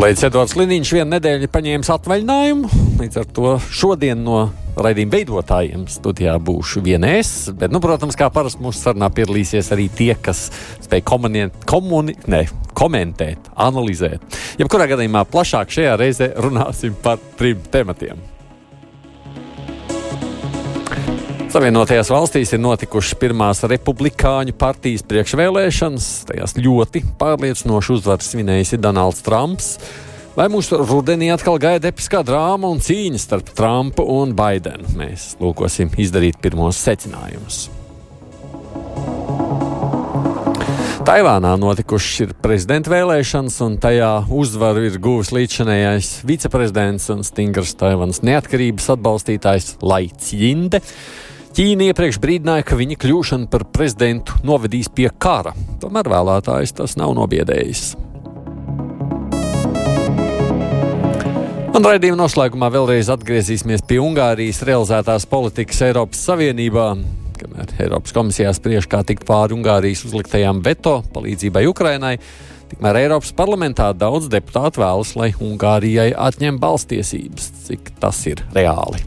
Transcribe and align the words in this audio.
Kolēģis 0.00 0.24
Edvards 0.30 0.54
Liniņš 0.56 0.90
vienu 0.96 1.10
nedēļu 1.12 1.48
paņēmis 1.52 1.90
atvaļinājumu. 1.92 2.68
Līdz 3.02 3.18
ar 3.20 3.26
to 3.36 3.50
šodien 3.68 4.22
no 4.24 4.38
raidījuma 4.80 5.12
veidotājiem 5.12 5.82
studijā 5.92 6.38
būšu 6.40 6.80
vienēs. 6.86 7.34
Bet, 7.60 7.68
nu, 7.68 7.82
protams, 7.84 8.16
kā 8.16 8.30
parasti 8.32 8.64
mūsu 8.64 8.80
sarunā 8.80 9.10
piedalīsies 9.12 9.68
arī 9.76 9.90
tie, 9.92 10.14
kas 10.16 10.46
spēj 10.86 11.04
komuniet, 11.04 11.60
komuni, 11.68 12.16
ne, 12.32 12.46
komentēt, 12.80 13.52
analizēt. 13.60 14.24
Jebkurā 14.64 14.88
gadījumā 14.94 15.28
plašāk 15.28 15.76
šajā 15.76 16.00
reizē 16.00 16.32
runāsim 16.48 16.96
par 17.04 17.20
trim 17.36 17.60
tematiem. 17.68 18.29
Savienotajās 21.50 22.06
valstīs 22.14 22.52
ir 22.54 22.60
notikušas 22.62 23.16
pirmās 23.18 23.64
republikāņu 23.66 24.52
partijas 24.54 25.02
priekšvēlēšanas. 25.10 26.04
Tajās 26.28 26.52
ļoti 26.54 27.00
pārliecinoši 27.18 27.90
uzvaru 27.96 28.22
svinējis 28.22 28.76
Donalds 28.78 29.24
Trumps. 29.26 29.72
Vai 30.36 30.44
mūsu 30.46 30.78
rudenī 30.78 31.32
atkal 31.34 31.58
gaida 31.58 31.90
episkā 31.90 32.20
drāma 32.22 32.70
un 32.70 32.78
cīņa 32.78 33.18
starp 33.18 33.50
Trumpu 33.58 34.04
un 34.14 34.30
Baidenu? 34.38 34.92
Mēs 34.94 35.32
lūkosim 35.42 35.90
izdarīt 35.98 36.38
pirmos 36.38 36.78
secinājumus. 36.86 37.64
Taivānā 41.02 41.56
notikušas 41.58 42.28
ir 42.28 42.36
prezidenta 42.38 42.92
vēlēšanas, 42.92 43.56
un 43.66 43.74
tajā 43.82 44.12
uzvaru 44.30 44.86
ir 44.86 45.00
guvis 45.02 45.32
līdzinājais 45.34 46.12
viceprezidents 46.30 47.10
un 47.10 47.26
stingrs 47.26 47.74
Taivānas 47.80 48.22
neatkarības 48.22 48.86
atbalstītājs 48.94 49.74
Laits 49.82 50.30
Jinde. 50.30 50.78
Ķīna 51.50 51.88
iepriekš 51.90 52.20
brīdināja, 52.22 52.62
ka 52.62 52.76
viņa 52.78 52.96
kļūšana 53.02 53.48
par 53.50 53.64
prezidentu 53.74 54.36
novedīs 54.46 54.86
pie 54.94 55.08
kara. 55.10 55.50
Tomēr 55.82 56.06
vēlētājs 56.12 56.76
tas 56.78 56.94
nav 57.00 57.16
nobiedējis. 57.18 57.88
Un 61.74 61.86
raidījuma 61.86 62.20
noslēgumā 62.22 62.70
vēlreiz 62.70 63.10
atgriezīsimies 63.10 63.82
pie 63.88 63.98
Ungārijas 64.02 64.62
realizētās 64.68 65.26
politikas 65.30 65.82
Eiropas 65.88 66.22
Savienībā. 66.28 66.86
Kamēr 67.40 67.76
Eiropas 67.82 68.14
komisijā 68.14 68.54
spriež, 68.54 68.86
kā 68.90 69.02
tikt 69.06 69.26
pāri 69.26 69.56
Ungārijas 69.58 70.04
uzliktajām 70.06 70.62
veto 70.66 71.00
palīdzībai 71.14 71.64
Ukrainai, 71.70 72.16
tikmēr 72.70 73.04
Eiropas 73.06 73.34
parlamentā 73.34 73.90
daudz 73.96 74.30
deputātu 74.30 74.84
vēlas, 74.84 75.16
lai 75.18 75.32
Ungārijai 75.34 76.12
atņem 76.14 76.62
balstiesības, 76.62 77.54
cik 77.70 77.96
tas 77.98 78.26
ir 78.30 78.44
reāli. 78.54 79.02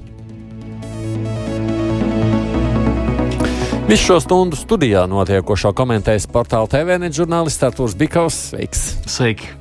Visu 3.93 4.07
šo 4.09 4.15
stundu 4.23 4.57
studijā 4.57 5.03
notiekošo 5.05 5.69
komentēs 5.77 6.23
portāla 6.25 6.65
TVNet 6.65 7.13
žurnālists 7.13 7.61
Artūrs 7.61 7.93
Bikovs. 7.93 8.39
Sveiks! 8.49 8.79
Sveiki! 9.05 9.51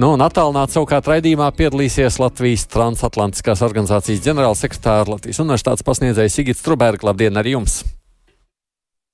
Nu, 0.00 0.14
un 0.14 0.24
attālināti 0.24 0.78
savukārt 0.78 1.10
raidījumā 1.10 1.50
piedalīsies 1.58 2.16
Latvijas 2.22 2.64
transatlantiskās 2.72 3.60
organizācijas 3.66 4.24
ģenerālsekretāra 4.24 5.12
Latvijas 5.12 5.42
universitātes 5.44 5.84
pasniedzējs 5.84 6.38
Sigits 6.40 6.64
Truberga. 6.64 7.10
Labdien 7.10 7.36
arī 7.36 7.52
jums! 7.52 7.82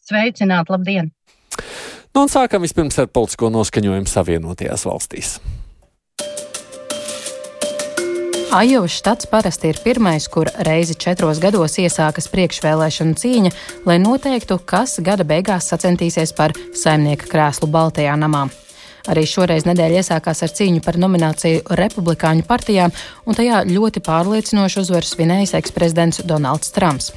Sveicināt, 0.06 0.70
labdien! 0.70 1.10
Nu, 2.14 2.22
un 2.22 2.30
sākam 2.30 2.62
vispirms 2.62 3.02
ar 3.02 3.10
politisko 3.10 3.50
noskaņojumu 3.58 4.14
Savienotajās 4.14 4.86
valstīs. 4.86 5.40
Ajovas 8.52 8.90
štats 8.90 9.26
parasti 9.26 9.68
ir 9.68 9.78
pirmais, 9.84 10.24
kur 10.28 10.48
reizi 10.64 10.94
četros 10.96 11.36
gados 11.36 11.74
iesākas 11.76 12.30
priekšvēlēšana 12.32 13.18
cīņa, 13.20 13.50
lai 13.84 13.98
noteiktu, 14.00 14.56
kas 14.64 14.96
gada 15.04 15.26
beigās 15.28 15.68
sacensties 15.68 16.32
par 16.32 16.54
saimnieka 16.72 17.28
krēslu 17.28 17.68
Baltajā 17.68 18.14
namā. 18.16 18.46
Arī 19.12 19.26
šoreiz 19.28 19.68
nedēļa 19.68 20.00
iesākās 20.00 20.40
ar 20.46 20.54
cīņu 20.56 20.80
par 20.84 20.96
nomināciju 20.96 21.76
Republikāņu 21.76 22.46
partijām, 22.48 22.94
un 23.28 23.36
tajā 23.36 23.66
ļoti 23.68 24.00
pārliecinoši 24.08 24.80
uzvaru 24.80 25.10
svinējis 25.10 25.52
eksprezidents 25.60 26.24
Donalds 26.24 26.72
Trumps. 26.72 27.12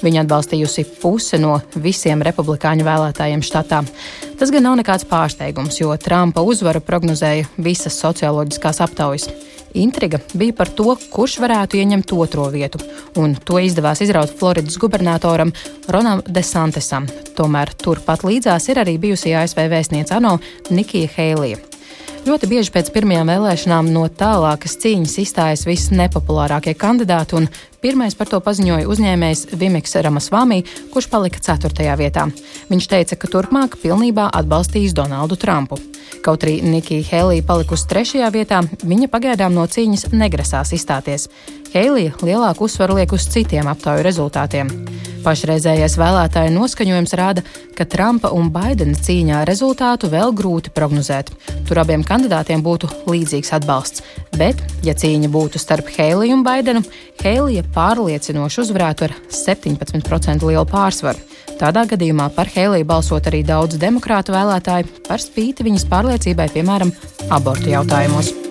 Viņu 0.00 0.22
atbalstījusi 0.22 0.86
puse 1.02 1.36
no 1.36 1.58
visiem 1.76 2.24
republikāņu 2.24 2.88
vēlētājiem 2.88 3.44
štatā. 3.44 3.82
Tas 4.40 4.48
gan 4.48 4.64
nav 4.64 4.80
nekāds 4.80 5.04
pārsteigums, 5.04 5.76
jo 5.82 5.92
Trumpa 6.00 6.40
uzvaru 6.40 6.80
prognozēja 6.80 7.50
visas 7.60 8.00
socioloģiskās 8.00 8.80
aptaujas. 8.88 9.28
Intriga 9.74 10.18
bija 10.34 10.54
par 10.56 10.68
to, 10.74 10.96
kurš 11.12 11.38
varētu 11.42 11.78
ieņemt 11.78 12.12
otro 12.16 12.48
vietu, 12.50 12.80
un 13.20 13.36
to 13.44 13.60
izdevās 13.62 14.02
izraut 14.02 14.32
Floridas 14.38 14.78
gubernatoram 14.82 15.52
Ronam 15.88 16.22
Desantesam. 16.26 17.06
Tomēr 17.38 17.70
turpat 17.78 18.26
līdzās 18.26 18.66
ir 18.72 18.82
arī 18.82 18.98
bijusī 18.98 19.36
ASV 19.38 19.68
vēstniece 19.70 20.16
ANO 20.18 20.38
Nikija 20.70 21.12
Heilija. 21.16 21.60
Ļoti 22.26 22.50
bieži 22.50 22.72
pēc 22.74 22.90
pirmajām 22.92 23.30
vēlēšanām 23.32 23.86
no 23.94 24.02
tālākas 24.12 24.74
cīņas 24.82 25.14
izstājas 25.22 25.62
visnepopulārākie 25.64 26.74
kandidāti, 26.76 27.38
un 27.38 27.46
pirmais 27.80 28.14
par 28.16 28.28
to 28.30 28.40
paziņoja 28.44 28.88
uzņēmējs 28.90 29.46
Vimiks 29.60 29.96
Ramasvāmī, 30.04 30.62
kurš 30.92 31.08
palika 31.12 31.40
4. 31.42 31.86
vietā. 32.00 32.26
Viņš 32.70 32.88
teica, 32.92 33.16
ka 33.16 33.30
turpmāk 33.32 33.78
pilnībā 33.82 34.28
atbalstīs 34.40 34.94
Donaldu 34.96 35.38
Trumpu. 35.40 35.80
Kaut 36.24 36.44
arī 36.44 36.58
Nikija 36.60 37.06
Helija 37.08 37.46
palikusi 37.46 37.88
trešajā 37.88 38.28
vietā, 38.34 38.60
viņa 38.84 39.08
pagaidām 39.12 39.54
no 39.56 39.64
cīņas 39.64 40.10
negrasās 40.12 40.74
izstāties. 40.76 41.28
Heilija 41.70 42.16
lielāku 42.26 42.66
uzsvaru 42.66 42.96
liek 42.98 43.12
uz 43.14 43.28
citiem 43.30 43.68
aptauju 43.70 44.02
rezultātiem. 44.02 44.70
Pašreizējais 45.20 45.94
vēlētāju 46.00 46.50
noskaņojums 46.54 47.14
rāda, 47.20 47.44
ka 47.76 47.84
Trumpa 47.86 48.32
un 48.34 48.48
Baidena 48.50 48.96
cīņā 48.96 49.44
rezultātu 49.46 50.08
vēl 50.10 50.32
grūti 50.34 50.72
prognozēt. 50.74 51.30
Tur 51.68 51.82
abiem 51.82 52.02
kandidātiem 52.06 52.64
būtu 52.64 52.88
līdzīgs 53.06 53.52
atbalsts. 53.60 54.02
Bet, 54.34 54.58
ja 54.82 54.96
cīņa 54.96 55.30
būtu 55.30 55.62
starp 55.62 55.92
Heiliju 55.94 56.40
un 56.40 56.44
Baidenu, 56.46 56.82
Heilija 57.22 57.62
pārliecinoši 57.76 58.62
uzvarētu 58.64 59.06
ar 59.06 59.16
17% 59.30 60.50
lielu 60.50 60.66
pārsvaru. 60.66 61.22
Tādā 61.60 61.86
gadījumā 61.86 62.30
par 62.34 62.50
Heliju 62.50 62.88
balsot 62.88 63.30
arī 63.30 63.44
daudz 63.46 63.78
demokrātu 63.78 64.34
vēlētāju 64.34 65.04
par 65.06 65.22
spīti 65.22 65.70
viņas 65.70 65.90
pārliecībai, 65.92 66.50
piemēram, 66.56 66.94
abortu 67.30 67.76
jautājumos. 67.76 68.49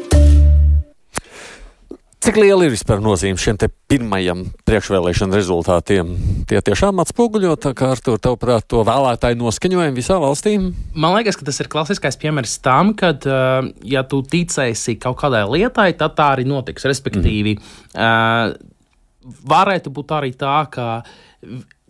Cik 2.30 2.38
liela 2.38 2.62
ir 2.68 2.70
vispār 2.70 3.00
nozīme 3.02 3.42
šiem 3.42 3.58
pirmajiem 3.90 4.44
priekšvēlēšana 4.70 5.34
rezultātiem? 5.34 6.12
Tie 6.46 6.60
tiešām 6.62 7.02
atspoguļo, 7.02 7.56
kā 7.74 7.88
ar 7.96 8.02
to, 8.06 8.20
tavuprāt, 8.22 8.68
to 8.70 8.84
vēlētāju 8.86 9.40
noskaņojumu 9.40 9.98
visā 9.98 10.20
valstī? 10.22 10.52
Man 10.94 11.16
liekas, 11.16 11.40
ka 11.40 11.48
tas 11.48 11.58
ir 11.58 11.72
klasiskais 11.74 12.20
piemērs 12.22 12.60
tam, 12.62 12.92
ka, 12.94 13.16
uh, 13.18 13.72
ja 13.82 14.04
tu 14.06 14.20
ticēsi 14.22 15.00
kaut 15.02 15.18
kādai 15.24 15.42
lietai, 15.50 15.88
tad 15.98 16.14
tā 16.20 16.28
arī 16.36 16.46
notiks. 16.46 16.86
Respektīvi, 16.92 17.56
mm. 17.98 18.54
varētu 19.50 19.96
būt 19.98 20.14
arī 20.20 20.30
tā, 20.38 20.60
ka 20.70 21.02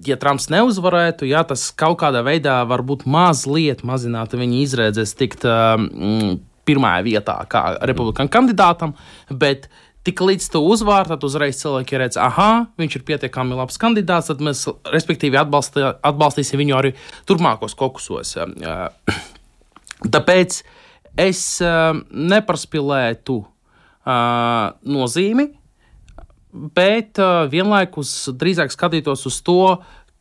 ja 0.08 0.20
Trumps 0.24 0.48
neuzvarētu, 0.56 1.28
jā, 1.28 1.44
tas 1.52 1.68
kaut 1.76 2.00
kādā 2.06 2.24
veidā 2.24 2.62
varbūt 2.70 3.04
mazliet 3.04 3.84
mazinātu 3.84 4.40
viņa 4.40 4.64
izredzes 4.64 5.18
tikt 5.20 5.44
um, 5.44 6.40
pirmajā 6.64 7.06
vietā 7.12 7.38
kā 7.52 7.66
republikāņu 7.92 8.32
kandidātam, 8.32 8.96
bet 9.28 9.68
tik 10.10 10.24
līdz 10.26 10.50
tu 10.52 10.64
uzvari, 10.74 11.14
tad 11.14 11.24
uzreiz 11.24 11.62
cilvēki 11.62 12.02
redz, 12.02 12.20
ah, 12.20 12.66
viņš 12.82 12.98
ir 13.00 13.06
pietiekami 13.08 13.58
labs 13.58 13.80
kandidāts, 13.82 14.32
tad 14.34 14.44
mēs 14.44 14.66
respektīvi 14.90 15.40
atbalstī, 15.40 15.86
atbalstīsim 15.86 16.60
viņu 16.60 16.76
arī 16.82 16.94
turpmākos 17.30 17.78
kokusos. 17.80 18.36
Tāpēc 20.16 20.60
es 21.20 21.46
nepraspilētu 21.62 23.40
nozīmi 24.90 25.50
bet 26.52 27.20
uh, 27.22 27.46
vienlaikus 27.50 28.12
drīzāk 28.38 28.74
skatītos 28.74 29.26
uz 29.30 29.40
to, 29.46 29.62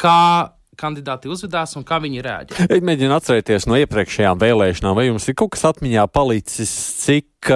kā 0.00 0.54
kandidāti 0.78 1.30
uzvedās 1.30 1.74
un 1.78 1.84
kā 1.86 1.98
viņi. 2.02 2.20
Es 2.68 2.82
mēģinu 2.84 3.16
atcerēties 3.16 3.66
no 3.66 3.78
iepriekšējām 3.80 4.38
vēlēšanām, 4.38 4.94
vai 4.94 5.08
jums 5.08 5.26
ir 5.26 5.36
kaut 5.38 5.56
kas 5.56 5.66
atmiņā 5.72 6.04
palicis, 6.14 6.70
cik 7.02 7.50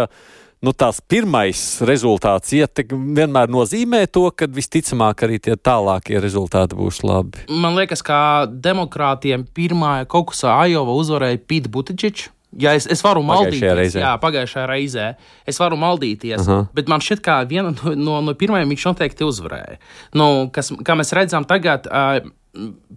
nu, 0.62 0.72
tās 0.72 1.00
pirmais 1.10 1.60
rezultāts 1.86 2.52
ietek, 2.56 2.92
vienmēr 2.92 3.50
nozīmē 3.52 4.04
to, 4.12 4.28
ka 4.34 4.48
visticamāk 4.50 5.24
arī 5.26 5.40
tie 5.42 5.56
tālākie 5.58 6.20
rezultāti 6.22 6.78
būs 6.78 7.02
labi. 7.06 7.46
Man 7.50 7.76
liekas, 7.78 8.04
ka 8.06 8.18
demokrātiem 8.46 9.46
pirmā 9.54 10.02
kas 10.10 10.44
Ajova 10.52 10.94
uzvarēja 11.00 11.42
Pīta 11.48 11.72
Butičičs. 11.72 12.30
Ja 12.60 12.74
es, 12.76 12.84
es 12.84 13.00
varu 13.00 13.22
Pagājušajā 13.24 13.48
maldīties, 13.48 13.76
reizē. 13.78 14.00
jā, 14.02 14.10
pagājušajā 14.20 14.66
reizē 14.68 15.04
es 15.48 15.56
varu 15.56 15.78
maldīties, 15.80 16.42
uh. 16.42 16.50
-huh. 16.50 16.66
bet 16.76 16.90
man 16.92 17.00
šķiet, 17.00 17.22
ka 17.24 17.38
viena 17.48 17.70
no, 17.72 17.94
no, 17.96 18.18
no 18.20 18.34
pirmajām 18.36 18.68
viņš 18.68 18.84
noteikti 18.90 19.24
uzvarēja. 19.24 19.78
Nu, 20.12 20.50
kas, 20.52 20.68
kā 20.84 20.92
mēs 20.92 21.14
redzam, 21.16 21.48
tagad 21.48 21.88
uh, 21.88 22.20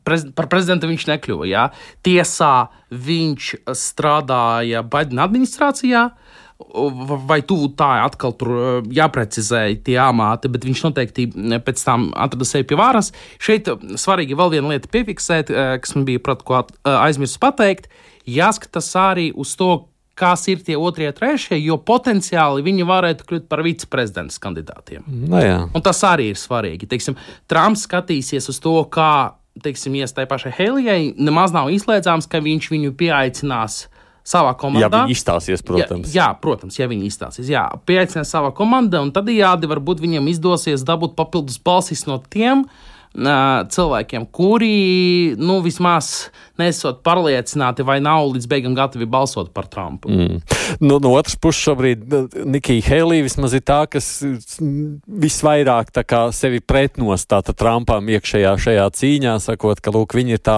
prez, 0.04 0.26
par 0.36 0.50
prezidentu 0.52 0.90
viņš 0.92 1.08
nekļuva. 1.08 1.48
Jā. 1.48 1.70
Tiesā 2.04 2.68
viņš 2.92 3.52
strādāja 3.72 4.84
Baidena 4.84 5.24
administrācijā. 5.30 6.10
Vai 6.56 7.42
tuvu 7.44 7.68
tā 7.76 7.90
atkal 8.06 8.32
tur 8.40 8.52
uh, 8.54 8.86
jāprecizē 8.96 9.66
tie 9.84 9.98
amati, 10.00 10.52
bet 10.52 10.64
viņš 10.68 10.84
noteikti 10.86 11.26
mm, 11.28 11.64
pēc 11.68 11.84
tam 11.84 12.06
atrada 12.16 12.48
sevi 12.48 12.68
pie 12.70 12.78
varas. 12.80 13.12
Šeit 13.44 13.68
uh, 13.72 13.82
svarīgi 14.00 14.38
vēl 14.40 14.54
viena 14.54 14.72
lieta 14.72 14.92
piefiksēt, 14.92 15.52
kas 15.52 15.98
man 15.98 16.08
bija 16.08 16.24
uh, 16.24 16.64
aizmirsu 16.96 17.42
pateikt. 17.44 17.92
Jāskatās 18.26 18.88
arī 18.98 19.30
uz 19.36 19.52
to, 19.60 19.86
kas 20.16 20.48
ir 20.48 20.64
tie 20.64 20.78
otrie, 20.80 21.10
trešie, 21.12 21.58
jo 21.60 21.76
potenciāli 21.78 22.64
viņi 22.66 22.88
varētu 22.88 23.28
kļūt 23.28 23.48
par 23.52 23.62
viceprezidents 23.66 24.40
kandidātiem. 24.42 25.04
Nu, 25.06 25.42
jā. 25.44 25.58
Un 25.76 25.84
tas 25.84 26.00
arī 26.08 26.32
ir 26.32 26.40
svarīgi. 26.40 26.88
Teiksim, 26.90 27.20
Trumps 27.52 27.84
skatīsies 27.90 28.48
uz 28.52 28.62
to, 28.64 28.78
kā 28.92 29.36
teiksim, 29.64 29.96
iestāja 30.00 30.30
pašai 30.32 30.54
Helijai. 30.56 31.02
Nemaz 31.20 31.54
nav 31.56 31.70
izslēdzams, 31.74 32.30
ka 32.32 32.42
viņš 32.44 32.72
viņu 32.72 32.96
pieaicinās 33.00 33.86
savā 34.26 34.52
Ja 34.52 34.58
komandā. 34.58 35.04
viņi 35.06 35.14
izstāsies, 35.16 35.62
protams. 35.66 36.10
Jā, 36.14 36.24
jā, 36.32 36.40
protams, 36.42 36.80
ja 36.80 36.88
viņi 36.90 37.06
izstāsies. 37.12 37.50
Jā, 37.52 37.68
pieaicinās 37.86 38.32
savā 38.34 38.50
komandā, 38.58 39.02
un 39.06 39.12
tad 39.14 39.30
jādi 39.30 39.70
varbūt 39.70 40.02
viņam 40.02 40.28
izdosies 40.34 40.84
dabūt 40.88 41.16
papildus 41.16 41.60
balsis 41.62 42.06
no 42.10 42.18
tiem. 42.30 42.66
ā, 42.66 42.95
Cilvēkiem, 43.16 44.26
kuri 44.36 45.36
nu, 45.40 45.62
vismaz 45.64 46.28
nesot 46.60 47.00
pārliecināti 47.04 47.84
vai 47.88 47.98
nav 48.04 48.28
līdz 48.34 48.48
beigām 48.52 48.76
gatavi 48.76 49.08
balsot 49.08 49.54
par 49.56 49.70
Trumpu. 49.72 50.12
Mm. 50.12 50.42
Nu, 50.84 50.98
no 51.00 51.14
otras 51.16 51.38
puses, 51.40 51.64
šobrīd 51.64 52.04
Nikija 52.44 52.84
Helija 52.90 53.26
vismaz 53.26 53.56
ir 53.56 53.64
tā, 53.64 53.82
kas 53.92 54.10
mm, 54.24 55.00
visvairāk 55.24 55.94
tā 55.96 56.04
kā 56.08 56.26
sevi 56.36 56.60
pretnostāta 56.60 57.56
Trumpam 57.56 58.12
iekšējā 58.16 58.56
šajā 58.66 58.88
cīņā, 59.00 59.38
sakot, 59.44 59.80
ka 59.80 59.94
lūk, 59.96 60.18
viņa 60.18 60.36
ir 60.36 60.44
tā 60.44 60.58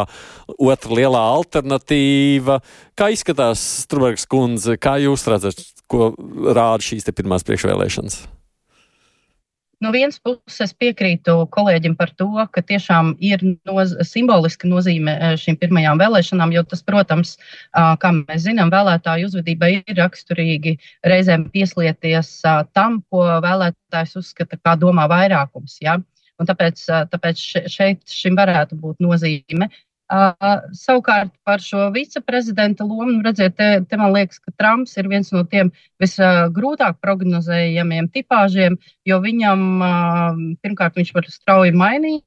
otra 0.58 0.98
lielā 1.02 1.22
alternatīva. 1.38 2.62
Kā 2.98 3.12
izskatās 3.14 3.62
Strunbergs 3.84 4.26
kundze, 4.30 4.80
kā 4.82 4.98
jūs 5.04 5.28
redzat, 5.30 5.62
ko 5.92 6.12
rāda 6.18 6.82
šīs 6.84 7.10
pirmās 7.14 7.46
priekšvēlēšanas? 7.48 8.26
No 9.78 9.92
vienas 9.94 10.18
puses 10.26 10.72
piekrītu 10.74 11.36
kolēģim 11.54 11.94
par 12.00 12.10
to, 12.18 12.26
ka 12.50 12.64
tiešām 12.66 13.12
ir 13.22 13.44
noz 13.70 13.94
simboliska 14.10 14.66
nozīme 14.70 15.14
eh, 15.14 15.36
šīm 15.38 15.60
pirmajām 15.62 16.02
vēlēšanām, 16.02 16.54
jo 16.56 16.64
tas, 16.66 16.82
protams, 16.86 17.36
kā 17.74 18.12
mēs 18.18 18.48
zinām, 18.48 18.72
vēlētāju 18.74 19.30
uzvedībai 19.30 19.72
ir 19.78 20.00
raksturīgi 20.00 20.78
reizēm 21.06 21.46
pieslieties 21.54 22.32
tam, 22.74 23.04
ko 23.14 23.28
vēlētājs 23.46 24.18
uzskata, 24.18 24.58
kā 24.58 24.74
domā 24.82 25.06
vairākums. 25.12 25.78
Ja? 25.86 26.00
Un 26.42 26.50
tāpēc, 26.50 26.82
tāpēc 27.14 27.42
še- 27.42 27.66
šeit 27.70 28.02
šim 28.14 28.38
varētu 28.38 28.78
būt 28.82 29.02
nozīme. 29.02 29.70
Uh, 30.08 30.62
savukārt 30.72 31.34
par 31.44 31.60
šo 31.60 31.90
viceprezidenta 31.92 32.86
lomu, 32.88 33.18
nu, 33.18 33.24
redziet, 33.26 33.58
te, 33.60 33.66
te 33.84 33.98
man 34.00 34.14
liekas, 34.16 34.40
ka 34.40 34.54
Trumps 34.56 34.96
ir 34.96 35.10
viens 35.12 35.34
no 35.36 35.42
tiem 35.52 35.68
visgrūtāk 36.00 37.02
prognozējamiem 37.04 38.08
tipāžiem, 38.14 38.78
jo 39.04 39.20
viņam 39.26 39.66
uh, 39.84 40.40
pirmkārt 40.64 40.96
viņš 40.96 41.12
var 41.18 41.28
strauji 41.34 41.76
mainīt 41.76 42.24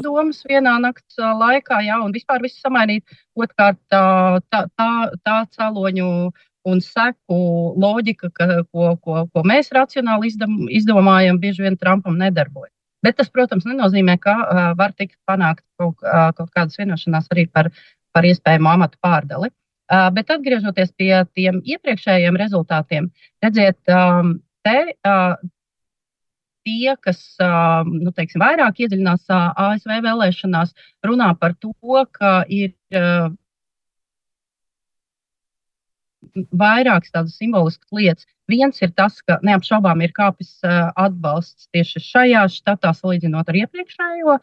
domas 0.00 0.42
vienā 0.48 0.76
nakts 0.80 1.18
laikā, 1.18 1.80
jā, 1.84 1.98
un 2.04 2.12
vispār 2.14 2.42
visu 2.42 2.60
samainīt. 2.60 3.04
Otrkārt, 3.36 3.78
tā, 3.90 4.40
tā, 4.50 4.64
tā, 4.78 4.90
tā 5.24 5.38
cēloņu 5.56 6.08
un 6.68 6.80
seku 6.84 7.38
loģika, 7.82 8.30
ka, 8.30 8.46
ko, 8.70 8.92
ko, 9.02 9.24
ko 9.32 9.42
mēs 9.48 9.72
racionāli 9.74 10.30
izdam, 10.30 10.62
izdomājam, 10.70 11.40
bieži 11.42 11.66
vien 11.66 11.76
Trumpam 11.76 12.18
nedarbojas. 12.20 12.71
Bet 13.02 13.18
tas, 13.18 13.30
protams, 13.34 13.66
nenozīmē, 13.66 14.16
ka 14.22 14.34
uh, 14.42 14.60
var 14.78 14.94
tikt 14.98 15.16
panākt 15.28 15.64
kaut, 15.80 15.98
uh, 16.06 16.30
kaut 16.36 16.52
kādas 16.54 16.78
vienošanās 16.78 17.26
arī 17.34 17.48
par, 17.50 17.72
par 18.14 18.28
iespējamu 18.28 18.70
amatu 18.70 19.00
pārdali. 19.02 19.50
Uh, 19.92 20.06
bet 20.14 20.30
atgriežoties 20.30 20.94
pie 20.96 21.10
tiem 21.34 21.58
iepriekšējiem 21.66 22.38
rezultātiem, 22.40 23.10
redziet, 23.44 23.80
um, 23.90 24.36
te 24.64 24.76
uh, 24.94 25.34
tie, 26.62 26.94
kas 27.02 27.20
nu, 27.90 28.12
teiksim, 28.14 28.38
vairāk 28.38 28.84
iedziļinās 28.84 29.26
ASV 29.34 29.96
vēlēšanās, 30.04 30.70
runā 31.02 31.32
par 31.40 31.56
to, 31.58 31.74
ka 32.14 32.44
ir 32.46 32.70
vairākas 36.52 37.12
tādas 37.14 37.36
simboliskas 37.38 37.88
lietas. 37.92 38.26
Viens 38.50 38.80
ir 38.82 38.92
tas, 38.96 39.20
ka 39.26 39.38
neapšaubām 39.46 40.02
ir 40.04 40.12
kāpis 40.16 40.58
atbalsts 40.64 41.68
tieši 41.74 42.02
šajā 42.04 42.46
štatā, 42.52 42.92
salīdzinot 42.96 43.48
ar 43.48 43.60
iepriekšējo. 43.62 44.38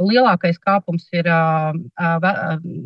Lielākais 0.00 0.60
kāpums 0.62 1.08
ir 1.12 1.26
ve 1.26 2.36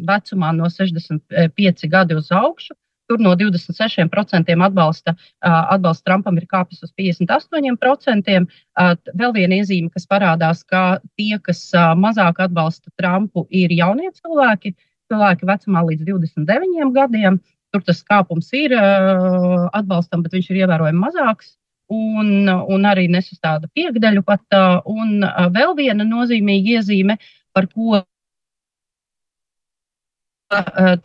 vecumā 0.08 0.54
no 0.56 0.70
65 0.72 1.90
gadi 1.92 2.18
uz 2.18 2.32
augšu. 2.34 2.74
Tur 3.04 3.20
no 3.20 3.34
26% 3.36 4.54
atbalsta, 4.64 5.12
atbalsta 5.44 6.06
Trumpam 6.08 6.38
ir 6.40 6.46
kāpis 6.48 6.80
uz 6.86 6.92
58%. 6.96 8.38
Uh, 8.40 8.94
vēl 9.20 9.34
viena 9.36 9.58
iezīme, 9.60 9.90
kas 9.92 10.08
parādās, 10.08 10.62
ka 10.64 11.02
tie, 11.18 11.36
kas 11.44 11.66
mazāk 12.00 12.40
atbalsta 12.46 12.88
Trumpu, 12.96 13.44
ir 13.52 13.74
jaunie 13.76 14.08
cilvēki, 14.16 14.72
cilvēki 15.12 15.50
vecumā 15.52 15.84
līdz 15.90 16.08
29 16.08 16.94
gadiem. 16.96 17.36
Tur 17.74 17.82
tas 17.82 18.04
kāpums 18.06 18.52
ir 18.54 18.72
atbalstam, 18.78 20.22
bet 20.22 20.36
viņš 20.36 20.50
ir 20.52 20.62
ievērojami 20.62 21.00
mazāks. 21.00 21.56
Un, 21.92 22.46
un 22.48 22.86
arī 22.88 23.08
nesastāda 23.12 23.68
piekdaļu 23.76 24.22
pat. 24.24 24.44
Un 24.88 25.26
vēl 25.52 25.74
viena 25.76 26.06
nozīmīga 26.06 26.78
iezīme, 26.78 27.18
par 27.52 27.66
ko 27.72 28.04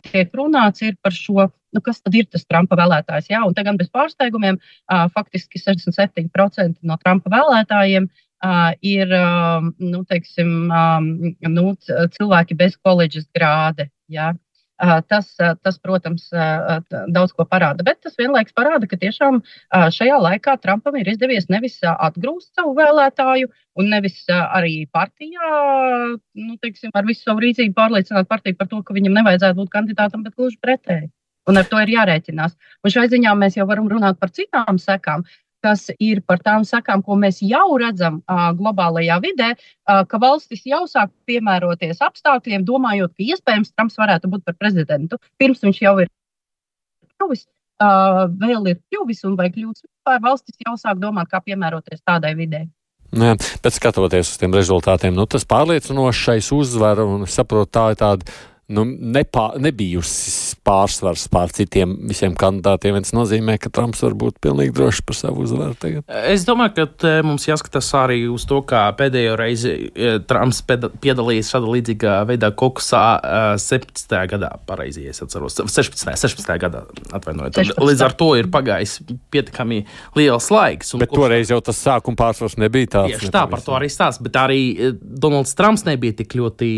tiek 0.06 0.30
runāts, 0.36 0.82
ir 0.86 0.96
par 1.02 1.14
šo, 1.16 1.48
nu, 1.74 1.82
kas 1.82 2.00
tad 2.04 2.14
ir 2.14 2.28
tas 2.30 2.46
Trumpa 2.46 2.78
vēlētājs. 2.78 3.30
Jā, 3.32 3.42
un 3.46 3.54
te 3.56 3.64
gan 3.66 3.78
bez 3.80 3.90
pārsteigumiem, 3.90 4.60
faktiski 5.14 5.58
67% 5.58 6.78
no 6.86 6.98
Trumpa 7.02 7.32
vēlētājiem 7.34 8.08
ir 8.86 9.16
nu, 9.78 10.04
teiksim, 10.08 10.70
nu, 11.56 11.64
cilvēki 12.16 12.56
bez 12.62 12.78
koledžas 12.78 13.26
grāde. 13.36 13.90
Jā. 14.08 14.32
Tas, 14.80 15.26
tas, 15.36 15.76
protams, 15.82 16.30
daudz 17.12 17.34
ko 17.36 17.44
parāda, 17.44 17.84
bet 17.84 17.98
tas 18.06 18.14
vienlaikus 18.16 18.54
parāda, 18.56 18.88
ka 18.88 18.96
tiešām 19.00 19.42
šajā 19.92 20.16
laikā 20.24 20.54
Trumpam 20.62 20.96
ir 20.96 21.10
izdevies 21.12 21.50
nevis 21.52 21.76
atgrūst 21.84 22.54
savu 22.56 22.72
vēlētāju, 22.78 23.50
un 23.76 23.90
nevis 23.92 24.22
arī 24.32 24.86
partijā, 24.92 25.50
nu, 26.16 26.56
teiksim, 26.64 26.94
ar 26.96 27.04
visu 27.08 27.26
savu 27.26 27.44
rīcību 27.44 27.76
pārliecināt 27.76 28.30
partiju 28.30 28.56
par 28.56 28.70
to, 28.72 28.80
ka 28.80 28.96
viņam 28.96 29.20
nevajadzētu 29.20 29.60
būt 29.60 29.74
kandidātam, 29.76 30.24
bet 30.24 30.36
gluži 30.38 30.56
pretēji. 30.64 31.10
Un 31.50 31.60
ar 31.60 31.68
to 31.68 31.80
ir 31.82 31.92
jārēķinās. 31.96 32.56
Un 32.84 32.92
šai 32.94 33.06
ziņā 33.12 33.36
mēs 33.36 33.56
jau 33.60 33.68
varam 33.68 33.88
runāt 33.90 34.18
par 34.20 34.32
citām 34.32 34.80
sekām, 34.80 35.24
kas 35.64 35.88
ir 36.00 36.22
par 36.26 36.40
tām 36.44 36.64
sekām, 36.68 37.04
ko 37.04 37.16
mēs 37.20 37.40
jau 37.44 37.76
redzam 37.80 38.20
uh, 38.20 38.50
globālajā 38.56 39.20
vidē, 39.24 39.52
uh, 39.54 40.02
ka 40.08 40.20
valstis 40.22 40.64
jau 40.68 40.82
sāk 40.90 41.12
piemēroties 41.28 42.02
apstākļiem, 42.06 42.64
domājot, 42.68 43.14
ka 43.16 43.26
iespējams 43.34 43.72
Trumps 43.74 44.00
varētu 44.00 44.32
būt 44.32 44.44
par 44.48 44.56
prezidentu. 44.60 45.20
Pirms 45.40 45.62
viņš 45.64 45.80
jau 45.84 45.94
ir 46.04 46.10
kļuvis, 47.20 47.46
uh, 47.84 48.26
vēl 48.40 48.72
ir 48.72 48.80
kļuvis 48.90 49.24
un 49.28 49.38
vai 49.40 49.50
kļūs 49.52 49.84
vispār, 49.84 50.20
valstis 50.24 50.60
jau 50.66 50.76
sāk 50.80 51.00
domāt, 51.02 51.30
kā 51.32 51.42
piemēroties 51.44 52.04
tādai 52.04 52.34
vidē. 52.38 52.66
Jā, 53.10 53.34
bet 53.34 53.74
skatoties 53.74 54.28
uz 54.30 54.38
tiem 54.38 54.52
rezultātiem, 54.54 55.16
nu, 55.16 55.26
tas 55.26 55.42
pārliecinošais 55.50 56.52
uzvara, 56.54 57.02
un 57.02 57.26
es 57.26 57.34
saprotu, 57.34 57.72
tā 57.74 57.88
ir 57.90 57.98
tāda 57.98 58.36
nu, 58.70 58.84
nepā, 58.86 59.50
nebijusi 59.60 60.56
pārsvars 60.66 61.26
pār 61.32 61.50
citiem 61.54 61.96
visiem 62.10 62.36
kandidātiem. 62.38 62.98
Tas 63.02 63.14
nozīmē, 63.16 63.56
ka 63.60 63.72
Trumps 63.74 64.02
var 64.04 64.14
būt 64.18 64.38
pilnīgi 64.44 64.74
drošs 64.76 65.02
par 65.06 65.18
savu 65.18 65.44
uzvaru 65.46 65.76
tagad. 65.80 66.04
Es 66.30 66.44
domāju, 66.46 66.74
ka 66.76 66.86
te 67.02 67.12
mums 67.26 67.46
jāskatās 67.48 67.88
arī 67.98 68.22
uz 68.30 68.46
to, 68.48 68.60
kā 68.66 68.84
pēdējo 68.98 69.36
reizi 69.40 69.72
eh, 69.90 70.18
Trumps 70.30 70.62
piedalījās 70.70 71.50
šādā 71.54 71.72
līdzīgā 71.74 72.16
veidā 72.30 72.52
Kokusā 72.60 73.02
eh, 73.18 73.48
17. 73.62 74.16
gadā, 74.34 74.52
pareizi 74.68 75.08
es 75.10 75.22
atceros, 75.24 75.58
16. 75.58 76.06
16. 76.14 76.54
gadā, 76.62 76.84
atvainojiet. 77.10 77.58
16.. 77.58 77.82
Līdz 77.90 78.06
ar 78.06 78.16
to 78.22 78.30
ir 78.38 78.50
pagājis 78.52 78.98
pietiekami 79.34 79.82
liels 80.18 80.50
laiks. 80.54 80.94
un 80.94 81.02
Bet 81.02 81.10
kopš- 81.10 81.24
toreiz 81.24 81.54
jau 81.54 81.60
tas 81.64 81.82
sākuma 81.82 82.20
pārsvars 82.20 82.58
nebija 82.60 82.94
tāds. 82.98 83.16
Tieši 83.16 83.34
tā, 83.34 83.46
par 83.50 83.64
to 83.64 83.74
arī 83.74 83.90
stāsta. 83.90 84.22
Bet 84.22 84.38
arī 84.38 84.92
Donalds 85.00 85.56
Trumps 85.58 85.86
nebija 85.88 86.20
tik 86.22 86.38
ļoti, 86.38 86.70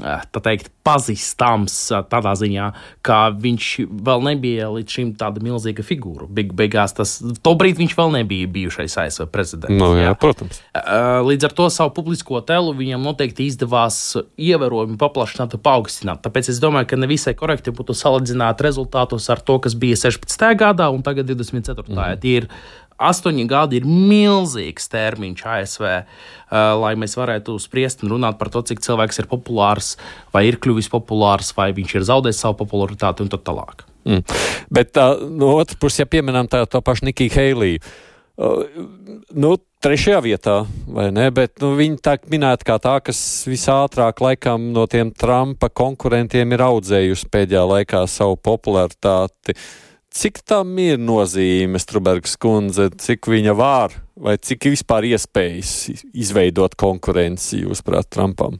tā 0.00 0.42
teikt, 0.42 0.72
pazīstams 0.86 1.19
nepazīstams 1.20 1.74
tādā 2.10 2.32
ziņā, 2.36 2.70
ka 3.02 3.30
viņš 3.30 3.66
vēl 3.90 4.22
nebija 4.24 4.70
līdz 4.72 4.90
šim 4.90 5.12
tāda 5.18 5.42
milzīga 5.42 5.82
figūra. 5.82 6.26
Beig, 6.28 6.52
beigās 6.54 6.94
tas, 6.94 7.20
to 7.42 7.54
brīdi 7.54 7.84
viņš 7.84 7.96
vēl 7.96 8.12
nebija 8.18 8.46
bijušais 8.48 8.96
ASV 8.96 9.28
prezidents. 9.30 9.76
Nu, 9.76 9.94
jā, 9.96 10.10
jā. 10.10 10.14
Protams. 10.20 10.60
Līdz 11.26 11.48
ar 11.48 11.56
to 11.56 11.68
savu 11.70 11.94
publisko 11.96 12.40
telu 12.40 12.74
viņam 12.74 13.02
noteikti 13.04 13.46
izdevās 13.46 14.16
ievērojami 14.38 14.98
paplašināt 15.00 15.56
un 15.56 15.64
paaugstināt. 15.64 16.22
Tāpēc 16.24 16.50
es 16.52 16.60
domāju, 16.60 16.90
ka 16.90 17.00
nevisai 17.00 17.36
korekti 17.38 17.74
būtu 17.74 17.96
salīdzināt 17.96 18.62
rezultātus 18.64 19.30
ar 19.30 19.40
to, 19.40 19.58
kas 19.60 19.76
bija 19.78 19.98
16. 19.98 20.46
gadā 20.60 20.90
un 20.92 21.02
tagad 21.06 21.28
24. 21.30 21.90
Mm. 21.90 22.20
Tie 22.20 22.38
ir 22.42 22.50
astoņi 23.00 23.46
gadi 23.48 23.80
ir 23.80 23.86
milzīgs 23.88 24.90
termiņš 24.92 25.44
ASV, 25.54 25.86
uh, 25.86 26.58
lai 26.80 26.92
mēs 27.00 27.16
varētu 27.18 27.56
spriest 27.62 28.04
un 28.04 28.14
runāt 28.14 28.38
par 28.40 28.52
to, 28.52 28.62
cik 28.66 28.82
cilvēks 28.84 29.22
ir 29.22 29.30
populārs, 29.30 29.94
vai 30.34 30.46
ir 30.50 30.60
kļuvis 30.60 30.90
populārs, 30.92 31.54
vai 31.56 31.70
viņš 31.76 31.96
ir 31.96 32.06
zaudējis 32.10 32.44
savu 32.44 32.60
popularitāti 32.60 33.24
un 33.24 33.32
tā 33.32 33.40
tālāk. 33.40 33.86
Mm. 34.08 34.22
Bet 34.72 35.00
uh, 35.00 35.16
no 35.20 35.56
otras 35.60 35.80
puses, 35.80 36.02
ja 36.04 36.08
pieminam 36.08 36.48
tā, 36.50 36.62
to 36.68 36.80
pašu 36.84 37.08
Nikiju 37.08 37.34
Heiliju, 37.36 37.82
uh, 38.40 38.62
nu, 39.32 39.56
trešajā 39.80 40.22
vietā, 40.24 40.56
vai 40.92 41.08
ne? 41.14 41.28
Bet 41.32 41.60
nu, 41.64 41.72
viņa 41.78 42.00
tā 42.04 42.16
minēta 42.32 42.68
kā 42.68 42.80
tā, 42.82 42.98
kas 43.04 43.20
visātrāk 43.48 44.20
laikam 44.20 44.70
no 44.76 44.84
tiem 44.90 45.12
Trumpa 45.16 45.72
konkurentiem 45.72 46.52
ir 46.52 46.64
audzējusi 46.68 47.30
pēdējā 47.32 47.68
laikā 47.74 48.04
savu 48.08 48.36
popularitāti. 48.40 49.56
Uh, 49.56 49.89
Cik 50.10 50.40
tam 50.42 50.72
ir 50.82 50.96
nozīme, 50.98 51.78
Strubergs 51.78 52.32
kundze, 52.42 52.88
cik 52.98 53.28
viņa 53.30 53.52
var? 53.54 53.92
Vai 54.18 54.34
cik 54.42 54.66
vispār 54.72 55.06
iespējas 55.06 56.02
izveidot 56.10 56.74
konkurenci, 56.74 57.60
jūsuprāt, 57.62 58.08
Trumpam? 58.10 58.58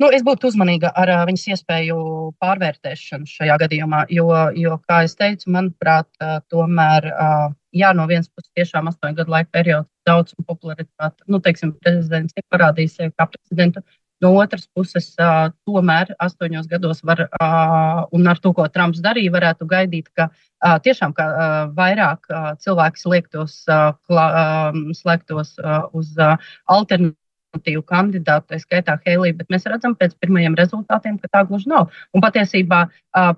Nu, 0.00 0.08
es 0.10 0.24
būtu 0.26 0.48
uzmanīga 0.48 0.88
ar 1.00 1.12
uh, 1.12 1.20
viņas 1.28 1.44
iespēju 1.54 1.98
pārvērtēšanu 2.42 3.28
šajā 3.30 3.58
gadījumā, 3.62 4.00
jo, 4.10 4.26
jo 4.58 4.78
kā 4.88 5.02
jau 5.04 5.12
teicu, 5.20 5.52
manuprāt, 5.54 6.08
uh, 6.18 6.40
tomēr, 6.50 7.06
uh, 7.12 7.52
jā, 7.76 7.92
no 7.94 8.08
vienas 8.10 8.26
puses, 8.32 8.50
tiešām 8.58 8.90
astoņu 8.90 9.20
gadu 9.20 9.36
laika 9.36 9.52
periods 9.54 9.88
daudz 10.08 10.34
popularitāti, 10.48 11.28
nu, 11.30 11.38
teiksim, 11.44 11.76
prezidents 11.84 12.34
ir 12.34 12.44
parādījis 12.52 12.98
sevi 12.98 13.14
kā 13.14 13.28
prezidentu, 13.30 13.84
No 14.22 14.30
otras 14.38 14.68
puses, 14.70 15.10
uh, 15.18 15.48
tomēr 15.66 16.12
astoņos 16.22 16.68
gados 16.70 17.02
var, 17.06 17.24
uh, 17.26 18.04
un 18.14 18.30
ar 18.30 18.38
to, 18.38 18.52
ko 18.54 18.66
Trumps 18.70 19.02
darīja, 19.02 19.32
varētu 19.34 19.66
gaidīt, 19.68 20.06
ka 20.14 20.28
uh, 20.30 20.76
tiešām 20.84 21.12
ka, 21.16 21.26
uh, 21.26 21.56
vairāk 21.74 22.30
uh, 22.30 22.52
cilvēki 22.62 23.02
slēgtos, 23.02 23.58
uh, 23.66 23.90
kla, 24.06 24.26
uh, 24.38 24.78
slēgtos 24.94 25.56
uh, 25.58 25.88
uz 25.98 26.12
uh, 26.22 26.38
alternatīvu 26.70 27.82
kandidātu, 27.90 28.52
tā 28.52 28.60
skaitā 28.62 28.94
Helija, 29.02 29.34
bet 29.40 29.50
mēs 29.50 29.66
redzam 29.70 29.96
pēc 29.98 30.14
pirmajiem 30.22 30.54
rezultātiem, 30.62 31.18
ka 31.18 31.32
tā 31.34 31.42
gluži 31.50 31.72
nav. 31.74 31.90
Un 32.14 32.22
patiesībā 32.22 32.84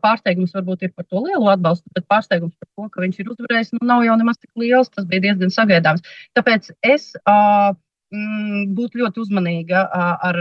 pārsteigums 0.05 0.55
varbūt 0.57 0.87
ir 0.87 0.93
par 0.93 1.09
to 1.09 1.25
lielu 1.25 1.51
atbalstu, 1.57 1.89
bet 1.97 2.05
pārsteigums 2.13 2.55
par 2.61 2.69
to, 2.69 2.93
ka 2.93 3.05
viņš 3.05 3.19
ir 3.25 3.33
uzvarējis, 3.33 3.73
nu, 3.79 3.83
nav 3.89 4.05
jau 4.05 4.21
nemaz 4.21 4.39
tik 4.39 4.53
liels. 4.61 4.93
Tas 4.93 5.09
bija 5.09 5.31
diezgan 5.31 5.53
sagaidāms. 5.57 6.05
Tāpēc 6.37 6.71
es. 6.85 7.15
Uh, 7.25 7.73
mm, 8.13 8.73
būt 8.77 8.99
ļoti 9.01 9.23
uzmanīga 9.25 9.87
ar 10.31 10.41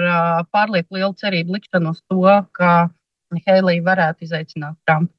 pārlieku 0.54 1.00
lielu 1.00 1.14
cerību 1.20 1.58
likšanu 1.58 1.96
uz 1.96 2.02
to, 2.06 2.40
ka 2.56 2.76
Heilija 3.46 3.84
varētu 3.86 4.28
izaicināt 4.28 4.80
Trumpu. 4.88 5.14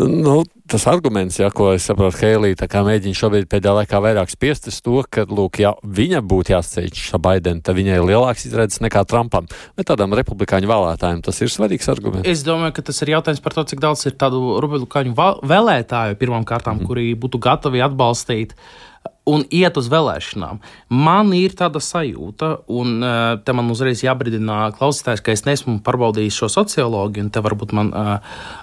Nu, 0.00 0.44
tas 0.70 0.84
arguments, 0.86 1.40
ja, 1.40 1.48
ko 1.50 1.72
es 1.74 1.84
saprotu, 1.88 2.20
Heilija 2.22 2.68
mēģina 2.86 3.18
šobrīd 3.18 3.48
pēdējā 3.50 3.72
laikā 3.80 3.98
vairāk 4.00 4.30
spiest 4.30 4.68
uz 4.70 4.78
to, 4.80 5.00
ka, 5.10 5.24
lūk, 5.26 5.58
ja 5.60 5.72
viņa 5.82 6.20
būtu 6.30 6.54
jāsteidz 6.54 7.18
Baidena, 7.20 7.60
tad 7.60 7.74
viņai 7.76 7.96
ir 7.98 8.06
lielāks 8.06 8.46
izredzes 8.46 8.80
nekā 8.84 9.02
Trumpam. 9.10 9.50
Bet 9.76 9.90
tādam 9.90 10.14
republikāņu 10.16 10.70
vēlētājiem 10.70 11.24
tas 11.26 11.42
ir 11.42 11.50
svarīgs 11.50 11.90
arguments. 11.90 12.28
Es 12.30 12.44
domāju, 12.46 12.76
ka 12.78 12.86
tas 12.86 13.02
ir 13.02 13.16
jautājums 13.16 13.42
par 13.42 13.58
to, 13.58 13.66
cik 13.72 13.82
daudz 13.82 14.06
ir 14.06 14.14
tādu 14.20 14.60
republikāņu 14.62 15.16
vēlētāju 15.50 16.20
pirmām 16.22 16.46
kārtām, 16.48 16.78
mm. 16.78 16.88
kuri 16.88 17.10
būtu 17.18 17.42
gatavi 17.42 17.82
atbalstīt 17.84 18.54
uh, 18.54 18.89
un 19.28 19.44
iet 19.52 19.76
uz 19.76 19.88
vēlēšanām. 19.92 20.60
Man 20.94 21.32
ir 21.36 21.54
tāda 21.58 21.82
sajūta, 21.84 22.50
un 22.72 22.98
uh, 23.04 23.36
te 23.44 23.54
man 23.56 23.70
uzreiz 23.72 24.02
jābrīdina 24.04 24.70
klausītājs, 24.78 25.22
ka 25.24 25.34
es 25.34 25.44
neesmu 25.46 25.78
pārbaudījis 25.86 26.40
šo 26.40 26.50
socioloģiju, 26.56 27.26
un 27.26 27.32
te 27.34 27.44
varbūt 27.44 27.74
man 27.76 27.92
uh, 27.92 28.12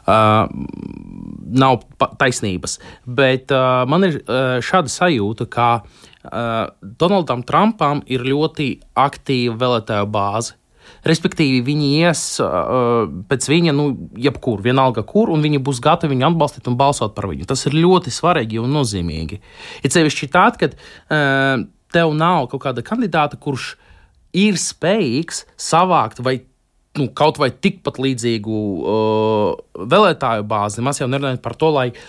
uh, 0.10 0.50
nav 1.64 1.82
taisnības. 2.20 2.78
Bet 3.06 3.54
uh, 3.56 3.84
man 3.90 4.10
ir 4.10 4.22
uh, 4.24 4.58
šāda 4.66 4.92
sajūta, 4.92 5.50
ka 5.52 5.70
uh, 5.82 6.64
Donaldam 6.82 7.46
Trumpam 7.48 8.04
ir 8.10 8.26
ļoti 8.28 8.72
aktīva 8.98 9.58
vēlētāju 9.62 10.10
bāze. 10.14 10.58
Respektīvi, 11.08 11.62
viņi 11.66 11.90
ies 12.02 12.24
uh, 12.44 13.06
pēc 13.30 13.48
viņa, 13.52 13.74
nu, 13.76 13.88
jebkur, 14.20 14.62
vienalga 14.66 15.06
kur, 15.08 15.32
un 15.34 15.46
viņi 15.46 15.62
būs 15.64 15.82
gatavi 15.84 16.16
viņu 16.16 16.28
atbalstīt 16.32 16.68
un 16.72 16.78
balsot 16.80 17.16
par 17.16 17.30
viņu. 17.32 17.48
Tas 17.50 17.66
ir 17.70 17.78
ļoti 17.78 18.14
svarīgi 18.14 18.62
un 18.64 18.74
nozīmīgi. 18.76 19.40
Ir 19.84 19.94
sevišķi 19.94 20.32
tad, 20.34 20.60
kad 20.62 20.76
uh, 20.78 21.66
tev 21.94 22.14
nav 22.18 22.50
kaut 22.52 22.66
kāda 22.68 22.86
kandidāta, 22.86 23.40
kurš 23.40 23.76
ir 24.38 24.60
spējīgs 24.60 25.46
savākt 25.56 26.22
vai 26.26 26.40
nu, 26.98 27.08
kaut 27.14 27.38
vai 27.38 27.52
tikpat 27.54 28.00
līdzīgu 28.02 28.62
uh, 28.82 29.84
vēlētāju 29.88 30.48
bāzi. 30.50 30.84
Mēs 30.86 31.04
jau 31.04 31.10
nerunājam 31.12 31.44
par 31.44 31.56
to, 31.60 31.70
lai 31.76 31.92
uh, 31.94 32.08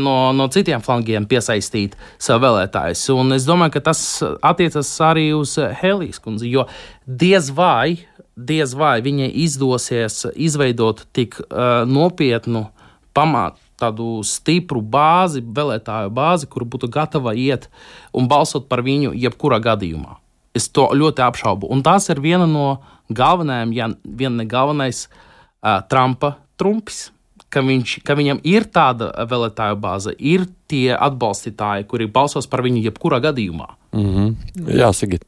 no, 0.00 0.16
no 0.36 0.48
citiem 0.52 0.82
flangiem 0.84 1.28
piesaistīt 1.30 1.94
sev 2.22 2.42
vēlētājus. 2.44 3.04
Un 3.14 3.36
es 3.36 3.46
domāju, 3.48 3.76
ka 3.76 3.84
tas 3.90 4.00
attiecas 4.42 4.90
arī 5.04 5.28
uz 5.36 5.56
Helijas 5.80 6.20
kundzi, 6.24 6.50
jo 6.52 6.66
diez 7.04 7.52
vai 7.54 8.04
diez 8.34 8.74
vai 8.74 8.98
viņai 9.02 9.30
izdosies 9.44 10.24
izveidot 10.34 11.04
tik 11.14 11.38
uh, 11.38 11.84
nopietnu 11.86 12.66
pamatu, 13.14 13.60
tādu 13.78 14.22
stipru 14.26 14.82
bāzi, 14.82 15.42
vēlētāju 15.42 16.12
bāzi, 16.14 16.48
kur 16.50 16.66
būtu 16.66 16.90
gatava 16.94 17.34
iet 17.34 17.68
un 18.14 18.28
balsot 18.30 18.68
par 18.70 18.84
viņu 18.86 19.14
jebkurā 19.18 19.58
gadījumā. 19.62 20.18
Es 20.54 20.68
to 20.70 20.86
ļoti 20.94 21.22
apšaubu. 21.24 21.70
Un 21.70 21.82
tas 21.82 22.06
ir 22.10 22.22
viena 22.22 22.46
no 22.46 22.84
galvenajām, 23.10 23.72
ja 23.74 23.88
vien 24.04 24.38
ne 24.38 24.46
galvenais, 24.46 25.08
uh, 25.08 25.80
Trumpa 25.90 26.36
trumpis. 26.58 27.08
Ka, 27.54 27.62
viņš, 27.62 27.98
ka 28.02 28.16
viņam 28.18 28.40
ir 28.50 28.64
tāda 28.74 29.12
vēlētāju 29.30 29.76
bāze, 29.78 30.14
ir 30.18 30.48
tie 30.70 30.88
atbalstītāji, 30.96 31.86
kuri 31.86 32.08
balsos 32.10 32.48
par 32.50 32.64
viņu 32.66 32.82
jebkurā 32.88 33.20
gadījumā. 33.22 33.68
Mm 33.94 34.08
-hmm. 34.10 34.74
Jā, 34.80 34.90
Sigit. 34.92 35.22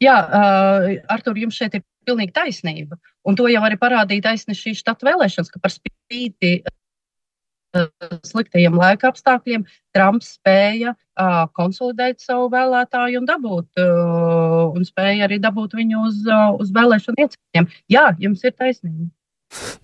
Jā, 0.00 0.16
uh, 0.16 0.88
Artur, 1.12 1.36
jums 1.36 1.56
šeit 1.56 1.76
ir 1.76 1.84
pilnīgi 2.06 2.34
taisnība. 2.36 2.98
Un 3.26 3.36
to 3.36 3.48
jau 3.50 3.62
arī 3.66 3.78
parādīja 3.80 4.30
taisnība 4.30 4.58
šīs 4.58 4.82
štata 4.82 5.08
vēlēšanas, 5.08 5.50
ka 5.52 5.62
par 5.62 5.72
spīti 5.74 6.52
uh, 6.64 8.18
sliktajiem 8.26 8.76
laika 8.78 9.10
apstākļiem 9.10 9.66
Trumps 9.96 10.36
spēja 10.38 10.94
uh, 10.94 11.44
konsolidēt 11.56 12.22
savu 12.24 12.48
vēlētāju 12.52 13.22
un 13.22 13.28
dabūt, 13.28 13.68
uh, 13.82 14.72
un 14.72 14.86
spēja 14.86 15.26
arī 15.28 15.40
dabūt 15.42 15.76
viņu 15.78 16.06
uz, 16.08 16.22
uh, 16.28 16.54
uz 16.60 16.72
vēlēšanu 16.76 17.26
iecirkņiem. 17.26 17.70
Jā, 17.92 18.08
jums 18.22 18.44
ir 18.44 18.56
taisnība. 18.56 19.10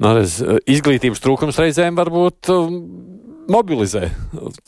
Nu, 0.02 0.14
izglītības 0.71 1.23
trūkums 1.23 1.59
reizēm 1.62 1.99
var 1.99 2.11
būt 2.12 2.50
mobilizē 3.50 4.07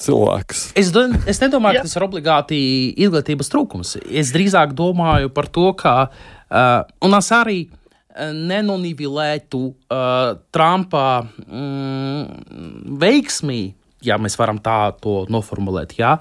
cilvēkus. 0.01 0.67
Es, 0.79 0.91
do, 0.95 1.07
es 1.31 1.41
nedomāju, 1.43 1.81
ka 1.81 1.87
tas 1.89 1.97
ir 1.99 2.07
obligāti 2.07 2.59
izglītības 3.07 3.51
trūkums. 3.53 3.95
Es 4.11 4.33
drīzāk 4.35 4.75
domāju 4.77 5.31
par 5.35 5.49
to, 5.53 5.71
ka 5.79 5.95
uh, 6.09 6.83
un 7.05 7.17
es 7.19 7.31
arī 7.35 7.59
uh, 7.69 8.33
nenonivilētu 8.35 9.63
uh, 9.69 10.35
Trumpa 10.55 11.07
mm, 11.23 12.99
veiksmī, 13.01 13.63
ja 14.05 14.19
mēs 14.21 14.39
varam 14.41 14.61
tā 14.63 14.79
to 15.01 15.23
noformulēt. 15.33 15.97
Jā. 16.01 16.19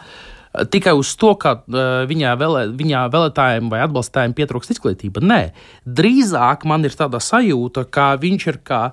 Tikai 0.53 0.93
uz 0.93 1.09
to, 1.17 1.31
ka 1.41 1.55
uh, 1.57 2.03
viņā, 2.09 2.35
vēlē, 2.37 2.67
viņā 2.77 3.07
vēlētājiem 3.13 3.71
vai 3.73 3.81
atbalstītājiem 3.87 4.35
pietrūkst 4.37 4.75
izglītība. 4.75 5.23
Nē, 5.25 5.41
drīzāk 5.85 6.67
man 6.69 6.85
ir 6.85 6.93
tāda 6.97 7.21
sajūta, 7.23 7.87
ka 7.89 8.11
viņš 8.21 8.47
ir 8.51 8.59
kā 8.67 8.83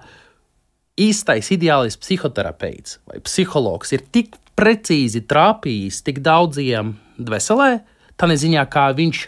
īstais 1.01 1.51
ideālais 1.55 1.99
psihoterapeits 2.01 2.99
vai 3.09 3.21
psihologs 3.25 3.93
ir 3.97 4.05
tik 4.13 4.37
precīzi 4.61 5.23
trāpījis 5.29 6.03
tik 6.05 6.21
daudziem 6.25 6.95
dvēselē, 7.21 7.71
tā 8.21 8.29
neziņā, 8.29 8.65
kā 8.73 8.91
viņš, 8.97 9.23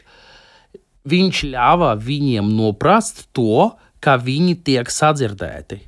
viņš 1.08 1.44
ļāva 1.54 1.94
viņiem 2.00 2.52
noprast 2.56 3.26
to, 3.36 3.72
ka 4.02 4.18
viņi 4.20 4.58
tiek 4.66 4.90
sadzirdēti. 4.90 5.80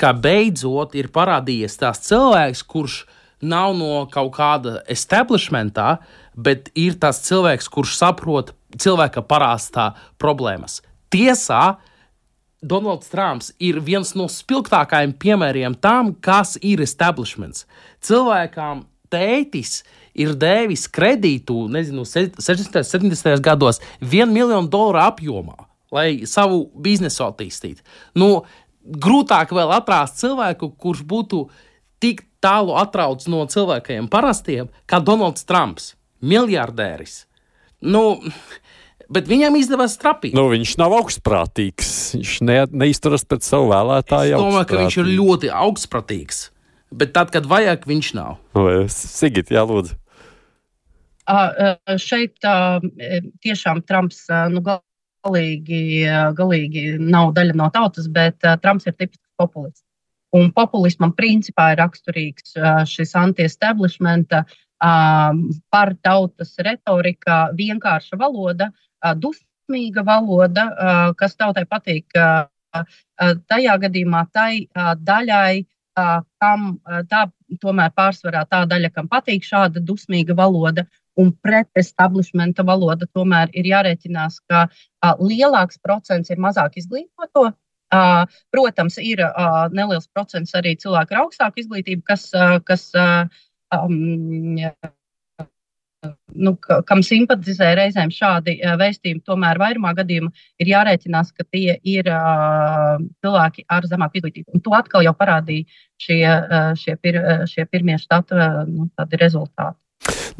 Kā 0.00 0.10
beidzot 0.18 0.96
ir 0.98 1.12
parādījies 1.14 1.78
tās 1.78 2.02
cilvēks, 2.08 2.64
kurš 2.66 3.02
nav 3.42 3.74
no 3.76 4.06
kaut 4.12 4.32
kāda 4.36 4.80
establishmentā, 4.90 5.98
bet 6.34 6.70
ir 6.78 6.96
tas 7.02 7.20
cilvēks, 7.26 7.68
kurš 7.72 7.96
saprot 7.98 8.52
cilvēka 8.78 9.24
parāstā 9.28 9.92
problēmas. 10.22 10.80
Tiesā, 11.12 11.76
Donalds 12.62 13.10
Trumps 13.10 13.50
ir 13.58 13.80
viens 13.82 14.14
no 14.14 14.28
spilgtākajiem 14.30 15.16
piemēriem 15.18 15.74
tam, 15.82 16.14
kas 16.14 16.54
ir 16.62 16.80
establishments. 16.84 17.66
Cilvēkam 18.06 18.84
tētis 19.12 19.82
ir 20.14 20.36
devis 20.38 20.86
kredītu, 20.92 21.66
nezinu, 21.72 22.06
60. 22.06 22.78
un 22.78 23.10
70. 23.10 23.42
gados, 23.42 23.82
1 24.00 24.30
miljonu 24.30 24.70
dolāru 24.70 25.02
apjomā, 25.02 25.66
lai 25.92 26.22
savu 26.28 26.68
biznesu 26.84 27.26
attīstītu. 27.26 27.82
Nu, 28.14 28.44
grūtāk 28.82 29.52
vēl 29.54 29.74
atrast 29.74 30.22
cilvēku, 30.22 30.72
kurš 30.78 31.02
būtu 31.08 31.46
tik 32.02 32.24
tālu 32.42 32.76
atrauts 32.78 33.28
no 33.30 33.44
cilvēkiem 33.48 34.10
parastiem, 34.12 34.70
kā 34.90 35.00
Donalds 35.02 35.46
Trumps, 35.48 35.92
miljardēris. 36.22 37.22
Nu, 37.82 38.20
Bet 39.12 39.26
viņam 39.28 39.58
izdevās 39.60 39.98
trapīt. 40.00 40.32
Nu, 40.36 40.46
viņš 40.48 40.76
nav 40.80 40.94
augstprātīgs. 40.96 41.88
Viņš 42.16 42.36
ne, 42.48 42.62
neizturas 42.84 43.26
pret 43.28 43.44
savu 43.44 43.68
vēlētāju. 43.72 44.38
Es 44.38 44.40
domāju, 44.40 44.68
ka 44.70 44.78
viņš 44.80 44.96
ir 45.02 45.10
ļoti 45.18 45.50
augstprātīgs. 45.52 46.38
Bet 46.92 47.12
tad, 47.16 47.32
kad 47.34 47.48
vajag, 47.48 47.84
viņš 47.88 48.08
nav. 48.16 48.38
Sigit, 48.92 49.52
jā, 49.52 49.64
lūdzu. 49.68 49.98
Uh, 51.28 51.76
šeit 52.02 52.40
uh, 52.48 52.82
tiešām 53.44 53.84
Trumps 53.86 54.24
uh, 54.32 54.48
nu, 54.52 54.62
galīgi, 54.64 56.02
galīgi 56.36 56.96
nav 56.98 57.30
daļa 57.36 57.56
no 57.60 57.68
tautas, 57.74 58.08
bet 58.10 58.40
Trumps 58.64 58.88
ir 58.88 58.96
tipisks 58.96 59.28
populists. 59.40 59.84
Un 60.32 60.48
populismam 60.56 61.12
principā 61.12 61.72
ir 61.74 61.80
raksturīgs 61.82 62.54
šis 62.88 63.10
anti-establishmenta, 63.20 64.44
par 65.70 65.92
tautas 66.02 66.54
retorika, 66.64 67.50
vienkārša 67.58 68.16
valoda, 68.18 68.70
dusmīga 69.20 70.04
valoda, 70.06 70.64
kas 71.18 71.36
tautai 71.36 71.66
patīk. 71.68 72.08
Tajā 73.52 73.76
gadījumā 73.84 74.24
tai 74.32 74.66
daļai, 75.04 75.66
kam 76.40 76.80
tā 77.12 77.26
tomēr 77.60 77.92
pārsvarā 77.92 78.46
tā 78.48 78.64
daļa, 78.66 78.90
kam 78.96 79.08
patīk 79.12 79.44
šāda 79.44 79.84
dusmīga 79.84 80.34
valoda, 80.34 80.86
un 81.20 81.28
pret 81.44 81.68
establishmenta 81.76 82.64
valoda 82.64 83.06
tomēr 83.12 83.52
ir 83.52 83.68
jārēķinās, 83.68 84.40
ka 84.48 84.64
lielāks 85.20 85.76
procents 85.84 86.32
ir 86.32 86.40
mazāk 86.40 86.80
izglītoto. 86.80 87.50
Protams, 87.92 88.96
ir 89.02 89.20
neliels 89.76 90.08
procents 90.14 90.54
arī 90.56 90.74
cilvēku 90.80 91.14
ar 91.14 91.26
augstāku 91.26 91.60
izglītību, 91.62 92.02
kas, 92.08 92.30
kas 92.68 92.88
um, 92.96 93.98
nu, 96.34 96.54
kam 96.88 97.02
simpatizē 97.04 97.72
reizēm 97.78 98.10
šādi 98.14 98.56
vēstījumi, 98.80 99.22
tomēr 99.28 99.60
vairumā 99.60 99.92
gadījumā 99.98 100.32
ir 100.62 100.72
jārēķinās, 100.72 101.34
ka 101.36 101.46
tie 101.52 101.76
ir 101.76 102.08
uh, 102.10 102.96
cilvēki 103.22 103.66
ar 103.68 103.86
zemāku 103.90 104.22
izglītību. 104.22 104.56
Un 104.56 104.64
to 104.64 104.74
atkal 104.78 105.04
jau 105.06 105.14
parādīja 105.18 105.68
šie, 106.02 106.18
šie, 106.80 106.96
pir, 107.02 107.20
šie 107.52 107.68
pirmie 107.70 108.00
štatu 108.02 108.40
uh, 108.40 108.62
nu, 108.66 108.88
rezultāti. 109.20 109.78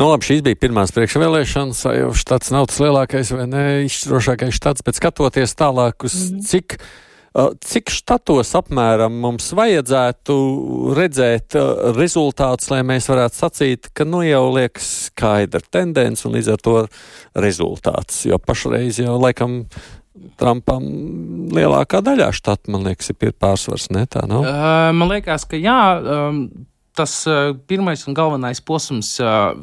Nu, 0.01 0.09
labi, 0.09 0.27
šīs 0.27 0.43
bija 0.43 0.59
pirmās 0.59 0.91
priekšvēlēšanas, 0.97 1.85
jau 2.01 2.11
štats 2.19 2.51
nav 2.55 2.67
tas 2.71 2.81
lielākais 2.83 3.31
vai 3.37 3.47
neizšķirošākais 3.53 4.57
štats, 4.57 4.85
bet 4.87 4.99
skatoties 4.99 5.55
tālāk 5.59 6.09
uz 6.09 6.17
mm 6.17 6.39
-hmm. 6.39 6.47
cik 6.49 6.79
Cik 7.33 7.89
štatos 7.89 8.51
apmēram 8.59 9.15
mums 9.23 9.47
vajadzētu 9.57 10.35
redzēt 10.99 11.57
rezultātus, 11.97 12.69
lai 12.73 12.83
mēs 12.85 13.09
varētu 13.09 13.39
sacīt, 13.39 13.89
ka 13.97 14.05
nu 14.05 14.21
jau 14.27 14.45
liekas 14.53 14.91
skaidra 15.09 15.65
tendence 15.73 16.27
un 16.29 16.37
līdz 16.37 16.53
ar 16.53 16.61
to 16.61 16.77
rezultāts? 17.41 18.27
Jo 18.29 18.41
pašreiz 18.43 19.01
jau 19.01 19.17
laikam 19.21 19.63
Trumpam 20.39 20.85
lielākā 21.57 22.03
daļā 22.05 22.29
štata, 22.37 22.69
man 22.73 22.85
liekas, 22.85 23.09
ir 23.15 23.33
pārsvars. 23.33 23.89
Ne, 23.97 24.05
tā, 24.11 24.27
no? 24.29 24.43
uh, 24.45 24.91
man 24.93 25.09
liekas, 25.09 25.47
ka 25.49 25.57
jā. 25.57 25.79
Um, 25.99 26.45
tas 26.97 27.13
pirmais 27.67 28.03
un 28.07 28.17
galvenais 28.17 28.61
posms 28.61 29.15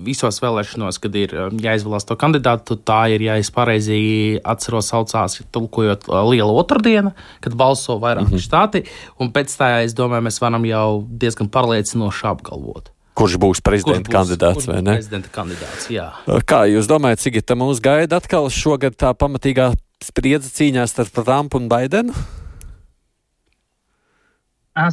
visos 0.06 0.40
vēlēšanos, 0.42 1.00
kad 1.02 1.16
ir 1.20 1.36
jāizvēlas 1.62 2.08
to 2.10 2.18
kandidātu, 2.20 2.78
tā 2.82 3.02
ir, 3.14 3.26
ja 3.28 3.38
es 3.42 3.52
pareizi 3.54 4.40
atceros, 4.44 4.90
saucās, 4.90 5.40
tulkojot 5.54 6.10
liela 6.30 6.54
otrdiena, 6.62 7.14
kad 7.44 7.58
balso 7.60 8.00
vairāki 8.02 8.34
mm 8.34 8.38
-hmm. 8.38 8.48
štāti, 8.48 8.86
un 9.20 9.34
pēc 9.34 9.54
tā, 9.58 9.84
es 9.84 9.94
domāju, 9.94 10.26
mēs 10.26 10.42
varam 10.42 10.66
jau 10.66 11.06
diezgan 11.10 11.50
pārliecinoši 11.50 12.26
apgalvot. 12.34 12.90
Kurš 13.14 13.36
būs 13.36 13.62
prezidenta 13.62 14.08
kurš 14.08 14.08
būs, 14.08 14.16
kandidāts 14.16 14.66
kurš 14.66 14.68
vai 14.68 14.82
ne? 14.82 14.94
Prezidenta 14.96 15.30
kandidāts, 15.30 15.90
jā. 15.92 16.10
Kā 16.46 16.64
jūs 16.72 16.88
domājat, 16.88 17.20
Sigita, 17.20 17.56
mums 17.56 17.82
gaida 17.84 18.16
atkal 18.16 18.50
šogad 18.50 18.96
tā 18.96 19.14
pamatīgā 19.14 19.74
spriedze 20.04 20.50
cīņā 20.56 20.88
starp 20.88 21.12
Trumpu 21.12 21.60
un 21.60 21.68
Baidenu? 21.68 22.14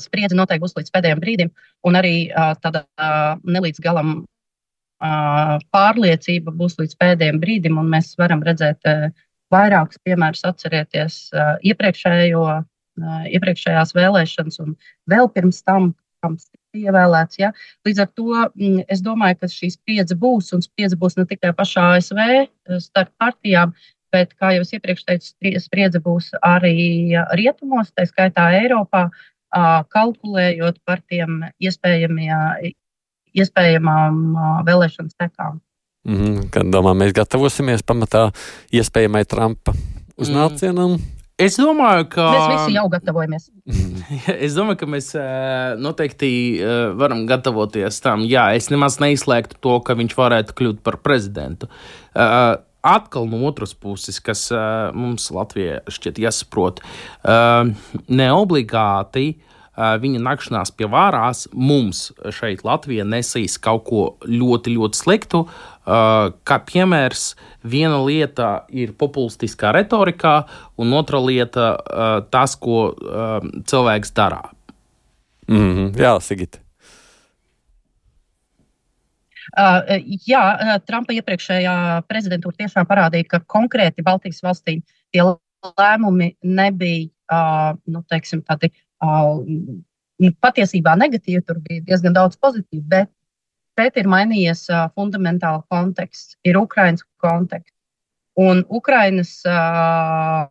Spriedze 0.02 0.36
noteikti 0.38 0.64
būs 0.64 0.76
līdz 0.78 0.94
pēdējiem 0.94 1.20
brīdim, 1.22 1.52
un 1.86 1.98
arī 1.98 2.14
tāda 2.64 2.84
nelīdz 3.44 3.82
galam 3.84 4.24
pārliecība 5.74 6.54
būs 6.56 6.78
līdz 6.80 6.96
pēdējiem 7.00 7.38
brīdim, 7.42 7.78
un 7.78 7.90
mēs 7.92 8.14
varam 8.18 8.42
redzēt 8.46 8.88
vairākus 9.52 10.00
piemērus, 10.02 10.46
atcerieties 10.48 11.18
iepriekšējo, 11.68 12.44
iepriekšējās 13.36 13.92
vēlēšanas, 13.96 14.60
un 14.64 14.74
vēl 15.10 15.28
pirms 15.34 15.60
tam, 15.62 15.92
kam 16.24 16.38
ievēlēts. 16.76 17.38
Ja? 17.38 17.52
Līdz 17.86 18.02
ar 18.06 18.08
to 18.16 18.46
es 18.88 19.04
domāju, 19.04 19.38
ka 19.42 19.50
šī 19.52 19.70
spriedze 19.74 20.16
būs, 20.18 20.50
un 20.56 20.64
spriedze 20.64 20.96
būs 20.98 21.18
ne 21.20 21.26
tikai 21.28 21.52
pašā 21.56 21.84
ASV 21.98 22.22
starp 22.82 23.12
partijām, 23.20 23.76
bet, 24.14 24.32
kā 24.40 24.54
jau 24.56 24.64
es 24.64 24.72
iepriekš 24.72 25.04
teicu, 25.04 25.32
spriedze 25.60 26.00
būs 26.00 26.32
arī 26.40 27.12
rietumos, 27.36 27.92
tā 27.92 28.06
skaitā 28.08 28.48
Eiropā, 28.62 29.10
kalkulējot 29.52 30.80
par 30.84 31.00
tiem 31.08 31.44
iespējamām 33.36 34.14
vēlēšanu 34.66 35.10
sekām. 35.14 35.60
Mm 36.06 36.16
-hmm, 36.16 36.50
kad 36.54 36.66
domā, 36.70 36.94
mēs 36.94 37.12
gatavosimies 37.12 37.82
pamatā 37.82 38.30
iespējamai 38.70 39.24
Trumpa 39.26 39.72
uznācienam. 40.16 40.90
Mm. 40.96 41.16
Es 41.36 41.58
domāju, 41.60 42.06
ka 42.08 42.26
mēs 42.32 42.46
visi 42.48 42.76
jau 42.78 42.86
gatavojamies. 42.88 43.50
es 44.46 44.54
domāju, 44.56 44.78
ka 44.80 44.86
mēs 44.88 45.10
noteikti 45.82 46.30
varam 46.96 47.26
gatavoties 47.28 48.00
tam. 48.00 48.24
Jā, 48.24 48.54
es 48.56 48.70
nemaz 48.72 48.96
neizslēgtu 49.02 49.58
to, 49.60 49.80
ka 49.84 49.98
viņš 49.98 50.16
varētu 50.16 50.56
kļūt 50.56 50.80
par 50.86 50.96
prezidentu 51.04 51.68
atkal 52.86 53.26
no 53.30 53.42
otras 53.48 53.74
puses, 53.74 54.20
kas 54.22 54.48
uh, 54.54 54.94
mums 54.96 55.30
Latvijā 55.34 55.82
šķiet 55.90 56.22
jāsaprot, 56.22 56.80
uh, 57.26 57.66
neobligāti 58.08 59.28
uh, 59.34 59.44
viņa 59.76 60.22
nakšanās 60.24 60.72
pie 60.76 60.88
vārās 60.88 61.46
mums 61.52 62.08
šeit 62.32 62.64
Latvijā 62.64 63.04
nesīs 63.04 63.58
kaut 63.60 63.84
ko 63.88 64.02
ļoti, 64.24 64.76
ļoti 64.76 65.02
sliktu. 65.02 65.44
Kā 65.86 66.56
piemērs, 66.66 67.36
viena 67.62 68.00
lieta 68.02 68.64
ir 68.74 68.96
populistiskā 68.98 69.70
retorikā, 69.76 70.40
un 70.82 70.96
otra 70.98 71.20
lieta 71.22 71.68
tas, 72.32 72.56
ko 72.58 72.90
cilvēks 73.70 74.14
dara. 74.16 74.42
Mm 75.46 75.74
-hmm. 75.74 75.98
Jā, 76.00 76.18
Sigita. 76.20 76.65
Uh, 79.56 80.02
jā, 80.28 80.42
uh, 80.52 80.76
Trumpa 80.84 81.14
iepriekšējā 81.16 81.74
prezidentūra 82.10 82.58
tiešām 82.60 82.88
parādīja, 82.88 83.28
ka 83.30 83.38
konkrēti 83.48 84.04
Baltijas 84.04 84.42
valstīm 84.44 84.82
tie 85.14 85.24
lēmumi 85.24 86.34
nebija 86.44 87.08
uh, 87.32 87.78
nu, 87.88 88.02
teiksim, 88.12 88.42
tādi 88.44 88.68
nu, 89.00 90.32
patiesībā 90.44 90.94
negatīvi, 91.00 91.40
tur 91.44 91.60
bija 91.64 91.84
diezgan 91.88 92.16
daudz 92.16 92.36
pozitīvu, 92.40 92.84
bet 92.92 93.10
šeit 93.76 93.96
ir 94.00 94.08
mainījies 94.12 94.66
fundamentāli 94.96 95.64
konteksts, 95.72 96.36
ir 96.44 96.60
Ukraiņas 96.60 97.04
konteksts. 97.24 97.72
Un 98.36 98.60
Ukrainas 98.68 99.38
uh, 99.48 100.44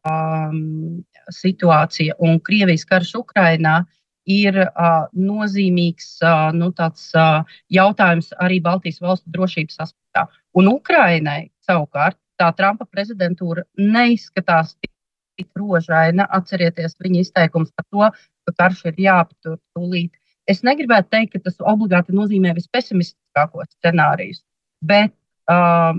situācija 1.30 2.18
un 2.26 2.40
Krievijas 2.42 2.86
karš 2.90 3.14
Ukrainā 3.22 3.84
ir 4.26 4.58
uh, 4.64 5.06
nozīmīgs 5.14 6.18
uh, 6.26 6.50
nu, 6.58 6.72
tāds, 6.76 7.08
uh, 7.18 7.46
jautājums 7.70 8.32
arī 8.42 8.60
Baltijas 8.64 9.02
valstu 9.02 9.32
drošības 9.36 9.82
aspektā. 9.86 10.26
Un 10.58 10.70
Ukrainai 10.72 11.52
savukārt 11.66 12.18
tā 12.40 12.50
Trumpa 12.58 12.88
prezidentūra 12.90 13.64
neizskatās 13.78 14.76
tik 14.82 15.50
rožaina. 15.60 16.28
Atcerieties 16.32 16.98
viņa 17.02 17.22
izteikums 17.22 17.74
par 17.76 17.86
to, 17.92 18.10
ka 18.48 18.56
karš 18.64 18.86
ir 18.92 19.02
jāaptur 19.08 19.60
tūlīt. 19.76 20.14
Es 20.50 20.62
negribētu 20.66 21.10
teikt, 21.14 21.34
ka 21.34 21.48
tas 21.48 21.62
obligāti 21.62 22.14
nozīmē 22.14 22.54
vispesimistiskākos 22.58 23.72
scenārijus, 23.80 24.44
bet 24.86 25.14
uh, 25.50 25.98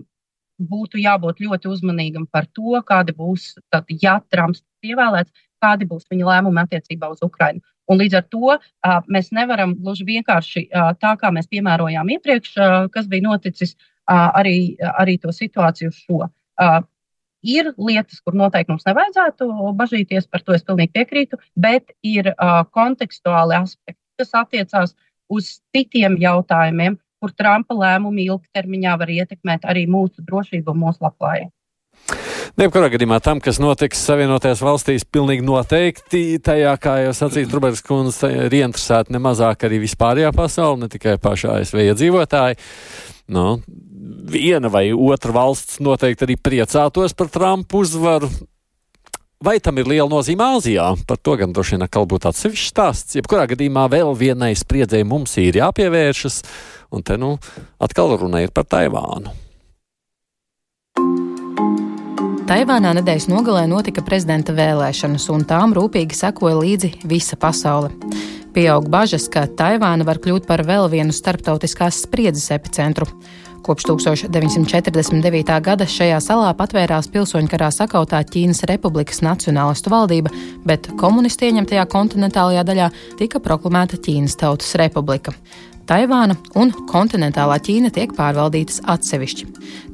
būtu 0.56 1.00
jābūt 1.02 1.42
ļoti 1.42 1.70
uzmanīgam 1.72 2.28
par 2.30 2.46
to, 2.54 2.78
kādi 2.86 3.14
būs, 3.16 3.56
tad, 3.74 3.90
ja 4.02 4.20
Trumps 4.30 4.62
ir 4.82 4.94
ievēlēts, 4.94 5.32
kādi 5.62 5.88
būs 5.88 6.06
viņa 6.10 6.28
lēmumi 6.30 6.62
attiecībā 6.62 7.10
uz 7.10 7.24
Ukrajinu. 7.26 7.60
Un 7.87 8.01
līdz 8.01 8.18
ar 8.18 8.27
to 8.33 8.57
uh, 8.57 8.96
mēs 9.12 9.31
nevaram 9.37 9.77
gluži 9.79 10.07
vienkārši 10.09 10.66
uh, 10.66 10.90
tā, 10.99 11.14
kā 11.20 11.31
mēs 11.35 11.46
piemērojām 11.53 12.11
iepriekš, 12.16 12.53
uh, 12.59 12.77
kas 12.92 13.07
bija 13.11 13.29
noticis, 13.29 13.77
uh, 13.77 14.29
arī, 14.40 14.75
arī 14.96 15.16
to 15.22 15.35
situāciju 15.35 15.94
šo. 15.94 16.27
Uh, 16.27 16.81
ir 17.46 17.70
lietas, 17.79 18.20
kur 18.25 18.35
noteikti 18.35 18.72
mums 18.72 18.87
nevajadzētu 18.88 19.49
bažīties, 19.79 20.27
par 20.31 20.42
to 20.42 20.57
es 20.57 20.66
pilnīgi 20.66 20.94
piekrītu, 20.99 21.38
bet 21.55 21.94
ir 22.03 22.33
uh, 22.35 22.62
kontekstuāli 22.75 23.59
aspekti, 23.61 24.01
kas 24.18 24.35
attiecās 24.35 24.96
uz 25.31 25.59
citiem 25.75 26.16
jautājumiem, 26.20 26.99
kur 27.22 27.33
Trumpa 27.33 27.75
lēmumi 27.75 28.27
ilgtermiņā 28.31 28.96
var 29.01 29.12
ietekmēt 29.12 29.66
arī 29.68 29.87
mūsu 29.90 30.25
drošību 30.27 30.75
un 30.75 30.83
mūsu 30.85 31.07
labklājību. 31.07 31.53
Jebkurā 32.57 32.88
gadījumā 32.88 33.19
tam, 33.21 33.37
kas 33.45 33.59
notiks 33.61 34.01
Savienotajās 34.07 34.62
valstīs, 34.64 35.03
pilnīgi 35.12 35.45
noteikti 35.45 36.38
tajā, 36.40 36.71
kā 36.81 36.95
jau 37.03 37.11
sacīja 37.19 37.51
Truberis 37.51 37.83
kundze, 37.85 38.31
ir 38.33 38.57
ieinteresēta 38.62 39.12
nemazāk 39.12 39.66
arī 39.69 39.83
vispārējā 39.83 40.31
pasaule, 40.33 40.81
ne 40.81 40.88
tikai 40.88 41.19
paši 41.21 41.51
ASV 41.53 41.83
iedzīvotāji. 41.90 42.57
Nu, 43.37 43.61
viena 44.33 44.73
vai 44.73 44.87
otra 44.97 45.37
valsts 45.37 45.83
noteikti 45.85 46.25
arī 46.25 46.38
priecātos 46.40 47.12
par 47.19 47.29
Trumpu 47.37 47.85
uzvaru. 47.85 48.33
Vai 49.45 49.59
tam 49.61 49.77
ir 49.77 49.92
liela 49.92 50.09
nozīme 50.09 50.49
Āzijā? 50.57 50.95
Par 51.05 51.21
to 51.21 51.37
gan 51.37 51.53
droši 51.53 51.77
vien 51.77 51.85
atkal 51.85 52.09
būtu 52.09 52.33
atsevišķs 52.33 52.73
stāsts. 52.73 53.21
Jebkurā 53.21 53.45
gadījumā 53.53 53.85
vēl 53.92 54.16
vienai 54.16 54.55
spriedzēji 54.57 55.05
mums 55.05 55.37
ir 55.45 55.61
jāpievēršas, 55.61 56.40
un 56.88 57.05
te 57.05 57.21
nu 57.21 57.37
atkal 57.77 58.16
runa 58.16 58.47
ir 58.47 58.57
par 58.57 58.64
Taivānu. 58.64 59.42
Taivānā 62.46 62.92
nedēļas 62.94 63.24
nogalē 63.26 63.64
notika 63.66 64.04
prezidenta 64.06 64.52
vēlēšanas, 64.54 65.24
un 65.35 65.42
tām 65.50 65.72
rūpīgi 65.74 66.14
sekoja 66.14 66.61
līdzi 66.61 66.92
visa 67.11 67.35
pasaule. 67.42 67.88
Pieaug 68.54 68.87
bažas, 68.87 69.26
ka 69.26 69.48
Taivāna 69.50 70.06
var 70.06 70.20
kļūt 70.22 70.46
par 70.46 70.62
vēl 70.68 70.87
vienu 70.92 71.11
starptautiskās 71.11 71.98
spriedzes 72.04 72.46
epicentru. 72.54 73.09
Kopš 73.66 73.88
1949. 73.90 75.59
gada 75.59 75.90
šajā 75.90 76.22
salā 76.22 76.52
patvērās 76.54 77.11
pilsoņkarā 77.11 77.72
sakautā 77.74 78.22
Ķīnas 78.22 78.62
Republikas 78.70 79.24
Nacionālistu 79.26 79.90
valdība, 79.90 80.30
bet 80.62 80.87
komunisti 81.02 81.50
ieņemtajā 81.50 81.88
kontinentālajā 81.90 82.62
daļā 82.68 82.92
tika 83.18 83.42
proklamēta 83.42 83.98
Ķīnas 83.98 84.38
Tautas 84.38 84.70
Republika. 84.78 85.35
Taivāna 85.87 86.35
un 86.59 86.72
kontinentālā 86.90 87.61
Ķīna 87.62 87.92
tiek 87.94 88.11
pārvaldītas 88.16 88.81
atsevišķi. 88.90 89.44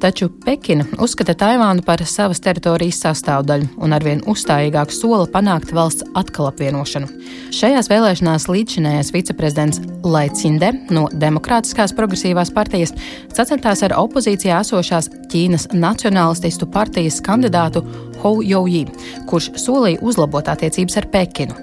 Taču 0.01 0.31
Pekina 0.45 0.87
uzskata 1.05 1.35
Taivānu 1.37 1.85
par 1.85 2.01
savas 2.09 2.41
teritorijas 2.41 3.03
sastāvdaļu 3.05 3.69
un 3.85 3.93
arvien 3.93 4.23
uzstājīgāk 4.33 4.95
sola 4.95 5.27
panākt 5.29 5.75
valsts 5.77 6.07
atkal 6.17 6.49
apvienošanu. 6.49 7.11
Šajās 7.53 7.91
vēlēšanās 7.93 8.49
līdzšinējais 8.49 9.13
viceprezidents 9.13 9.83
Lai 10.09 10.31
Cinde 10.33 10.73
no 10.89 11.11
Demokrātiskās 11.13 11.93
progresīvās 11.99 12.55
partijas 12.57 12.97
sacentās 13.37 13.85
ar 13.85 13.97
opozīcijā 14.01 14.63
esošās 14.65 15.11
Ķīnas 15.33 15.69
nacionālististu 15.77 16.71
partijas 16.73 17.21
kandidātu 17.25 17.85
Hou 18.23 18.39
Jouji, 18.47 18.87
kurš 19.27 19.51
solīja 19.59 19.99
uzlabot 20.07 20.47
attiecības 20.49 20.99
ar 21.01 21.09
Pekinu. 21.11 21.57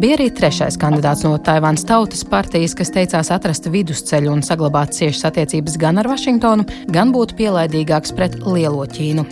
Bija 0.00 0.16
arī 0.16 0.30
trešais 0.34 0.78
kandidāts 0.80 1.22
no 1.26 1.36
Taivānas 1.44 1.84
Tautas 1.86 2.24
partijas, 2.26 2.74
kas 2.74 2.90
teicās 2.94 3.30
atrast 3.34 3.68
vidusceļu 3.70 4.32
un 4.32 4.42
saglabāt 4.42 4.94
ciešas 4.96 5.28
attiecības 5.28 5.76
gan 5.78 6.00
ar 6.02 6.08
Vašingtonu, 6.10 6.64
gan 6.90 7.12
būt 7.14 7.36
pielaidīgāks 7.38 8.14
pret 8.16 8.38
lielo 8.46 8.86
Ķīnu. 8.90 9.26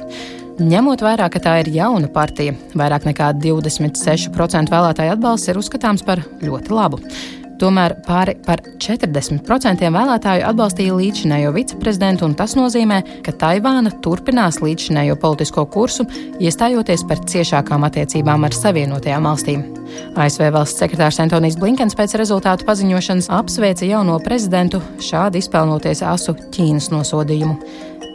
Ņemot 0.58 1.02
vērā, 1.06 1.28
ka 1.30 1.38
tā 1.42 1.52
ir 1.62 1.68
jauna 1.70 2.08
partija, 2.10 2.54
vairāk 2.78 3.04
nekā 3.06 3.30
26% 3.38 4.72
vēlētāju 4.74 5.14
atbalsts 5.14 5.50
ir 5.52 5.60
uzskatāms 5.60 6.02
par 6.06 6.24
ļoti 6.42 6.74
labu. 6.74 6.98
Tomēr 7.58 7.96
pāri 8.06 8.36
par 8.46 8.60
40% 8.78 9.88
vēlētāju 9.90 10.44
atbalstīja 10.46 10.94
līdzinējo 10.94 11.50
viceprezidentu, 11.56 12.28
un 12.28 12.36
tas 12.38 12.54
nozīmē, 12.54 13.00
ka 13.26 13.34
Taivāna 13.34 13.90
turpinās 14.04 14.60
līdzinējo 14.62 15.16
politisko 15.18 15.64
kursu, 15.72 16.06
iestājoties 16.38 17.02
par 17.08 17.24
ciešākām 17.26 17.86
attiecībām 17.88 18.46
ar 18.46 18.54
Savienotajām 18.54 19.26
valstīm. 19.26 19.66
ASV 20.14 20.52
valsts 20.54 20.78
sekretārs 20.84 21.18
Antonijs 21.24 21.58
Blinkens 21.58 21.98
pēc 21.98 22.14
rezultātu 22.20 22.68
paziņošanas 22.68 23.30
apsveica 23.40 23.88
jauno 23.88 24.20
prezidentu, 24.22 24.82
šādi 25.02 25.42
izpelnoties 25.42 26.04
asu 26.06 26.36
Ķīnas 26.54 26.92
nosodījumu. 26.94 27.58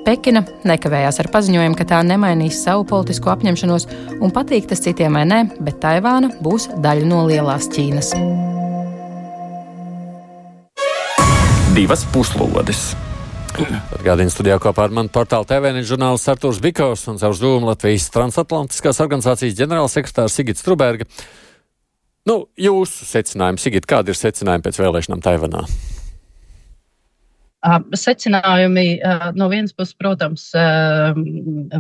Pekina 0.08 0.44
nekavējās 0.68 1.20
ar 1.20 1.32
paziņojumu, 1.36 1.80
ka 1.80 1.88
tā 1.92 2.02
nemainīs 2.08 2.64
savu 2.64 2.88
politisko 2.88 3.36
apņemšanos, 3.36 3.88
un 4.20 4.36
patīk 4.36 4.72
tas 4.72 4.84
citiem 4.84 5.20
vai 5.20 5.28
nē, 5.28 5.46
bet 5.64 5.80
Taivāna 5.84 6.32
būs 6.44 6.72
daļa 6.84 7.08
no 7.12 7.24
lielās 7.28 7.72
Ķīnas. 7.76 8.16
Divas 11.74 12.04
puslodes. 12.14 12.92
Atgādījums 13.96 14.36
studijā 14.36 14.60
kopā 14.62 14.86
ar 14.86 14.92
mani 14.94 15.10
portālu 15.14 15.48
TVN 15.50 15.82
žurnālists 15.90 16.30
Artūrs 16.30 16.60
Bikovs 16.62 17.08
un 17.10 17.18
caur 17.22 17.34
Zūmu 17.38 17.66
Latvijas 17.66 18.06
transatlantiskās 18.14 19.02
organizācijas 19.02 19.56
ģenerālsekretārs 19.58 20.36
Sigits 20.38 20.66
Truberga. 20.66 21.08
Nu, 22.30 22.44
jūsu 22.62 23.08
secinājumi, 23.10 23.62
Sigit, 23.62 23.88
kādi 23.90 24.14
ir 24.14 24.20
secinājumi 24.20 24.66
pēc 24.68 24.78
vēlēšanām 24.84 25.24
Taivanā? 25.26 25.64
Uh, 27.64 27.80
secinājumi 27.98 28.86
uh, 29.00 29.28
no 29.40 29.50
vienas 29.50 29.74
puses, 29.74 29.96
protams, 29.98 30.50
uh, 30.54 31.18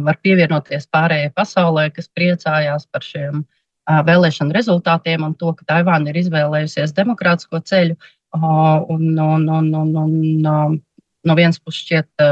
var 0.07 0.17
pievienoties 0.25 0.89
pārējai 0.89 1.35
pasaulē, 1.37 1.89
kas 1.93 2.09
priecājās 2.09 2.89
par 2.89 3.05
šiem 3.05 3.45
vēlēšanu 3.83 4.55
rezultātiem 4.55 5.25
un 5.27 5.33
to, 5.35 5.51
ka 5.59 5.65
Taivāna 5.67 6.09
ir 6.09 6.21
izvēlējusies 6.23 6.95
demokrātisko 6.95 7.59
ceļu. 7.67 7.97
Un, 8.33 9.19
un, 9.19 9.49
un, 9.49 9.73
un, 9.75 9.95
un 10.03 10.13
no 11.23 11.35
vienas 11.37 11.59
puses 11.61 11.83
šķiet 11.83 12.23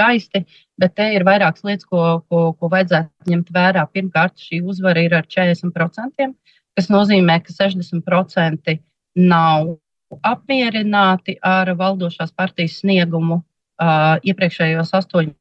skaisti, 0.00 0.44
bet 0.80 0.94
te 0.96 1.06
ir 1.14 1.24
vairākas 1.28 1.64
lietas, 1.66 1.86
ko, 1.88 2.22
ko, 2.30 2.52
ko 2.56 2.70
vajadzētu 2.72 3.30
ņemt 3.32 3.52
vērā. 3.54 3.84
Pirmkārt, 3.92 4.40
šī 4.40 4.62
uzvara 4.64 5.00
ir 5.04 5.12
ar 5.18 5.26
40%, 5.28 6.32
kas 6.78 6.86
nozīmē, 6.92 7.36
ka 7.44 7.52
60% 7.52 8.78
nav 9.20 9.76
apmierināti 10.26 11.36
ar 11.44 11.70
valdošās 11.78 12.32
partijas 12.34 12.80
sniegumu 12.80 13.36
uh, 13.40 14.16
iepriekšējos 14.26 14.90
astoņos 14.98 15.36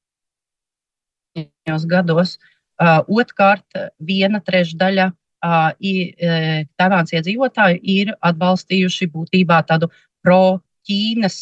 gados. 1.90 2.38
Uh, 2.80 3.00
Otrkārt, 3.22 3.66
viena 4.00 4.40
trešdaļa 4.44 5.10
Taivāns 5.44 7.14
iedzīvotāji 7.16 7.80
ir 7.84 8.14
atbalstījuši 8.20 9.08
būtībā 9.14 9.62
tādu 9.70 9.88
pro-Ķīnas 10.26 11.38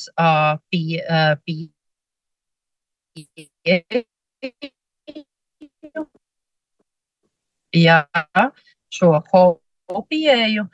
pie, 0.69 1.01
pie, 1.45 1.59
jā, 7.73 7.99
šo 8.93 9.11
pieeju, 10.09 10.67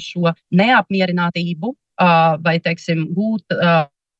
šo 0.00 0.34
neapmierinātību 0.50 1.74
vai, 2.44 2.56
teiksim, 2.64 3.06
gūt 3.14 3.44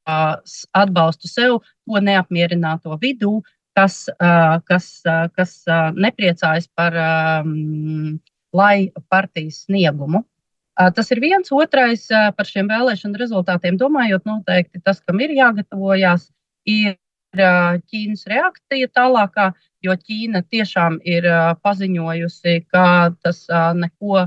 atbalstu 0.05 1.29
sev, 1.29 1.61
to 1.89 2.01
neapmierināto 2.01 2.99
vidū, 3.01 3.41
kas, 3.75 4.05
kas, 4.69 4.87
kas 5.37 5.57
nepriecājas 5.99 6.69
par 6.75 6.97
lai 8.55 8.77
partijas 9.11 9.65
sniegumu. 9.67 10.25
Tas 10.75 11.11
ir 11.15 11.21
viens. 11.23 11.53
Otrais 11.55 12.09
par 12.11 12.49
šiem 12.49 12.71
vēlēšanu 12.71 13.19
rezultātiem 13.21 13.79
domājot, 13.79 14.25
noteikti 14.27 14.83
tas, 14.83 15.01
kam 15.03 15.21
ir 15.23 15.35
jāgatavojas, 15.37 16.29
ir 16.67 16.97
Ķīnas 17.35 18.29
reakcija 18.31 18.89
tālākā, 18.95 19.49
jo 19.85 19.95
Ķīna 20.01 20.43
tiešām 20.51 20.99
ir 21.05 21.27
paziņojusi, 21.65 22.55
ka 22.73 23.13
tas 23.25 23.45
neko 23.79 24.25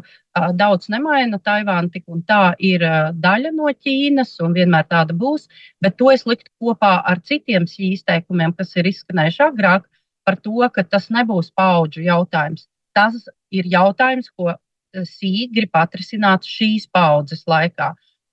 daudz 0.59 0.89
nemaina. 0.93 1.39
Taivāna 1.43 1.91
tik 1.93 2.05
un 2.13 2.21
tā 2.27 2.53
ir 2.59 2.85
daļa 3.17 3.53
no 3.55 3.71
Ķīnas 3.73 4.35
un 4.45 4.55
vienmēr 4.57 4.87
tāda 4.91 5.17
būs, 5.17 5.47
bet 5.81 5.97
to 5.97 6.11
es 6.13 6.27
liktu 6.29 6.51
kopā 6.61 6.97
ar 7.03 7.21
citiem 7.25 7.65
izteikumiem, 7.65 8.53
kas 8.57 8.75
ir 8.77 8.89
izskanējuši 8.91 9.43
agrāk 9.49 9.87
par 10.27 10.39
to, 10.43 10.59
ka 10.75 10.83
tas 10.83 11.09
nebūs 11.13 11.51
paudžu 11.55 12.03
jautājums. 12.05 12.67
Tas 12.95 13.27
ir 13.53 13.67
jautājums, 13.71 14.29
ko 14.35 14.55
Sīga 14.97 15.53
grib 15.59 15.75
atrisināt 15.77 16.47
šīs 16.47 16.87
paudzes 16.89 17.43
laikā. 17.47 17.91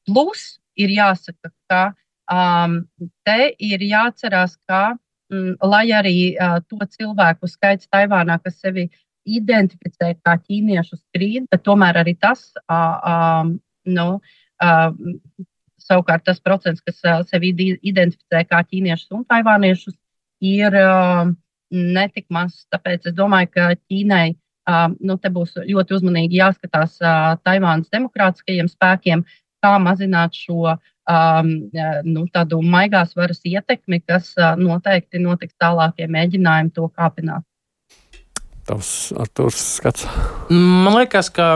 Plus 0.09 0.55
ir 0.81 0.93
jāsaka, 0.95 1.51
ka 1.69 1.81
um, 2.31 2.79
te 3.27 3.53
ir 3.59 3.83
jāatcerās, 3.85 4.57
ka, 4.69 4.95
lai 5.63 5.87
arī 5.97 6.19
uh, 6.35 6.61
to 6.69 6.79
cilvēku 6.97 7.49
skaits 7.51 7.89
Taivānā, 7.93 8.39
kas 8.45 8.61
sevi 8.61 8.89
identificē 9.25 10.15
kā 10.21 10.37
ķīniešu 10.41 10.99
strīdu, 10.99 11.49
bet 11.51 11.65
tomēr 11.65 12.03
arī 12.03 12.15
tas, 12.21 12.51
uh, 12.69 12.97
um, 13.15 13.55
nu, 13.89 14.09
uh, 14.63 15.45
savukārt 15.85 16.25
tas 16.29 16.41
procents, 16.41 16.83
kas 16.85 17.01
uh, 17.05 17.23
sevi 17.29 17.53
identificē 17.81 18.45
kā 18.49 18.63
ķīniešus 18.69 19.17
un 19.17 19.25
taivāniešus, 19.29 19.97
ir 20.45 20.77
uh, 20.77 21.29
netik 21.75 22.27
mazs. 22.33 22.65
Tāpēc 22.73 23.11
es 23.11 23.17
domāju, 23.17 23.51
ka 23.55 23.71
Ķīnai 23.77 24.35
uh, 24.35 24.91
nu, 25.01 25.17
te 25.21 25.33
būs 25.33 25.57
ļoti 25.65 25.97
uzmanīgi 25.99 26.41
jāskatās 26.41 26.99
uh, 27.03 27.35
Taivānas 27.45 27.91
demokrātiskajiem 27.95 28.69
spēkiem, 28.71 29.25
kā 29.65 29.77
mazināt 29.81 30.37
šo 30.37 30.77
um, 31.11 31.51
nu, 32.09 32.27
tādu 32.33 32.61
maigās 32.63 33.15
varas 33.17 33.43
ietekmi, 33.47 34.01
kas 34.07 34.33
uh, 34.39 34.55
noteikti 34.61 35.23
notiks 35.23 35.57
tālākie 35.61 36.09
mēģinājumi 36.11 36.75
to 36.77 36.89
kāpināt. 36.95 37.47
Tavs 38.65 39.13
Arturs 39.21 39.61
skats. 39.79 40.07
Man 40.49 40.95
liekas, 40.97 41.29
ka, 41.35 41.49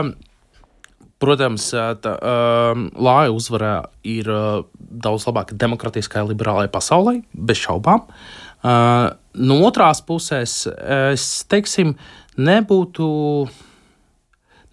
protams, 1.21 1.71
tā 2.03 2.13
uh, 2.17 2.83
Lāja 3.01 3.31
uzvarā 3.33 3.73
ir 4.05 4.29
uh, 4.29 4.61
daudz 4.77 5.25
labākai 5.29 5.57
demokratiskai, 5.59 6.27
liberālai 6.29 6.67
pasaulē, 6.71 7.17
bez 7.33 7.63
šaubām. 7.63 8.05
Uh, 8.59 9.09
no 9.39 9.61
otrās 9.65 10.03
puses, 10.05 10.61
es 10.67 11.25
teiksim, 11.49 11.95
nebūtu 12.37 13.09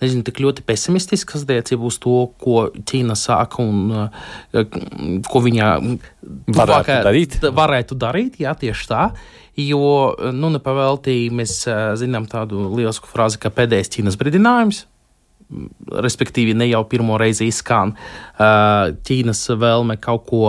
nezinu, 0.03 0.25
tik 0.27 0.41
ļoti 0.45 0.65
pesimistisks 0.67 1.45
attiecībā 1.45 1.89
uz 1.89 1.99
to, 2.03 2.17
ko 2.43 2.67
Ķīna 2.77 3.17
saka 3.19 3.65
un 3.65 3.93
uh, 3.95 4.27
ko 5.31 5.43
viņa 5.45 5.71
varētu 6.57 6.99
darīt. 7.07 7.39
Varētu 7.57 7.99
darīt, 8.01 8.41
jā, 8.43 8.53
tieši 8.59 8.91
tā. 8.91 9.07
Jo, 9.57 10.13
nu, 10.37 10.51
nepavēltīgi 10.59 11.31
mēs 11.37 11.63
uh, 11.71 11.95
zinām 11.97 12.29
tādu 12.29 12.69
lielisku 12.75 13.09
frāzi, 13.09 13.41
ka 13.41 13.53
pēdējais 13.55 13.95
Ķīnas 13.95 14.21
brīdinājums. 14.21 14.85
Respektīvi, 16.05 16.57
ne 16.59 16.67
jau 16.67 16.83
pirmo 16.91 17.17
reizi 17.23 17.49
izskan 17.49 17.95
uh, 17.95 18.93
Ķīnas 19.07 19.47
vēlme 19.57 19.97
kaut 20.03 20.27
ko 20.29 20.43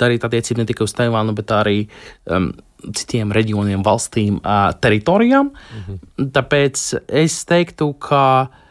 darīt 0.00 0.26
attiecībā 0.26 0.60
ne 0.60 0.68
tikai 0.68 0.84
uz 0.84 0.92
Taivānu, 0.98 1.32
bet 1.38 1.52
arī 1.54 1.84
um, 2.26 2.50
citiem 2.82 3.30
reģioniem, 3.30 3.84
valstīm, 3.86 4.40
teritorijām. 4.82 5.52
-hmm. 5.54 6.30
Tāpēc 6.34 6.82
es 7.22 7.36
teiktu, 7.46 7.92
ka 8.02 8.24
uh, 8.48 8.61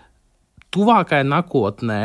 tuvākajā 0.72 1.26
nākotnē 1.28 2.04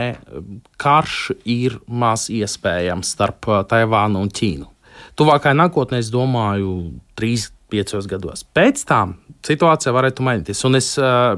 karš 0.81 1.19
ir 1.49 1.79
maz 1.87 2.29
iespējams 2.33 3.13
starp 3.17 3.49
uh, 3.51 3.63
Taivānu 3.69 4.25
un 4.25 4.33
Ķīnu. 4.33 4.69
Tuvākajā 5.17 5.57
nākotnē, 5.57 6.01
es 6.03 6.11
domāju, 6.13 6.73
3-5 7.21 8.09
gados. 8.11 8.45
Pēc 8.57 8.83
tam 8.89 9.17
situācija 9.47 9.95
varētu 9.95 10.25
mainīties, 10.27 10.63
un 10.69 10.79
es 10.79 10.93
uh, 11.01 11.37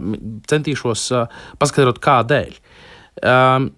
centīšos 0.51 1.09
uh, 1.15 1.43
paskaidrot, 1.61 2.01
kādēļ. 2.05 2.61
Um, 3.23 3.73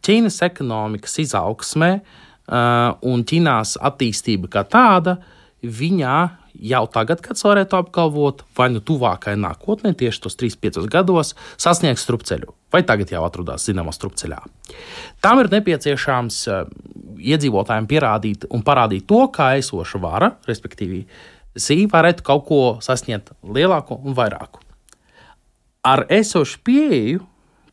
Ķīnas 0.00 0.40
ekonomikas 0.46 1.18
izaugsmē 1.24 1.90
uh, 2.00 2.92
un 3.06 3.24
Ķīnās 3.28 3.76
attīstība 3.90 4.50
kā 4.52 4.64
tāda, 4.68 5.18
viņā 5.60 6.16
jau 6.60 6.82
tagad, 6.92 7.22
kad 7.24 7.40
varētu 7.40 7.78
apgalvot, 7.78 8.44
vai 8.58 8.68
nu 8.74 8.82
tuvākajā 8.84 9.38
nākotnē, 9.40 9.94
tieši 9.96 10.22
tos 10.26 10.36
3-5 10.40 10.86
gados, 10.92 11.34
sasniegs 11.60 12.04
strupceļu, 12.04 12.52
vai 12.74 12.82
tagad 12.86 13.12
jau 13.14 13.24
atrodas 13.24 13.64
zināmā 13.68 13.94
strupceļā. 13.96 14.40
Tam 15.24 15.40
ir 15.40 15.50
nepieciešams 15.52 16.40
uh, 16.52 16.62
iedzīvotājiem 17.20 17.90
pierādīt 17.90 18.48
un 18.52 18.64
parādīt 18.66 19.08
to, 19.08 19.24
kā 19.34 19.54
esoša 19.60 20.00
vara, 20.02 20.34
respektīvi, 20.48 21.04
Sī 21.58 21.88
varētu 21.90 22.22
kaut 22.22 22.44
ko 22.46 22.60
sasniegt 22.84 23.32
lielāku 23.42 23.96
un 24.06 24.14
vairāku. 24.14 24.60
Ar 25.82 26.04
esošu 26.12 26.60
pieeju 26.62 27.24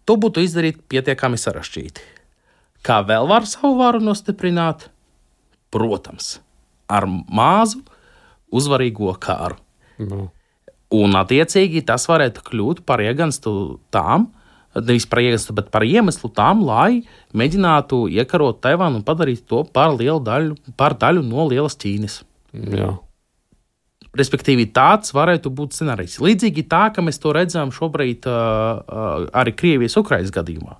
to 0.07 0.15
būtu 0.17 0.41
izdarīt 0.41 0.79
pietiekami 0.89 1.37
sarežģīti. 1.37 2.01
Kā 2.81 3.03
vēl 3.05 3.27
var 3.29 3.45
savu 3.45 3.75
varu 3.77 4.01
nostiprināt? 4.01 4.87
Protams, 5.69 6.39
ar 6.89 7.05
mazu 7.05 7.83
uzvarīgo 8.53 9.13
kāru. 9.21 9.57
Nu. 10.01 10.27
Un, 10.93 11.15
attiecīgi, 11.19 11.83
tas 11.87 12.07
varētu 12.07 12.43
kļūt 12.47 12.83
par 12.87 13.01
ieganstu 13.03 13.51
tām, 13.91 14.29
nevis 14.77 15.07
par 15.09 15.23
ieganstu, 15.23 15.55
bet 15.57 15.71
par 15.73 15.83
iemeslu 15.83 16.29
tam, 16.35 16.61
lai 16.67 17.01
mēģinātu 17.35 18.05
iekarot 18.13 18.61
Taivānu 18.63 19.01
un 19.01 19.07
padarīt 19.07 19.43
to 19.49 19.63
par 19.73 19.97
lielu 19.97 20.21
daļu, 20.23 20.55
par 20.79 20.95
daļu 20.99 21.25
no 21.27 21.47
lielas 21.49 21.75
Ķīnas. 21.81 22.21
Jā. 22.53 22.93
Respektīvi, 24.17 24.69
tāds 24.73 25.11
varētu 25.13 25.51
būt 25.53 25.75
scenārijs. 25.75 26.21
Līdzīgi 26.23 26.63
tā, 26.71 26.87
ka 26.95 27.03
mēs 27.05 27.19
to 27.21 27.33
redzam 27.35 27.73
šobrīd 27.75 28.25
uh, 28.29 28.37
uh, 28.79 29.25
arī 29.35 29.53
Krievijas-Ukrainas 29.57 30.31
gadījumā 30.33 30.79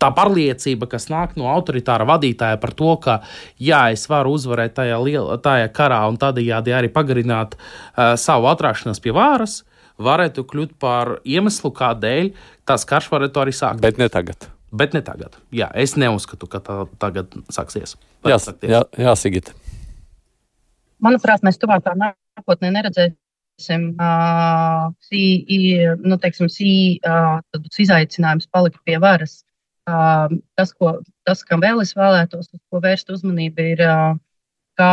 tā 0.00 0.10
pārliecība, 0.16 0.88
kas 0.90 1.08
nāk 1.12 1.36
no 1.40 1.48
autoritāra 1.52 2.06
vadītāja 2.08 2.60
par 2.62 2.72
to, 2.76 2.94
ka 3.02 3.18
jā, 3.60 3.86
es 3.94 4.06
varu 4.10 4.34
uzvarēt 4.38 4.76
tajā, 4.78 5.00
liela, 5.04 5.38
tajā 5.42 5.68
karā 5.76 6.00
un 6.10 6.18
tādējādi 6.20 6.76
arī 6.76 6.92
pagarināt 6.92 7.56
uh, 7.56 8.14
savu 8.20 8.48
atrašanos 8.50 9.02
pie 9.04 9.14
vāras, 9.16 9.60
varētu 10.00 10.46
kļūt 10.48 10.76
par 10.80 11.18
iemeslu, 11.28 11.72
kādēļ 11.76 12.32
tas 12.68 12.86
karš 12.88 13.10
varētu 13.12 13.44
arī 13.44 13.54
sākt. 13.56 13.82
Bet 13.84 14.00
ne 14.00 14.08
tagad. 14.12 14.48
Bet 14.70 14.94
ne 14.94 15.02
tagad. 15.02 15.34
Jā, 15.54 15.68
es 15.74 15.96
neuzskatu, 15.98 16.46
ka 16.50 16.60
tā 16.62 16.84
tagad 17.02 17.34
sāksies. 17.50 17.96
Jā, 18.26 18.38
jā, 18.62 18.84
jā 19.00 19.16
Sigita. 19.18 19.56
Manuprāt, 21.02 21.42
mēs 21.42 21.58
tuvākā 21.58 21.94
nākotnē 21.98 22.70
neredzēsim 22.76 23.86
uh, 23.96 24.90
sī, 25.08 25.22
nu, 26.04 26.18
teiksim, 26.22 26.50
sī, 26.52 26.72
uh, 27.02 27.40
izaicinājums 27.56 28.50
palikt 28.52 28.78
pie 28.86 29.00
varas. 29.02 29.40
Tas, 29.90 30.74
ko, 30.76 30.98
tas, 31.26 31.44
kam 31.46 31.62
vēl 31.64 31.80
es 31.82 31.94
vēlētos, 31.98 32.50
uz 32.52 32.60
ko 32.70 32.82
vērst 32.84 33.10
uzmanību, 33.14 33.64
ir, 33.74 33.82
ka 34.78 34.90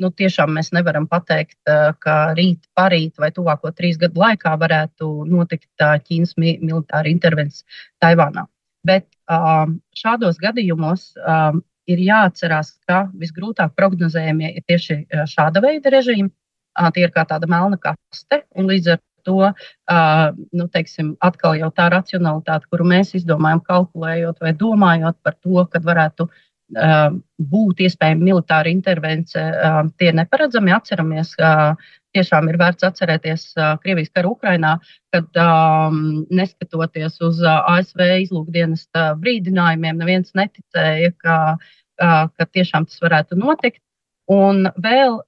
nu, 0.00 0.10
tiešām 0.16 0.54
mēs 0.56 0.72
nevaram 0.72 1.06
pateikt, 1.08 1.58
ka 2.00 2.14
rīt, 2.36 2.64
parīt 2.74 3.20
vai 3.20 3.30
tuvāko 3.36 3.74
trīs 3.76 3.98
gadu 4.00 4.22
laikā 4.22 4.54
varētu 4.60 5.10
notikt 5.28 5.68
Ķīnas 5.78 6.34
militāra 6.40 7.10
intervences 7.12 7.64
Taivānā. 8.02 8.46
Bet 8.84 9.06
šādos 9.96 10.40
gadījumos 10.40 11.12
ir 11.88 12.00
jāatcerās, 12.00 12.74
ka 12.88 13.04
visgrūtāk 13.20 13.74
prognozējamie 13.76 14.54
ir 14.56 14.64
tieši 14.68 15.02
šāda 15.28 15.60
veida 15.64 15.92
režīmi. 15.92 16.32
Tie 16.94 17.04
ir 17.04 17.12
kā 17.14 17.22
tāda 17.28 17.46
melna 17.46 17.76
kaste, 17.78 18.40
un 18.58 18.66
līdz 18.72 18.96
ar 18.96 19.02
to, 19.26 19.50
nu, 20.52 20.66
teiksim, 20.72 21.14
atkal 21.24 21.58
jau 21.58 21.70
tā 21.74 21.90
racionalitāte, 21.92 22.68
kuru 22.70 22.86
mēs 22.94 23.14
izdomājam, 23.18 23.62
kalkulējot 23.66 24.42
vai 24.44 24.52
domājot 24.60 25.20
par 25.24 25.38
to, 25.40 25.64
kad 25.72 25.86
varētu 25.86 26.28
būt 26.74 27.82
iespējama 27.84 28.24
militāra 28.24 28.70
intervence, 28.72 29.40
tie 30.00 30.10
neparedzami. 30.16 30.72
Atceramies, 30.72 31.34
tiešām 32.16 32.48
ir 32.48 32.58
vērts 32.58 32.86
atcerēties 32.88 33.44
Krievijas 33.82 34.10
karu 34.16 34.32
Ukrainā, 34.34 34.78
kad 35.14 35.28
neskatoties 36.32 37.20
uz 37.22 37.42
ASV 37.44 38.00
izlūkdienas 38.24 38.88
brīdinājumiem, 39.20 40.00
neviens 40.00 40.32
neticēja, 40.34 41.12
ka, 41.20 41.38
ka 42.00 42.48
tiešām 42.56 42.88
tas 42.88 43.04
varētu 43.04 43.38
notikt. 43.38 43.82
Un 44.32 44.64
vēl 44.80 45.18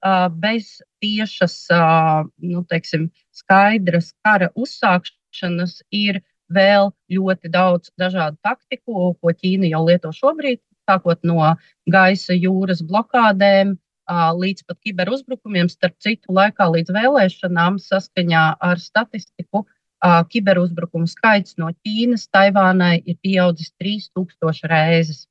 bez 0.41 0.79
tiešas, 1.05 1.67
nu, 2.41 2.65
teiksim, 2.65 3.11
skaidras 3.37 4.11
kara 4.25 4.49
uzsākšanas 4.55 5.81
ir 5.93 6.21
vēl 6.53 6.91
ļoti 7.11 7.51
daudz 7.51 7.91
dažādu 7.99 8.37
taktiku, 8.43 9.13
ko 9.19 9.33
Ķīna 9.33 9.71
jau 9.71 9.83
lieto 9.87 10.13
šobrīd, 10.15 10.61
sākot 10.87 11.19
no 11.27 11.53
gaisa 11.91 12.35
jūras 12.37 12.83
blokādēm 12.87 13.75
līdz 14.07 14.63
pat 14.67 14.77
kiberuzbrukumiem. 14.87 15.67
Starp 15.69 15.97
citu, 15.99 16.31
laikā 16.31 16.69
līdz 16.71 16.93
vēlēšanām 16.95 17.79
saskaņā 17.83 18.45
ar 18.63 18.79
statistiku 18.79 19.65
kiberuzbrukumu 20.31 21.09
skaits 21.09 21.57
no 21.57 21.71
Ķīnas 21.83 22.27
Taivānai 22.31 23.01
ir 23.03 23.17
pieaudzis 23.21 23.73
3000 23.81 24.69
reizes. 24.71 25.25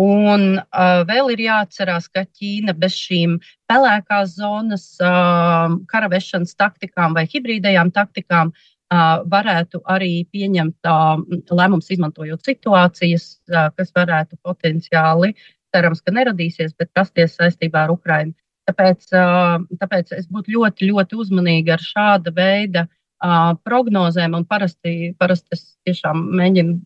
Un 0.00 0.44
uh, 0.56 1.02
vēl 1.04 1.32
ir 1.34 1.42
jāatcerās, 1.44 2.06
ka 2.08 2.22
Ķīna 2.24 2.72
bez 2.78 2.94
šīm 2.96 3.36
pelēkās 3.68 4.36
zonas 4.38 4.84
uh, 5.04 5.74
karavešanas 5.90 6.56
taktikām 6.56 7.16
vai 7.18 7.26
hibrīdajām 7.28 7.90
taktikām 7.92 8.52
uh, 8.54 9.20
varētu 9.34 9.82
arī 9.94 10.12
pieņemt 10.32 10.88
uh, 10.88 11.20
lēmumus, 11.50 11.90
izmantojot 11.92 12.46
situācijas, 12.48 13.26
uh, 13.50 13.68
kas 13.76 13.92
varētu 13.96 14.38
potenciāli, 14.46 15.34
cerams, 15.74 16.00
ka 16.06 16.14
neradīsies, 16.16 16.72
bet 16.78 16.94
rasties 16.96 17.36
saistībā 17.36 17.84
ar 17.84 17.92
Ukrajinu. 17.92 18.32
Tāpēc, 18.70 19.10
uh, 19.18 19.58
tāpēc 19.82 20.14
es 20.16 20.30
būtu 20.30 20.54
ļoti, 20.54 20.88
ļoti 20.94 21.20
uzmanīga 21.20 21.76
ar 21.76 21.84
šāda 21.84 22.32
veida 22.36 22.86
uh, 22.86 23.52
prognozēm, 23.68 24.38
un 24.38 24.48
parasti, 24.48 25.12
parasti 25.18 25.58
es 25.58 25.66
tiešām 25.84 26.24
mēģinu 26.40 26.78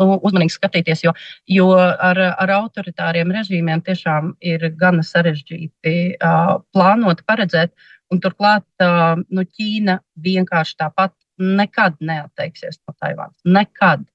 nu, 0.00 0.16
uzmanīgi 0.16 0.54
skatīties, 0.54 1.04
jo, 1.06 1.12
jo 1.50 1.68
ar, 1.76 2.20
ar 2.36 2.54
autoritāriem 2.60 3.32
režīmiem 3.34 3.84
tiešām 3.86 4.34
ir 4.44 4.68
gana 4.80 5.04
sarežģīti 5.06 5.96
uh, 6.16 6.56
plānot, 6.74 7.24
paredzēt. 7.28 7.74
Un 8.12 8.20
turklāt 8.22 8.66
uh, 8.84 9.16
nu, 9.18 9.42
Ķīna 9.42 9.98
vienkārši 10.22 10.76
tāpat 10.78 11.16
nekad 11.42 11.98
neatteiksies 12.00 12.78
no 12.86 12.94
Taivānas. 12.94 13.38
Nekad. 13.44 14.06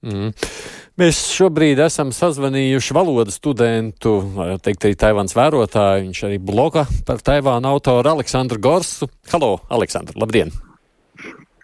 Mm. 0.00 0.32
Mēs 1.00 1.20
šobrīd 1.36 1.80
esam 1.84 2.10
sazvanījuši 2.12 2.96
valodas 2.96 3.36
studentu, 3.40 4.14
teikt, 4.64 4.88
arī 4.88 4.96
Taivānas 5.00 5.36
vērotāju. 5.36 6.08
Viņš 6.08 6.24
arī 6.28 6.40
bloga 6.40 6.86
par 7.08 7.22
Taivānu 7.24 7.70
autoru 7.70 8.16
Aleksandru 8.16 8.60
Gorsu. 8.60 9.08
Halo, 9.32 9.58
Aleksandr, 9.72 10.16
labdien! 10.20 10.52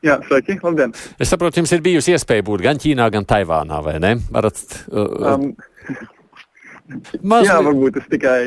Jā, 0.07 0.21
sveiki, 0.29 0.59
labdien. 0.63 0.93
Es 1.19 1.33
saprotu, 1.33 1.59
jums 1.63 1.73
ir 1.75 1.83
bijusi 1.85 2.15
iespēja 2.15 2.45
būt 2.47 2.63
gan 2.69 2.79
Ķīnā, 2.83 3.09
gan 3.15 3.27
Taivānā, 3.29 3.81
vai 3.85 3.97
ne? 4.03 4.13
Varat, 4.31 4.61
uh, 4.93 5.35
um, 5.35 5.51
Mazli... 7.27 7.49
Jā, 7.49 7.57
varbūt 7.67 7.97
es 7.99 8.07
tikai 8.13 8.39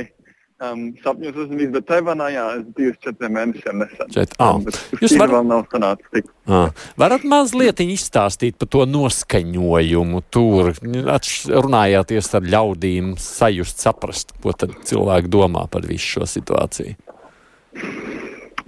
um, 0.63 0.85
sapņos 1.03 1.35
esmu 1.43 1.57
bijis, 1.59 1.71
bet 1.73 1.87
Taivānā 1.89 2.29
jā, 2.31 2.45
es 2.61 2.63
biju 2.77 2.93
četriem 3.03 3.33
mēnešiem 3.35 3.81
nesen. 3.81 4.13
Čet. 4.15 4.35
Um, 4.39 4.63
uz 4.69 5.01
Jūs 5.03 5.17
varat- 5.19 5.33
vēl 5.35 5.49
nav 5.49 5.65
sanācis 5.73 6.13
tik. 6.15 6.29
Ah. 6.47 6.71
Varat 6.99 7.25
mazliet 7.27 7.83
izstāstīt 7.83 8.55
par 8.61 8.71
to 8.71 8.85
noskaņojumu 8.87 10.23
tur, 10.31 10.71
atš- 11.17 11.51
runājāties 11.57 12.31
ar 12.39 12.47
ļaudīm, 12.55 13.11
sajust, 13.19 13.83
saprast, 13.83 14.31
ko 14.43 14.55
tad 14.55 14.77
cilvēki 14.87 15.31
domā 15.35 15.67
par 15.71 15.83
visu 15.89 16.15
šo 16.15 16.29
situāciju. 16.37 16.95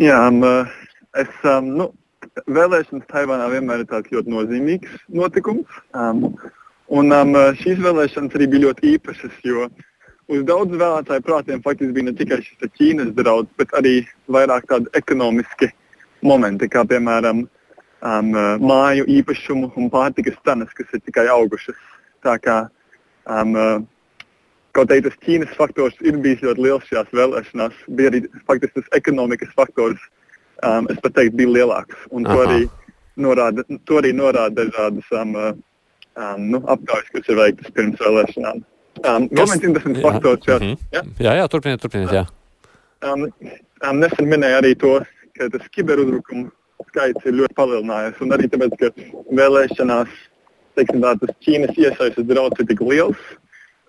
Jā, 0.01 0.19
um, 0.27 0.43
es, 1.15 1.33
um, 1.47 1.71
nu, 1.79 1.91
vēlēšanas 2.47 3.07
Taivānā 3.11 3.47
vienmēr 3.51 3.83
ir 3.83 3.89
tāds 3.91 4.11
ļoti 4.13 4.33
nozīmīgs 4.33 4.97
notikums. 5.15 5.79
Um, 5.93 6.27
un 6.91 7.15
um, 7.15 7.37
šīs 7.59 7.81
vēlēšanas 7.83 8.35
arī 8.37 8.49
bija 8.51 8.67
ļoti 8.67 8.93
īpašas, 8.95 9.39
jo 9.47 9.67
uz 10.31 10.43
daudzu 10.47 10.79
vēlētāju 10.79 11.25
prātiem 11.27 11.63
faktiski 11.65 11.95
bija 11.97 12.09
ne 12.09 12.15
tikai 12.17 12.41
šis 12.45 12.73
Ķīnas 12.79 13.13
draudz, 13.17 13.51
bet 13.59 13.73
arī 13.77 13.95
vairāk 14.31 14.67
tādi 14.71 14.91
ekonomiski 14.97 15.71
momenti, 16.23 16.69
kā 16.71 16.85
piemēram 16.87 17.45
um, 17.45 18.35
māju 18.63 19.07
īpašumu 19.19 19.73
un 19.75 19.89
pārtikas 19.93 20.39
cenas, 20.45 20.71
kas 20.77 20.93
ir 20.93 21.03
tikai 21.03 21.27
augušas. 21.33 21.79
Tā 22.21 22.37
kā 22.39 22.61
um, 23.25 23.87
Kaut 24.71 24.91
arī 24.93 25.03
tas 25.03 25.17
Ķīnas 25.19 25.51
faktors 25.57 25.97
ir 26.07 26.15
bijis 26.23 26.43
ļoti 26.45 26.63
liels 26.63 26.85
šajās 26.87 27.09
vēlēšanās, 27.11 27.79
bija 27.97 28.11
arī 28.13 28.21
faktiski 28.47 28.79
tas 28.79 28.93
ekonomikas 28.95 29.51
faktors, 29.57 29.99
um, 30.67 30.87
es 30.91 30.99
pat 31.03 31.15
teiktu, 31.17 31.37
bija 31.41 31.53
lielāks. 31.57 31.97
Un 32.11 32.25
to 32.27 32.35
Aha. 32.37 32.45
arī 32.47 32.69
norāda, 33.21 33.65
to 33.85 33.99
arī 34.01 34.13
norāda 34.17 34.63
dažādas 34.65 35.11
um, 35.21 35.35
uh, 35.35 35.51
um, 36.17 36.45
nu, 36.55 36.61
apgājas, 36.71 37.09
kas 37.15 37.29
ir 37.31 37.39
veiktas 37.41 37.73
pirms 37.75 37.99
vēlēšanām. 38.01 38.63
Um, 39.07 39.27
vēl 39.31 39.47
viens 39.47 39.63
interesants 39.69 40.01
faktors, 40.03 40.47
jā, 40.47 40.57
Mhm. 40.59 40.77
ja? 40.93 41.03
jā, 41.27 41.35
jā 41.41 41.47
turpiniet, 41.49 41.81
turpiniet. 41.81 42.11
Jā. 42.11 42.25
um, 43.07 43.27
um, 43.87 43.99
nesen 43.99 44.27
minēja 44.29 44.61
arī 44.61 44.75
to, 44.77 44.99
ka 45.37 45.47
tas 45.49 45.67
kiberuzbrukumu 45.75 46.51
skaits 46.89 47.25
ir 47.25 47.33
ļoti 47.39 47.55
palielinājies. 47.55 48.19
Un 48.21 48.35
arī 48.35 48.49
tāpēc, 48.51 48.75
ka 48.81 48.89
vēlēšanās 49.37 50.11
teiksim, 50.75 51.01
tā, 51.03 51.13
tas 51.21 51.35
Ķīnas 51.45 51.77
iesaistas 51.79 52.25
draudz 52.27 52.59
ir 52.59 52.67
tik 52.71 52.81
liels. 52.81 53.21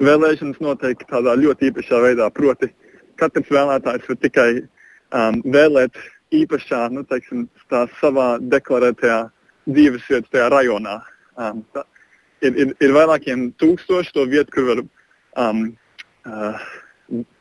Vēlēšanas 0.03 0.59
notiek 0.65 1.03
tādā 1.11 1.35
ļoti 1.39 1.71
īpašā 1.71 2.01
veidā. 2.03 2.27
Proti, 2.35 2.69
katrs 3.21 3.51
vēlētājs 3.55 4.09
var 4.09 4.19
tikai 4.23 4.49
um, 5.15 5.43
vēlēt 5.55 5.99
īpašā, 6.37 6.83
nu, 6.95 7.05
teiksim, 7.09 7.47
savā 8.01 8.29
deklarētajā 8.53 9.19
dzīvesvietā, 9.71 10.29
tajā 10.33 10.49
rajonā. 10.53 11.01
Um, 11.41 11.63
tā, 11.75 11.85
ir, 12.45 12.57
ir, 12.57 12.73
ir 12.83 12.95
vairākiem 12.97 13.51
tūkstoši 13.63 14.15
to 14.17 14.25
vietu, 14.31 14.55
kur 14.55 14.69
var 14.71 14.83
um, 15.45 15.69
uh, 16.27 16.65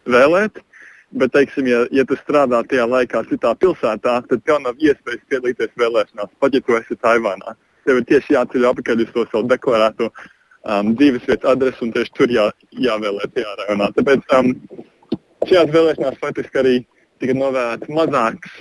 vēlēt. 0.09 0.61
Bet, 1.11 1.33
teiksim, 1.35 1.67
ja, 1.67 1.81
ja 1.91 2.05
tu 2.07 2.15
strādā 2.21 2.61
tajā 2.71 2.85
laikā 2.87 3.25
citā 3.27 3.51
pilsētā, 3.59 4.13
tad 4.29 4.43
tev 4.47 4.61
nav 4.63 4.79
iespējas 4.79 5.25
piedalīties 5.27 5.73
vēlēšanās, 5.79 6.31
pat 6.39 6.55
ja 6.55 6.61
tu 6.63 6.77
esi 6.77 6.95
Taivānā. 7.03 7.57
Tev 7.83 7.99
ir 7.99 8.05
tieši 8.07 8.37
jāceļ 8.37 8.69
atpakaļ 8.69 9.03
uz 9.03 9.11
to 9.11 9.25
savu 9.27 9.49
deklarēto 9.51 10.07
um, 10.07 10.93
dzīvesvietas 10.95 11.51
adresi 11.51 11.83
un 11.83 11.91
tieši 11.97 12.15
tur 12.15 12.31
jā, 12.31 12.47
jāvēlē 12.79 13.27
tajā 13.33 13.57
rajonā. 13.59 13.89
Tāpēc 13.97 14.35
um, 14.37 14.53
šajās 15.49 15.73
vēlēšanās 15.75 16.21
faktiski 16.23 16.61
arī 16.63 16.75
tika 17.19 17.35
novēlēts 17.35 17.91
mazāks 17.91 18.55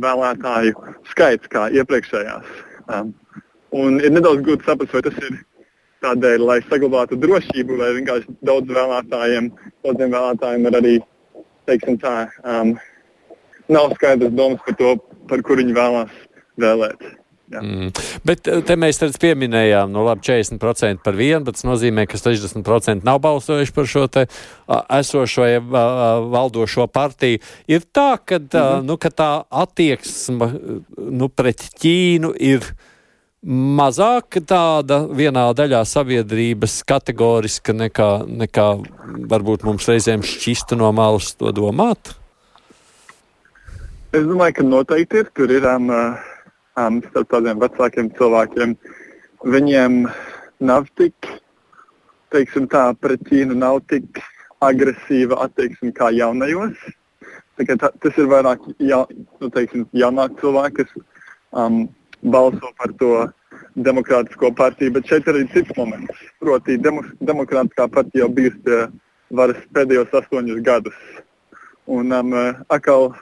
vēlētāju 0.00 0.74
skaits 1.10 1.50
kā 1.52 1.68
iepriekšējās. 1.74 2.52
Um, 2.92 3.12
un 3.76 4.00
ir 4.00 4.12
nedaudz 4.14 4.44
grūti 4.46 4.66
saprast, 4.68 4.94
vai 4.96 5.02
tas 5.06 5.18
ir 5.22 5.38
tādēļ, 6.02 6.44
lai 6.48 6.58
saglabātu 6.66 7.18
drošību, 7.22 7.78
vai 7.78 7.92
vienkārši 7.98 8.36
daudz 8.46 8.72
vēlētājiem, 8.74 9.50
daudziem 9.86 10.14
vēlētājiem 10.16 10.68
ir 10.68 10.78
arī, 10.80 10.94
teiksim 11.70 11.98
tā, 12.02 12.16
um, 12.42 12.74
nav 13.72 13.94
skaidrs 13.96 14.34
domas 14.34 14.62
par 14.66 14.78
to, 14.80 14.96
par 15.30 15.44
kur 15.46 15.62
viņi 15.62 15.76
vēlās 15.78 16.22
vēlēt. 16.60 17.21
Jā. 17.52 17.60
Mm. 17.60 17.90
Bet 18.24 18.48
eh, 18.48 18.60
te 18.64 18.76
mēs 18.80 19.00
redz 19.02 19.18
pieminējām, 19.20 19.90
nu 19.92 20.06
labi, 20.06 20.24
40% 20.24 21.02
par 21.04 21.16
vienu, 21.18 21.44
bet 21.44 21.58
tas 21.58 21.66
nozīmē, 21.68 22.06
ka 22.08 22.20
60% 22.20 23.04
nav 23.04 23.20
balsojuši 23.24 23.74
par 23.76 23.90
šo 23.90 24.06
te 24.12 24.24
esošo, 25.00 25.44
ja, 25.50 25.60
valdošo 26.32 26.86
partiju. 26.92 27.42
Ir 27.68 27.84
tā, 27.92 28.16
ka, 28.24 28.38
mm 28.38 28.48
-hmm. 28.48 28.88
nu, 28.88 28.96
ka 28.96 29.10
tā 29.10 29.32
attieksme 29.50 30.48
nu, 30.96 31.28
pret 31.28 31.68
Ķīnu 31.82 32.32
ir 32.40 32.64
mazāk 33.44 34.38
tāda 34.46 35.02
vienā 35.10 35.50
daļā 35.54 35.84
sabiedrības 35.84 36.82
kategoriska 36.86 37.72
nekā, 37.72 38.10
nekā 38.26 38.66
varbūt 39.28 39.64
mums 39.64 39.88
reizēm 39.88 40.22
šķistu 40.22 40.78
no 40.78 40.92
malas 40.92 41.34
to 41.34 41.52
domāt? 41.52 42.14
Es 44.12 44.22
domāju, 44.28 44.54
ka 44.54 44.62
noteikti 44.62 45.22
ir. 45.22 45.28
Tur 45.34 45.50
ir 45.50 45.66
um, 45.66 45.88
um, 46.80 47.00
starp 47.10 47.30
tādiem 47.32 47.60
vecākiem 47.62 48.10
cilvēkiem. 48.18 48.74
Viņiem 49.52 50.02
nav 50.62 50.86
tik, 50.98 51.28
teiksim, 52.34 52.68
tā 52.70 52.90
pret 53.00 53.22
Ķīnu 53.28 53.56
nav 53.58 53.82
tik 53.90 54.22
agresīva 54.62 55.40
attieksme 55.46 55.92
kā 55.96 56.12
jaunajos. 56.14 56.76
Tā, 57.62 57.76
tas 57.76 58.18
ir 58.18 58.30
vairāk 58.30 58.62
ja, 58.82 59.02
nu, 59.40 59.50
teiksim, 59.52 59.84
jaunāki 59.96 60.40
cilvēki, 60.40 60.82
kas 60.82 61.04
um, 61.52 61.84
balso 62.22 62.70
par 62.78 62.94
to 62.98 63.12
demokrātisko 63.76 64.52
partiju, 64.56 64.94
bet 64.96 65.10
šeit 65.10 65.28
arī 65.30 65.44
cits 65.52 65.74
moments. 65.76 66.22
Proti, 66.40 66.78
demo, 66.80 67.04
demokrātiskā 67.20 67.88
partija 67.92 68.24
jau 68.24 68.32
bijusi 68.38 68.62
pie 68.66 68.80
varas 69.36 69.60
pēdējos 69.76 70.16
astoņus 70.22 70.64
gadus. 70.64 70.96
Un 71.90 72.14
um, 72.14 72.34
atkal 72.72 73.12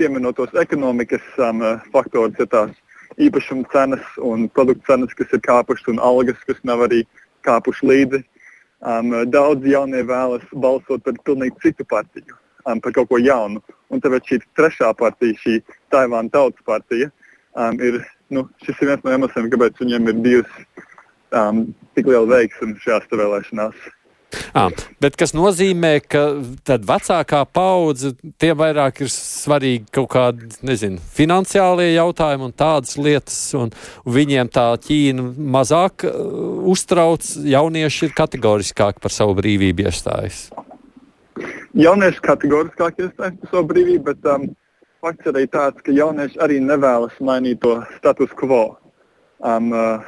pieminot 0.00 0.36
tos 0.36 0.54
ekonomikas 0.58 1.24
um, 1.38 1.62
faktorus, 1.92 2.38
ir 2.40 2.48
tās 2.52 2.72
īpašuma 3.20 3.68
cenas 3.72 4.04
un 4.24 4.48
produktu 4.48 4.88
cenas, 4.88 5.14
kas 5.16 5.32
ir 5.32 5.42
kāpušas, 5.44 5.90
un 5.92 6.00
algas, 6.02 6.40
kas 6.48 6.60
nav 6.68 6.84
arī 6.86 7.02
kāpušas 7.46 7.88
līdzi. 7.88 8.22
Um, 8.82 9.12
daudz 9.30 9.66
jaunie 9.68 10.02
vēlas 10.02 10.46
balsot 10.58 11.04
par 11.06 11.18
pilnīgi 11.26 11.60
citu 11.62 11.86
partiju, 11.86 12.34
um, 12.66 12.80
par 12.82 12.96
kaut 12.96 13.12
ko 13.12 13.20
jaunu. 13.22 13.62
Un 13.92 14.02
tāpēc 14.02 14.32
šī 14.32 14.40
trešā 14.58 14.90
partija, 14.98 15.38
šī 15.38 15.60
Taivāna 15.92 16.32
tautas 16.32 16.64
partija, 16.66 17.12
um, 17.54 17.78
ir, 17.78 18.00
nu, 18.32 18.48
šis 18.64 18.80
ir 18.80 18.90
viens 18.90 19.04
no 19.04 19.14
iemesliem, 19.14 19.50
kāpēc 19.52 19.78
viņiem 19.84 20.10
ir 20.10 20.22
bijusi 20.24 20.66
um, 21.36 21.66
tik 21.94 22.10
liela 22.10 22.26
veiksme 22.32 22.74
šajās 22.82 23.10
vēlēšanās. 23.12 23.90
À, 24.56 24.68
bet 25.02 25.16
kas 25.20 25.34
nozīmē, 25.36 25.92
ka 26.04 26.22
tad 26.66 26.86
vecākā 26.88 27.42
paudze 27.52 28.12
tiem 28.40 28.56
vairāk 28.60 29.02
ir 29.04 29.10
svarīgi 29.12 29.86
kaut 29.92 30.10
kādi, 30.14 30.48
nezinu, 30.64 31.00
finansiālie 31.16 31.90
jautājumi 31.92 32.48
un 32.48 32.54
tādas 32.56 32.96
lietas, 33.00 33.38
un, 33.58 33.72
viņiem 34.08 34.50
tā 34.52 34.66
Ķīna 34.82 35.26
mazāk 35.56 36.06
uh, 36.08 36.16
uztrauc, 36.72 37.26
jaunieši 37.48 38.08
ir 38.08 38.16
kategoriskāki 38.16 39.02
par 39.02 39.14
savu 39.14 39.36
brīvību 39.40 39.86
iestājas. 39.88 40.46
Jaunieši 41.78 42.24
kategoriskāk 42.24 43.00
iestājas 43.00 43.38
par 43.40 43.52
savu 43.52 43.68
brīvību, 43.72 44.04
bet 44.10 44.32
um, 44.32 44.48
fakts 45.04 45.32
arī 45.32 45.46
tāds, 45.52 45.80
ka 45.84 45.92
jaunieši 45.92 46.40
arī 46.44 46.60
nevēlas 46.64 47.16
mainīt 47.24 47.62
to 47.64 47.78
status 47.98 48.32
quo. 48.38 48.64
Um, 49.42 49.72
uh, 49.74 50.04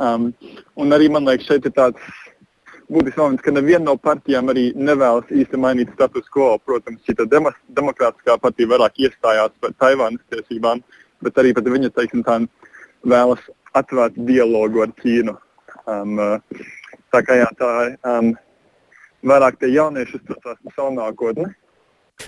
um, 0.00 0.30
un 0.78 0.96
arī 0.96 1.10
man 1.12 1.28
liekas, 1.28 1.50
šeit 1.50 1.66
ir 1.68 1.74
tāds 1.76 2.14
būtisks 2.92 3.20
moments, 3.20 3.42
ka 3.44 3.52
neviena 3.52 3.84
no 3.90 3.96
partijām 4.00 4.48
arī 4.52 4.70
nevēlas 4.76 5.28
īsti 5.30 5.60
mainīt 5.60 5.92
status 5.94 6.28
quo. 6.32 6.54
Protams, 6.64 7.02
šī 7.06 7.16
demo, 7.28 7.52
demokrātiskā 7.76 8.38
partija 8.40 8.70
vairāk 8.72 8.98
iestājās 9.04 9.52
par 9.60 9.74
Taivānas 9.82 10.24
tiesībām, 10.32 10.82
bet 11.24 11.38
arī 11.42 11.54
pat 11.56 11.68
viņa 11.68 11.92
teiksim, 11.96 12.24
tā, 12.26 12.40
vēlas 13.04 13.44
atvērt 13.76 14.18
dialogu 14.28 14.82
ar 14.86 14.92
Ķīnu. 15.02 15.36
Um, 15.88 16.18
uh, 16.18 16.64
tā 17.14 17.22
kā 17.24 17.38
jā, 17.40 17.48
tā 17.60 17.70
um, 18.18 18.34
vairāk 19.24 19.60
tie 19.60 19.72
jaunieši 19.72 20.18
uzskatās 20.20 20.58
par 20.64 20.76
savu 20.76 20.92
nākotni. 20.96 21.48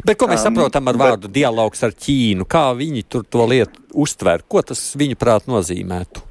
Bet 0.07 0.17
ko 0.21 0.29
mēs 0.31 0.45
Um, 0.47 0.55
saprotam 0.55 0.87
ar 0.89 0.95
bet- 0.95 1.03
vārdu 1.03 1.29
dialogs 1.33 1.83
ar 1.83 1.91
Ķīnu? 1.93 2.47
Kā 2.47 2.71
viņi 2.79 3.05
tur 3.09 3.25
to 3.25 3.47
lietu 3.47 3.81
uztver? 3.93 4.45
Ko 4.49 4.63
tas 4.63 4.95
viņu 4.97 5.17
prāt 5.19 5.49
nozīmētu? 5.51 6.30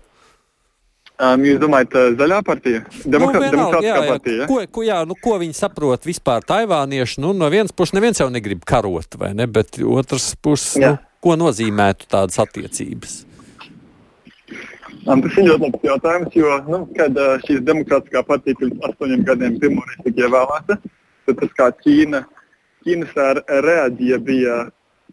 Um, 1.20 1.42
jūs 1.44 1.58
domājat, 1.60 1.96
zaļā 2.16 2.38
partija? 2.48 2.80
Demokrā 3.04 3.42
vienalga, 3.44 3.52
demokrātiskā 3.52 3.88
jā, 3.90 3.96
jā. 4.00 4.12
partija? 4.14 4.36
ja? 4.40 4.46
Ko, 4.48 4.60
ko, 4.72 4.84
jā, 4.88 5.00
nu, 5.10 5.18
ko 5.20 5.34
viņi 5.42 5.56
saprot 5.58 6.06
vispār 6.08 6.46
taivānieši? 6.48 7.20
Nu, 7.20 7.34
no 7.36 7.50
vienas 7.52 7.74
puses, 7.76 7.92
neviens 7.98 8.22
jau 8.22 8.30
negrib 8.32 8.62
karot, 8.68 9.18
vai 9.20 9.34
ne? 9.36 9.44
Bet 9.52 9.82
otrs 9.84 10.30
puses, 10.40 10.78
nu, 10.80 10.94
ko 11.20 11.36
nozīmētu 11.36 12.08
tādas 12.14 12.40
attiecības? 12.40 13.18
Um, 15.10 15.20
tas 15.26 15.36
ir 15.36 15.50
ļoti 15.50 15.66
labs 15.66 15.84
jautājums, 15.90 16.38
jo, 16.40 16.54
nu, 16.72 16.80
kad 16.96 17.20
uh, 17.20 17.34
šīs 17.44 17.66
demokrātiskā 17.68 18.22
partija 18.28 18.60
pirms 18.62 18.86
astoņiem 18.88 19.26
gadiem 19.28 19.58
pirmoreiz 19.60 20.00
tika 20.06 20.24
ievēlēta, 20.24 20.78
tad 21.28 21.40
tas 21.42 21.56
kā 21.58 21.68
Ķīna, 21.82 22.22
Ķīnas 22.86 23.18
reaģija 23.68 24.22
bija, 24.24 24.56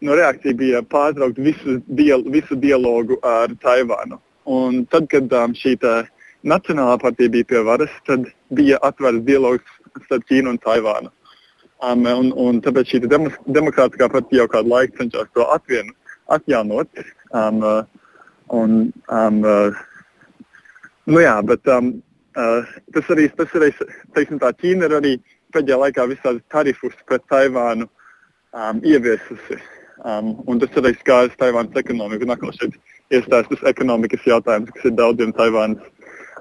no 0.07 0.15
reakcija 0.15 0.55
bija 0.55 0.83
pārtraukt 0.87 1.43
visu, 1.43 1.81
dial, 1.99 2.23
visu 2.31 2.55
dialogu 2.55 3.19
ar 3.27 3.51
Taivānu. 3.59 4.21
Un 4.47 4.85
tad, 4.87 5.09
kad 5.11 5.33
um, 5.35 5.55
šī 5.57 5.75
Nacionālā 6.47 6.95
partija 7.01 7.31
bija 7.33 7.45
pie 7.49 7.61
varas, 7.65 7.91
tad 8.07 8.27
bija 8.55 8.77
atvērts 8.85 9.25
dialogs 9.25 9.71
starp 10.05 10.23
Ķīnu 10.29 10.53
un 10.53 10.59
Taivānu. 10.63 11.09
Um, 11.83 12.05
un, 12.07 12.29
un 12.31 12.61
tāpēc 12.63 12.93
šī 12.93 13.01
demo, 13.09 13.31
demokrātiskā 13.57 14.07
partija 14.13 14.45
jau 14.45 14.51
kādu 14.53 14.71
laiku 14.71 15.01
cenšas 15.01 15.33
to 15.35 15.47
atvienu, 15.51 15.91
atjaunot. 16.31 17.01
Um, 17.35 17.59
un, 18.55 18.77
um, 19.11 19.41
nu 21.11 21.23
jā, 21.25 21.35
bet 21.49 21.73
um, 21.73 21.91
uh, 22.37 22.77
tas 22.95 23.11
arī, 23.17 23.27
tas 23.35 23.57
arī 23.59 23.73
teiksim, 24.15 24.39
tā, 24.39 24.53
Ķīna 24.61 24.87
ir 24.87 24.97
arī 25.01 25.13
pēdējā 25.55 25.81
laikā 25.83 26.07
visādi 26.13 26.45
tarifus 26.53 26.95
pret 27.09 27.25
Taivānu 27.33 27.89
um, 27.89 28.79
ieviesusi. 28.85 29.59
Um, 30.05 30.35
un 30.47 30.61
tas 30.61 30.79
arī 30.79 30.93
skārs 31.01 31.35
Taivānas 31.41 31.77
ekonomiku. 31.81 32.29
Nākamais 32.29 32.61
šeit 32.61 32.77
iestājas 33.13 33.51
tas 33.51 33.69
ekonomikas 33.71 34.25
jautājums, 34.27 34.73
kas 34.75 34.89
ir 34.89 34.97
daudziem 34.97 35.33
Taivānas 35.35 35.83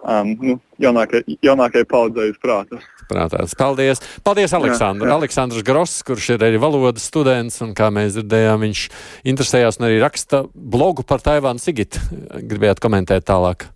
um, 0.03 0.33
nu, 0.41 0.59
jaunākajai 0.83 1.39
jaunākai 1.45 1.85
paudzei 1.89 2.31
uz 2.33 2.39
prāta. 2.43 2.81
Prātās. 3.07 3.55
Paldies! 3.59 4.03
Paldies, 4.27 4.55
Aleksandrs! 4.57 5.13
Aleksandrs 5.15 5.67
Gross, 5.67 6.01
kurš 6.07 6.33
ir 6.35 6.47
arī 6.49 6.59
valodas 6.63 7.07
students, 7.07 7.61
un 7.63 7.71
kā 7.79 7.87
mēs 7.95 8.17
dzirdējām, 8.17 8.65
viņš 8.67 8.83
interesējās 9.31 9.79
un 9.79 9.89
arī 9.91 10.01
raksta 10.03 10.43
blogu 10.51 11.07
par 11.07 11.23
Taivānu 11.23 11.63
Sigit. 11.63 12.01
Gribējāt 12.43 12.83
komentēt 12.83 13.29
tālāk? 13.31 13.69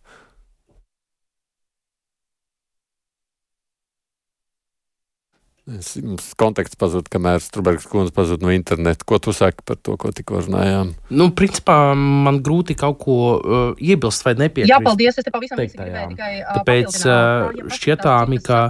Mums 6.02 6.30
konteksts 6.40 6.78
pazūd, 6.80 7.08
kamēr 7.12 7.40
Strunbergs 7.42 7.86
kundze 7.90 8.14
pazūd 8.14 8.42
no 8.44 8.50
interneta. 8.54 9.06
Ko 9.06 9.20
tu 9.22 9.34
saki 9.36 9.62
par 9.66 9.78
to, 9.78 9.96
ko 10.00 10.10
tikko 10.14 10.42
runājām? 10.46 10.92
Nu, 11.14 11.30
principā 11.36 11.92
man 11.96 12.40
grūti 12.44 12.76
kaut 12.78 12.98
ko 13.04 13.16
uh, 13.38 13.66
iebilst 13.78 14.26
vai 14.26 14.34
nepiekrist. 14.40 14.72
Jā, 14.72 14.80
paldies. 14.84 15.20
Es 15.20 15.26
te 15.26 15.34
pavisam 15.34 15.60
jā. 15.62 15.70
gribēju 15.74 16.14
tikai 16.14 16.32
uh, 16.40 16.54
Tāpēc 16.58 17.00
uh, 17.06 17.70
šķietāmi, 17.76 18.40
ka 18.46 18.62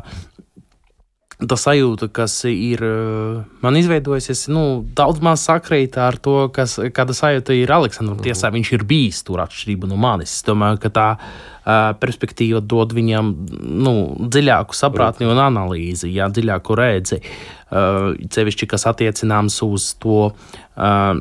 tā 1.48 1.56
sajūta, 1.58 2.08
kas 2.12 2.34
ir 2.48 2.82
uh, 2.84 3.40
man 3.64 3.78
izveidojusies, 3.80 4.46
nu, 4.52 4.64
daudz 4.96 5.22
maz 5.24 5.44
sakrīt 5.46 5.96
ar 6.00 6.18
to, 6.20 6.48
kas, 6.54 6.78
kāda 6.94 7.16
sajūta 7.16 7.56
ir 7.56 7.72
Aleksandram. 7.74 8.20
Tiesā 8.24 8.52
viņš 8.52 8.72
ir 8.76 8.84
bijis 8.88 9.22
tur 9.26 9.42
atšķirība 9.44 9.90
no 9.90 10.00
manis. 10.00 10.34
Es 10.38 10.46
domāju, 10.46 10.80
ka 10.84 10.92
tā 10.96 11.06
uh, 11.16 11.92
perspektīva 12.00 12.60
dod 12.60 12.94
viņam 12.96 13.32
nu, 13.60 13.94
dziļāku 14.20 14.76
sapratni 14.76 15.28
un 15.30 15.40
analīzi, 15.40 16.12
jā, 16.16 16.28
dziļāku 16.32 16.78
redzi. 16.80 17.22
Cevišķi, 17.70 18.66
kas 18.66 18.88
attiecināms 18.90 19.60
uz 19.62 19.92
to. 20.02 20.32
Uh, 20.74 21.20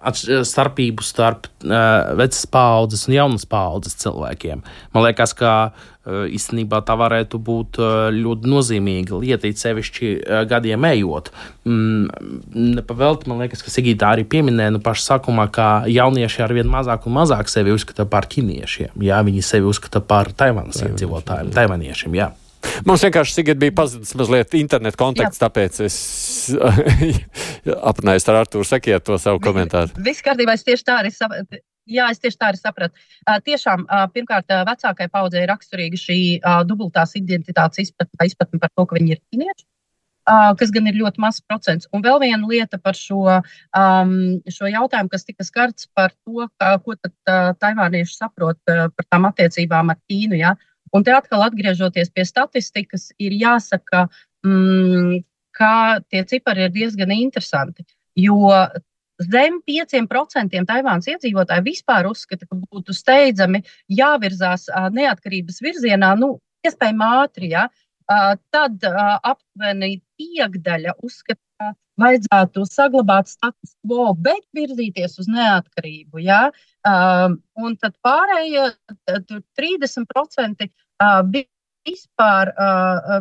starpību 0.00 1.04
starp 1.04 1.46
uh, 1.64 2.14
vecas 2.18 2.46
paudzes 2.50 3.06
un 3.08 3.16
jaunas 3.16 3.46
paudzes 3.48 3.98
cilvēkiem. 4.00 4.62
Man 4.94 5.04
liekas, 5.04 5.34
ka 5.36 5.52
uh, 5.70 6.24
īstenībā 6.30 6.80
tā 6.88 6.96
varētu 7.00 7.40
būt 7.44 7.80
uh, 7.80 8.08
ļoti 8.14 8.50
nozīmīga 8.50 9.20
lieta, 9.20 9.50
sevišķi 9.62 10.12
uh, 10.16 10.42
gadiem 10.50 10.88
ejot. 10.90 11.30
Mm, 11.68 12.08
Nepavēlti, 12.80 13.30
man 13.30 13.44
liekas, 13.44 13.64
ka 13.66 13.72
Sigītā 13.72 14.14
arī 14.16 14.26
pieminēja 14.28 14.74
nu, 14.76 14.82
pašā 14.84 15.14
sākumā, 15.14 15.50
ka 15.52 15.70
jaunieši 15.90 16.46
ar 16.46 16.56
vien 16.56 16.70
mazāk 16.70 17.08
un 17.08 17.18
mazāk 17.20 17.52
sevi 17.52 17.74
uzskata 17.76 18.08
par 18.08 18.30
ķīniešiem. 18.30 18.96
Jā, 19.04 19.20
viņi 19.26 19.44
sevi 19.44 19.68
uzskata 19.70 20.02
par 20.04 20.32
Taivānas 20.32 20.80
iedzīvotājiem, 20.86 21.52
taivāniešiem. 21.56 22.16
Jā. 22.20 22.32
Mums 22.86 23.04
vienkārši 23.06 23.34
Sigrid 23.36 23.60
bija 23.60 23.74
pazudis 23.76 24.12
mazliet 24.18 24.54
internetu 24.58 25.00
konteksts, 25.00 25.40
Jā. 25.40 25.48
tāpēc 25.48 25.80
es 25.86 25.96
aprunājos 27.90 28.28
ar 28.28 28.42
Artūru 28.42 28.68
Sekiet 28.68 29.04
to 29.06 29.16
savu 29.20 29.40
komentāru. 29.44 29.92
Viss 30.04 30.24
kārtībā, 30.24 30.56
es 30.58 30.66
tieši 30.66 30.86
tā 30.86 31.00
arī 31.00 31.12
sapratu. 31.14 31.62
Jā, 31.90 32.06
es 32.12 32.20
tieši 32.22 32.38
tā 32.38 32.50
arī 32.52 32.60
sapratu. 32.60 32.94
Uh, 33.24 33.40
tiešām, 33.42 33.82
uh, 33.88 34.04
pirmkārt, 34.14 34.46
uh, 34.52 34.62
vecākai 34.68 35.08
paudzei 35.10 35.42
ir 35.42 35.50
raksturīga 35.50 35.98
šī 35.98 36.20
uh, 36.38 36.60
dubultās 36.68 37.16
identitātes 37.18 37.86
izpratne, 37.86 38.28
izpratne 38.28 38.60
par 38.62 38.70
to, 38.76 38.86
ka 38.86 38.98
viņi 38.98 39.16
ir 39.16 39.20
ķīnieši. 39.24 39.66
Uh, 40.30 40.52
kas 40.60 40.70
gan 40.70 40.86
ir 40.86 40.98
ļoti 41.00 41.18
mazs 41.22 41.42
procents. 41.48 41.88
Un 41.96 42.04
vēl 42.04 42.20
viena 42.22 42.46
lieta 42.46 42.78
par 42.78 42.94
šo, 42.94 43.24
um, 43.74 44.12
šo 44.52 44.68
jautājumu, 44.70 45.10
kas 45.10 45.24
tika 45.26 45.46
skarts 45.46 45.88
par 45.96 46.12
to, 46.12 46.46
kā, 46.60 46.74
ko 46.84 46.94
tad 47.00 47.14
uh, 47.24 47.50
taivānieši 47.58 48.18
saprot 48.18 48.60
uh, 48.70 48.86
par 48.94 49.08
tām 49.08 49.26
attiecībām 49.30 49.90
ar 49.90 49.98
Ķīnu. 50.04 50.38
Ja? 50.38 50.54
Un 50.96 51.06
te 51.06 51.14
atkal 51.14 51.44
atgriežoties 51.46 52.10
pie 52.14 52.24
statistikas, 52.26 53.10
ir 53.22 53.34
jāsaka, 53.38 54.08
mm, 54.46 55.20
ka 55.54 56.00
tie 56.10 56.24
cipari 56.26 56.66
ir 56.66 56.72
diezgan 56.74 57.12
interesanti. 57.14 57.84
Jo 58.18 58.50
zem 59.20 59.60
5% 59.66 60.64
Taivānas 60.66 61.08
iedzīvotāji 61.12 61.66
vispār 61.66 62.08
uzskata, 62.10 62.48
ka 62.48 62.56
būtu 62.56 62.96
steidzami 62.96 63.62
jāvirzās 64.00 64.68
neatkarības 64.96 65.60
virzienā, 65.62 66.14
nu, 66.18 66.38
iespējami 66.66 67.08
ātri. 67.20 67.52
Ja? 67.54 67.68
Tad 68.50 68.82
aptuveni 68.82 70.00
piekdaļa 70.18 70.96
uzskata, 71.04 71.42
ka 71.60 71.74
vajadzētu 72.00 72.64
saglabāt 72.68 73.30
status 73.30 73.74
quo, 73.86 74.10
bet 74.14 74.42
virzīties 74.56 75.18
uz 75.22 75.28
neatkarību. 75.30 76.22
Ja? 76.24 76.42
Un 77.60 77.76
tad 77.80 77.96
pārējie 78.04 78.70
30% 79.60 80.68
vispār 81.86 82.54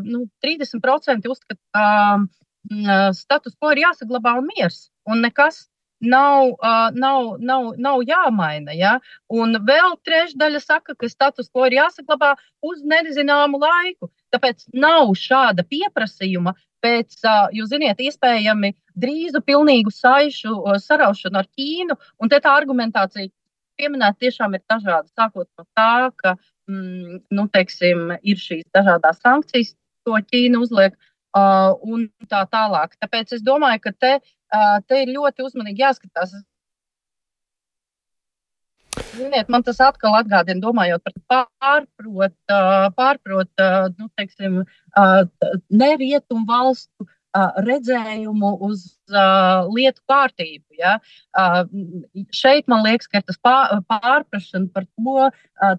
nu, 0.06 0.26
30% 0.46 1.34
uzskata, 1.34 1.60
ka 1.74 3.12
status 3.16 3.56
quo 3.60 3.74
ir 3.74 3.86
jāsaglabā 3.86 4.38
un 4.40 4.50
miers. 4.54 4.88
Un 5.10 5.24
nekas 5.26 5.68
nav, 6.00 6.48
uh, 6.48 6.90
nav, 6.94 7.36
nav, 7.40 7.74
nav 7.78 8.04
jāmaina. 8.08 8.74
Ja? 8.76 8.98
Un 9.32 9.58
vēl 9.68 9.98
trešdaļa 10.08 10.62
saka, 10.64 10.96
ka 10.96 11.10
status 11.12 11.50
quo 11.52 11.68
ir 11.68 11.80
jāsaglabā 11.80 12.36
uz 12.64 12.82
nezināmu 12.84 13.60
laiku. 13.60 14.12
Tāpēc 14.34 14.70
nav 14.74 15.12
šāda 15.20 15.66
pieprasījuma 15.68 16.56
pēc, 16.84 17.20
jūs 17.56 17.72
zināt, 17.72 18.00
iespējami 18.04 18.74
drīzu 19.00 19.42
pilnīgu 19.46 19.92
saišu 19.94 20.56
saraušanu 20.84 21.42
ar 21.42 21.50
Ķīnu. 21.58 21.98
Un 22.20 22.32
te 22.32 22.40
tā 22.44 22.56
argumentācija 22.60 23.32
pieminēta 23.80 24.26
tiešām 24.26 24.58
ir 24.58 24.64
dažāda. 24.70 25.08
Sākot 25.16 25.48
no 25.60 25.66
tā, 25.78 26.10
ka 26.20 26.36
mm, 26.70 27.22
nu, 27.36 27.48
teiksim, 27.54 28.10
ir 28.22 28.42
šīs 28.42 28.68
dažādas 28.76 29.22
sankcijas, 29.24 29.76
ko 30.08 30.20
Ķīna 30.32 30.64
uzliek. 30.64 30.98
Uh, 31.30 31.76
un 31.86 32.08
tā 32.26 32.40
tālāk. 32.50 32.96
Tāpēc 32.98 33.36
es 33.36 33.44
domāju, 33.46 33.84
ka 33.84 33.92
te, 33.94 34.14
uh, 34.18 34.80
te 34.90 35.04
ir 35.04 35.12
ļoti 35.14 35.44
uzmanīgi 35.46 35.84
jāskatās. 35.84 36.34
Ziniet, 39.20 39.52
man 39.52 39.64
tas 39.68 39.80
atkal 39.84 40.16
atgādina, 40.16 40.64
domājot 40.64 41.04
par 41.04 41.46
pārprot, 41.60 42.36
pārprot 42.96 43.64
nu, 44.00 44.10
teiksim, 44.16 44.62
nerietumu 45.70 46.46
valstu 46.48 47.10
redzējumu 47.62 48.56
uz 48.66 48.86
lietu 49.70 50.02
kārtību. 50.10 50.66
Ja? 50.80 50.96
Šeit 52.34 52.66
man 52.72 52.82
liekas, 52.88 53.10
ka 53.12 53.22
tas 53.22 53.38
pārprašana 53.44 54.72
par 54.74 54.88
to 54.88 55.28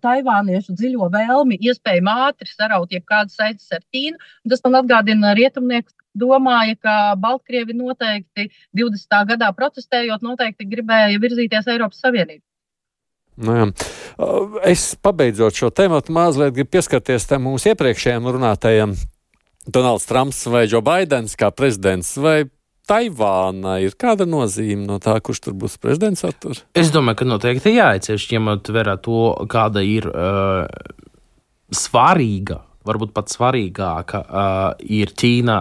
taivāniešu 0.04 0.76
dziļo 0.78 1.08
vēlmi, 1.10 1.58
iespējami 1.58 2.14
ātri 2.28 2.50
saraut 2.52 2.92
jebkādas 2.94 3.34
saites 3.40 3.66
ar 3.74 3.82
Ķīnu. 3.90 4.20
Tas 4.52 4.62
man 4.66 4.82
atgādina 4.82 5.34
rietumniekus. 5.38 5.96
Domāju, 6.20 6.74
ka 6.82 7.14
Baltkrievi 7.22 7.74
noteikti 7.78 8.48
20. 8.74 9.18
gadā 9.28 9.50
protestējot, 9.54 10.24
noteikti 10.26 10.66
gribēja 10.66 11.20
virzīties 11.22 11.70
Eiropas 11.70 12.02
Savienībā. 12.02 12.42
Nu, 13.40 13.56
jā. 13.56 13.66
es 14.68 14.90
pabeidzot 15.00 15.56
šo 15.56 15.70
tēmu, 15.72 16.02
mazliet 16.12 16.54
gribu 16.56 16.76
pieskarties 16.76 17.28
tam 17.30 17.46
mūsu 17.48 17.72
iepriekšējiem 17.72 18.30
runātajiem 18.36 18.94
Donalds 19.70 20.08
Trumps 20.08 20.42
vai 20.50 20.66
Joe 20.66 20.82
Bidenis 20.84 21.36
kā 21.40 21.50
prezidents, 21.54 22.14
vai 22.20 22.44
Taivāna 22.90 23.76
ir 23.84 23.94
kāda 23.94 24.26
nozīme 24.26 24.82
no 24.88 24.96
tā, 25.02 25.14
kurš 25.22 25.44
tur 25.44 25.54
būs 25.54 25.76
prezidents? 25.78 26.24
Artur? 26.26 26.58
Es 26.74 26.90
domāju, 26.90 27.20
ka 27.20 27.28
noteikti 27.28 27.76
jāiecieš, 27.76 28.26
ņemot 28.32 28.72
vērā 28.74 28.96
to, 29.04 29.20
kāda 29.52 29.84
ir 29.86 30.08
uh, 30.10 30.64
svarīga, 31.70 32.58
varbūt 32.88 33.14
pat 33.14 33.30
svarīgāka 33.30 34.24
uh, 34.24 34.64
ir 34.82 35.14
Ķīna 35.14 35.60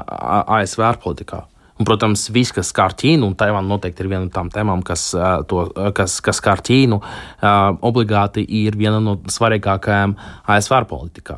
ASV 0.57 0.87
ārpolitikā. 0.89 1.43
Un, 1.79 1.87
protams, 1.87 2.25
viss, 2.35 2.51
kas 2.51 2.73
skar 2.73 2.91
Ķīnu, 2.99 3.23
un 3.23 3.37
Taivāna 3.39 3.63
noteikti 3.69 4.03
ir 4.03 4.09
viena 4.11 4.25
no 4.25 4.33
tām 4.35 4.49
tēmām, 4.51 4.81
kas, 4.83 5.13
to, 5.47 5.61
kas, 5.95 6.17
kas 6.25 6.41
skar 6.41 6.59
Ķīnu, 6.67 6.99
obligāti 7.87 8.43
ir 8.65 8.75
viena 8.79 8.99
no 8.99 9.15
svarīgākajām 9.31 10.17
ASV 10.51 10.75
ārpolitikā. 10.81 11.37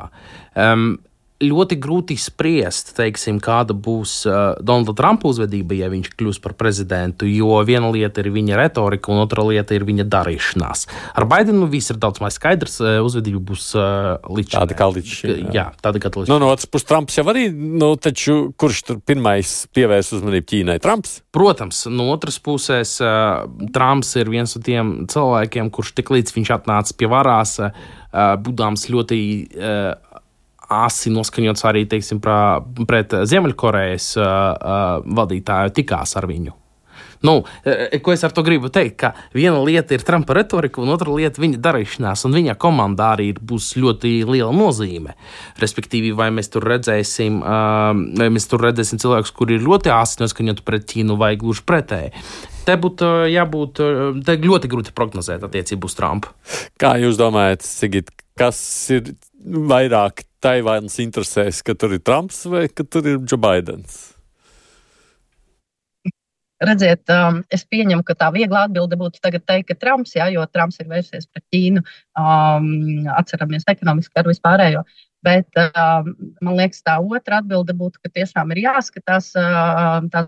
Um, 0.57 0.95
ļoti 1.41 1.77
grūti 1.81 2.17
spriest, 2.19 2.93
teiksim, 2.97 3.39
kāda 3.43 3.75
būs 3.75 4.21
uh, 4.29 4.53
Donalda 4.61 4.93
Trumpa 4.97 5.29
uzvedība, 5.31 5.75
ja 5.77 5.89
viņš 5.91 6.11
kļūs 6.17 6.39
par 6.43 6.55
prezidentu. 6.59 7.27
Jo 7.29 7.61
viena 7.67 7.89
lieta 7.93 8.23
ir 8.23 8.31
viņa 8.33 8.59
retorika, 8.59 9.11
un 9.13 9.23
otra 9.23 9.45
lieta 9.47 9.75
ir 9.75 9.85
viņa 9.87 10.05
darīšanās. 10.11 10.85
Ar 11.17 11.27
Baidenu 11.29 11.69
viss 11.71 11.93
ir 11.93 11.99
daudz 12.01 12.21
maz 12.23 12.37
skaidrs. 12.39 12.79
Uh, 12.81 12.99
uzvedība 13.05 13.41
būs 13.51 13.71
uh, 13.77 14.17
līdz 14.29 14.55
tāda 14.57 14.77
kā 14.77 14.89
līdz 14.91 15.15
šim. 15.17 15.31
Jā, 15.31 15.51
jā 15.57 15.65
tāda 15.81 16.03
kā 16.03 16.13
līdz 16.13 16.29
šim. 16.29 16.35
Nu, 16.35 16.39
no 16.43 16.51
otras 16.53 16.69
puses, 16.69 16.87
Trumps 16.91 17.17
jau 17.19 17.25
arī, 17.31 17.47
nu, 17.51 17.93
taču 18.01 18.37
kurš 18.59 18.83
tur 18.87 19.01
pirmais 19.05 19.55
pievērs 19.75 20.13
uzmanību 20.17 20.49
Ķīnai? 20.51 20.77
Trumps? 20.83 21.19
Protams, 21.33 21.85
no 21.91 22.09
otras 22.13 22.37
puses, 22.43 22.97
uh, 23.03 23.47
Trumps 23.73 24.13
ir 24.19 24.31
viens 24.31 24.55
no 24.57 24.63
tiem 24.65 24.93
cilvēkiem, 25.11 25.73
kurš 25.73 25.95
tik 25.97 26.13
līdz 26.13 26.37
viņš 26.37 26.53
atnāca 26.59 26.97
pie 26.97 27.09
varās, 27.11 27.57
uh, 27.63 27.73
būdams 28.45 28.87
ļoti. 28.93 29.19
Uh, 29.57 30.10
asi 30.71 31.11
noskaņots 31.13 31.67
arī 31.67 31.85
teiksim, 31.89 32.21
pra, 32.23 32.61
pret 32.87 33.13
Ziemeļkorejas 33.27 34.15
uh, 34.19 34.25
uh, 34.25 35.13
vadītāju, 35.21 35.75
tikās 35.81 36.17
ar 36.19 36.29
viņu. 36.31 36.55
Nu, 37.21 37.43
e, 37.65 37.99
ko 38.01 38.13
es 38.15 38.23
ar 38.25 38.33
to 38.33 38.41
gribu 38.41 38.71
teikt? 38.73 38.95
Ka 39.01 39.11
viena 39.33 39.59
lieta 39.61 39.93
ir 39.93 40.01
Trumpa 40.05 40.33
retorika, 40.33 40.81
un 40.81 40.89
otra 40.89 41.13
lieta- 41.13 41.41
viņa 41.43 41.59
darīšanās, 41.61 42.25
un 42.25 42.33
viņa 42.33 42.57
komandā 42.57 43.11
arī 43.15 43.33
būs 43.33 43.75
ļoti 43.77 44.25
liela 44.25 44.51
nozīme. 44.51 45.13
Respektīvi, 45.61 46.15
vai 46.15 46.31
mēs 46.31 46.49
tur 46.49 46.65
redzēsim, 46.65 47.41
vai 47.41 48.29
mēs 48.29 48.49
tur 48.49 48.59
redzēsim 48.59 48.97
cilvēkus, 48.97 49.33
kuri 49.33 49.55
ir 49.55 49.61
ļoti 49.61 49.93
āsi 49.93 50.21
noskaņoti 50.21 50.65
pret 50.65 50.85
Ķīnu, 50.85 51.17
vai 51.17 51.35
gluži 51.35 51.61
pretēji. 51.61 52.11
Te 52.65 52.75
būtu 52.77 53.29
jābūt 53.29 53.73
te 54.25 54.37
ļoti 54.37 54.67
grūti 54.67 54.91
prognozēt 54.93 55.41
attiecību 55.43 55.85
uz 55.85 55.95
Trumpu. 55.95 56.27
Kā 56.79 56.97
jūs 56.97 57.17
domājat, 57.17 57.61
Sigit, 57.61 58.09
kas 58.37 58.89
ir 58.89 59.13
vairāk 59.45 60.25
Taivānas 60.41 60.97
interesēs, 61.01 61.61
ka 61.65 61.75
tur 61.77 61.93
ir 61.95 62.01
Trumps 62.05 62.45
vai 62.49 62.67
ka 62.69 62.83
tur 62.83 63.05
ir 63.07 63.21
Džo 63.21 63.37
Baidens? 63.41 64.01
Redziet, 66.61 67.09
um, 67.09 67.39
es 67.49 67.63
pieņemu, 67.65 68.03
ka 68.05 68.13
tā 68.17 68.27
viegla 68.33 68.67
atbilde 68.67 68.97
būtu 68.97 69.21
tagad 69.23 69.45
teikt, 69.49 69.71
ka 69.71 69.79
Trumps, 69.81 70.13
jā, 70.13 70.27
jo 70.29 70.43
Trumps 70.53 70.77
ir 70.81 70.91
vērsies 70.91 71.25
pret 71.25 71.43
Ķīnu, 71.53 71.81
um, 72.21 72.67
atceramies 73.17 73.65
ekonomiski 73.71 74.21
ar 74.21 74.29
vispārējo. 74.29 74.83
Bet 75.25 75.57
um, 75.57 76.11
man 76.41 76.59
liekas, 76.59 76.83
tā 76.85 76.99
otra 77.01 77.41
atbilde 77.41 77.73
būtu, 77.77 78.01
ka 78.03 78.13
tiešām 78.13 78.53
ir 78.53 78.61
jāskatās 78.67 79.31
uh, 79.41 80.05
tā 80.13 80.27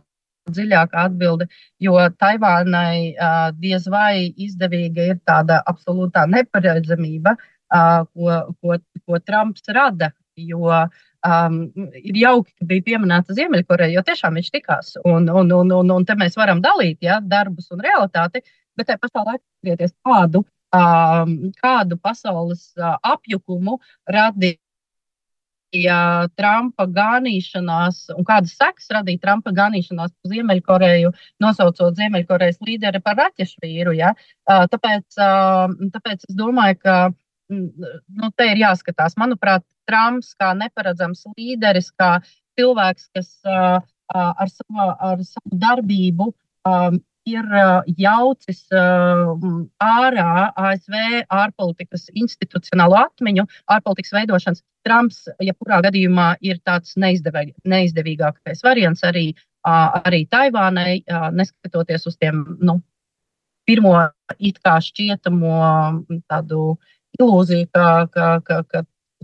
dziļāka 0.50 1.06
atbilde, 1.08 1.48
jo 1.82 2.02
Taivānai 2.20 3.14
uh, 3.14 3.52
diez 3.54 3.86
vai 3.90 4.34
izdevīga 4.34 5.06
ir 5.14 5.22
tāda 5.30 5.62
absolūtā 5.70 6.26
neparedzamība, 6.34 7.38
uh, 7.38 7.53
ko, 7.74 8.44
ko, 8.62 8.78
ko 9.06 9.20
Trumps 9.26 9.66
rada. 9.74 10.14
Jo 10.34 10.72
um, 11.24 11.60
ir 12.00 12.18
jauki, 12.18 12.54
ka 12.58 12.68
bija 12.70 12.86
pieminēta 12.88 13.36
Ziemeļkoreja, 13.38 13.94
jo 13.98 14.04
tiešām 14.08 14.40
viņš 14.40 14.50
tikās. 14.56 14.96
Un, 15.06 15.30
un, 15.30 15.52
un, 15.54 15.72
un, 15.82 15.94
un 15.98 16.08
te 16.08 16.18
mēs 16.20 16.38
varam 16.40 16.64
dalīt 16.64 17.04
ja, 17.06 17.20
darbus 17.22 17.72
un 17.76 17.84
realitāti, 17.86 18.44
bet 18.78 18.90
te 18.90 18.98
pašā 18.98 19.24
laikā 19.28 19.44
skatīties, 19.44 19.96
kādu, 20.06 20.44
um, 20.76 21.38
kādu 21.62 22.00
pasaules 22.02 22.72
uh, 22.82 22.98
apjukumu 23.16 23.80
radīja. 24.10 24.60
Ja 25.74 26.28
Trumpa 26.38 26.86
ganīšanās, 26.86 28.04
un 28.14 28.26
kādas 28.28 28.52
sekas 28.54 28.92
radīja 28.94 29.24
Trumpa 29.24 29.50
ganīšanās 29.58 30.12
par 30.14 30.30
Ziemeļkoreju, 30.30 31.10
nosaucot 31.42 31.98
Ziemeļkorejas 31.98 32.60
līderi 32.62 33.02
par 33.02 33.18
raķešu 33.18 33.64
vīru. 33.64 33.96
Ja? 33.98 34.12
Tāpēc, 34.46 35.18
tāpēc 35.96 36.28
es 36.30 36.38
domāju, 36.38 36.78
ka 36.78 36.98
nu, 37.54 38.30
te 38.38 38.50
ir 38.52 38.62
jāskatās. 38.64 39.18
Manuprāt, 39.20 39.66
Trumps 39.90 40.34
kā 40.40 40.54
neparedzams 40.58 41.26
līderis, 41.38 41.92
kā 42.00 42.18
cilvēks, 42.60 43.10
kas 43.18 43.34
uh, 43.48 43.80
ar, 44.14 44.52
savu, 44.52 44.86
ar 45.10 45.24
savu 45.28 45.60
darbību 45.64 46.30
um, 46.32 47.02
ir 47.30 47.48
jaucis 47.98 48.62
uh, 48.76 49.32
ārā 49.84 50.50
ASV 50.60 51.24
ārpolitikas 51.32 52.10
institucionālo 52.12 53.00
atmiņu, 53.00 53.48
ārpolitikas 53.72 54.16
veidošanas. 54.18 54.64
Trumps, 54.84 55.24
jebkurā 55.40 55.80
gadījumā, 55.86 56.34
ir 56.44 56.60
tāds 56.68 56.98
neizdevīg, 57.00 57.54
neizdevīgākais 57.64 58.64
variants 58.66 59.06
arī, 59.08 59.30
uh, 59.64 60.02
arī 60.04 60.26
Taivānai, 60.32 60.98
uh, 61.08 61.30
neskatoties 61.36 62.10
uz 62.12 62.20
tiem 62.20 62.44
nu, 62.60 62.82
pirmo 63.68 63.96
it 64.40 64.60
kā 64.64 64.78
šķietamo 64.84 65.60
tādu 66.28 66.74
ilūziju, 67.20 67.70
ka, 67.74 67.88
ka, 68.14 68.30
ka, 68.46 68.62
ka 68.70 68.84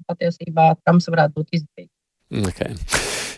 patiesībā 0.09 0.73
tam 0.85 1.01
varētu 1.03 1.39
būt 1.39 1.59
izdevīgi. 1.59 1.91
Okay. 2.49 2.75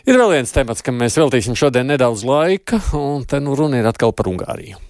Ir 0.04 0.18
vēl 0.18 0.34
viens 0.34 0.52
temats, 0.52 0.82
kam 0.84 0.98
mēs 1.00 1.16
veltīsim 1.16 1.56
šodien 1.58 1.88
nedaudz 1.88 2.24
laika, 2.28 2.80
un 2.98 3.22
te 3.28 3.40
nu 3.40 3.56
runa 3.58 3.80
ir 3.80 3.88
atkal 3.88 4.12
par 4.16 4.28
Ungāriju. 4.28 4.80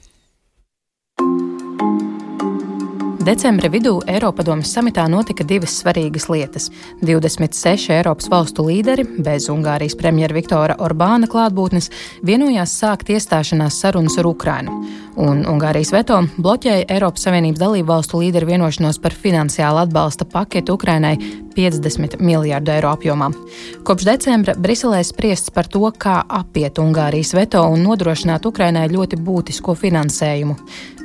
Decembra 3.23 3.68
vidū 3.70 4.01
Eiropadomes 4.11 4.73
samitā 4.75 5.05
notika 5.07 5.45
divas 5.47 5.77
svarīgas 5.79 6.25
lietas. 6.27 6.64
26 7.07 7.93
Eiropas 7.95 8.27
valstu 8.33 8.64
līderi, 8.66 9.05
bez 9.23 9.45
Ungārijas 9.53 9.95
premjera 9.95 10.35
Viktora 10.35 10.75
Orbāna 10.83 11.29
klātbūtnes, 11.31 11.87
vienojās 12.27 12.73
sākt 12.81 13.12
iestāšanās 13.14 13.77
sarunas 13.79 14.16
ar 14.18 14.27
Ukrainu. 14.27 14.75
Un 15.23 15.45
Ungārijas 15.47 15.93
veto 15.95 16.18
bloķēja 16.35 16.89
Eiropas 16.91 17.29
Savienības 17.29 17.62
dalību 17.62 17.89
valstu 17.93 18.25
līderu 18.25 18.49
vienošanos 18.49 18.99
par 18.99 19.14
finansiālu 19.14 19.85
atbalsta 19.85 20.27
paketu 20.27 20.75
Ukrainai 20.75 21.14
50 21.55 22.18
miljārdu 22.18 22.75
eiro 22.75 22.91
apjomā. 22.97 23.31
Kopš 23.87 24.09
decembra 24.09 24.57
Briselē 24.59 25.05
spriests 25.07 25.55
par 25.55 25.70
to, 25.70 25.85
kā 25.95 26.25
apiet 26.27 26.83
Ungārijas 26.83 27.37
veto 27.39 27.62
un 27.70 27.87
nodrošināt 27.87 28.51
Ukrainai 28.51 28.89
ļoti 28.91 29.20
būtisko 29.23 29.79
finansējumu. 29.79 30.59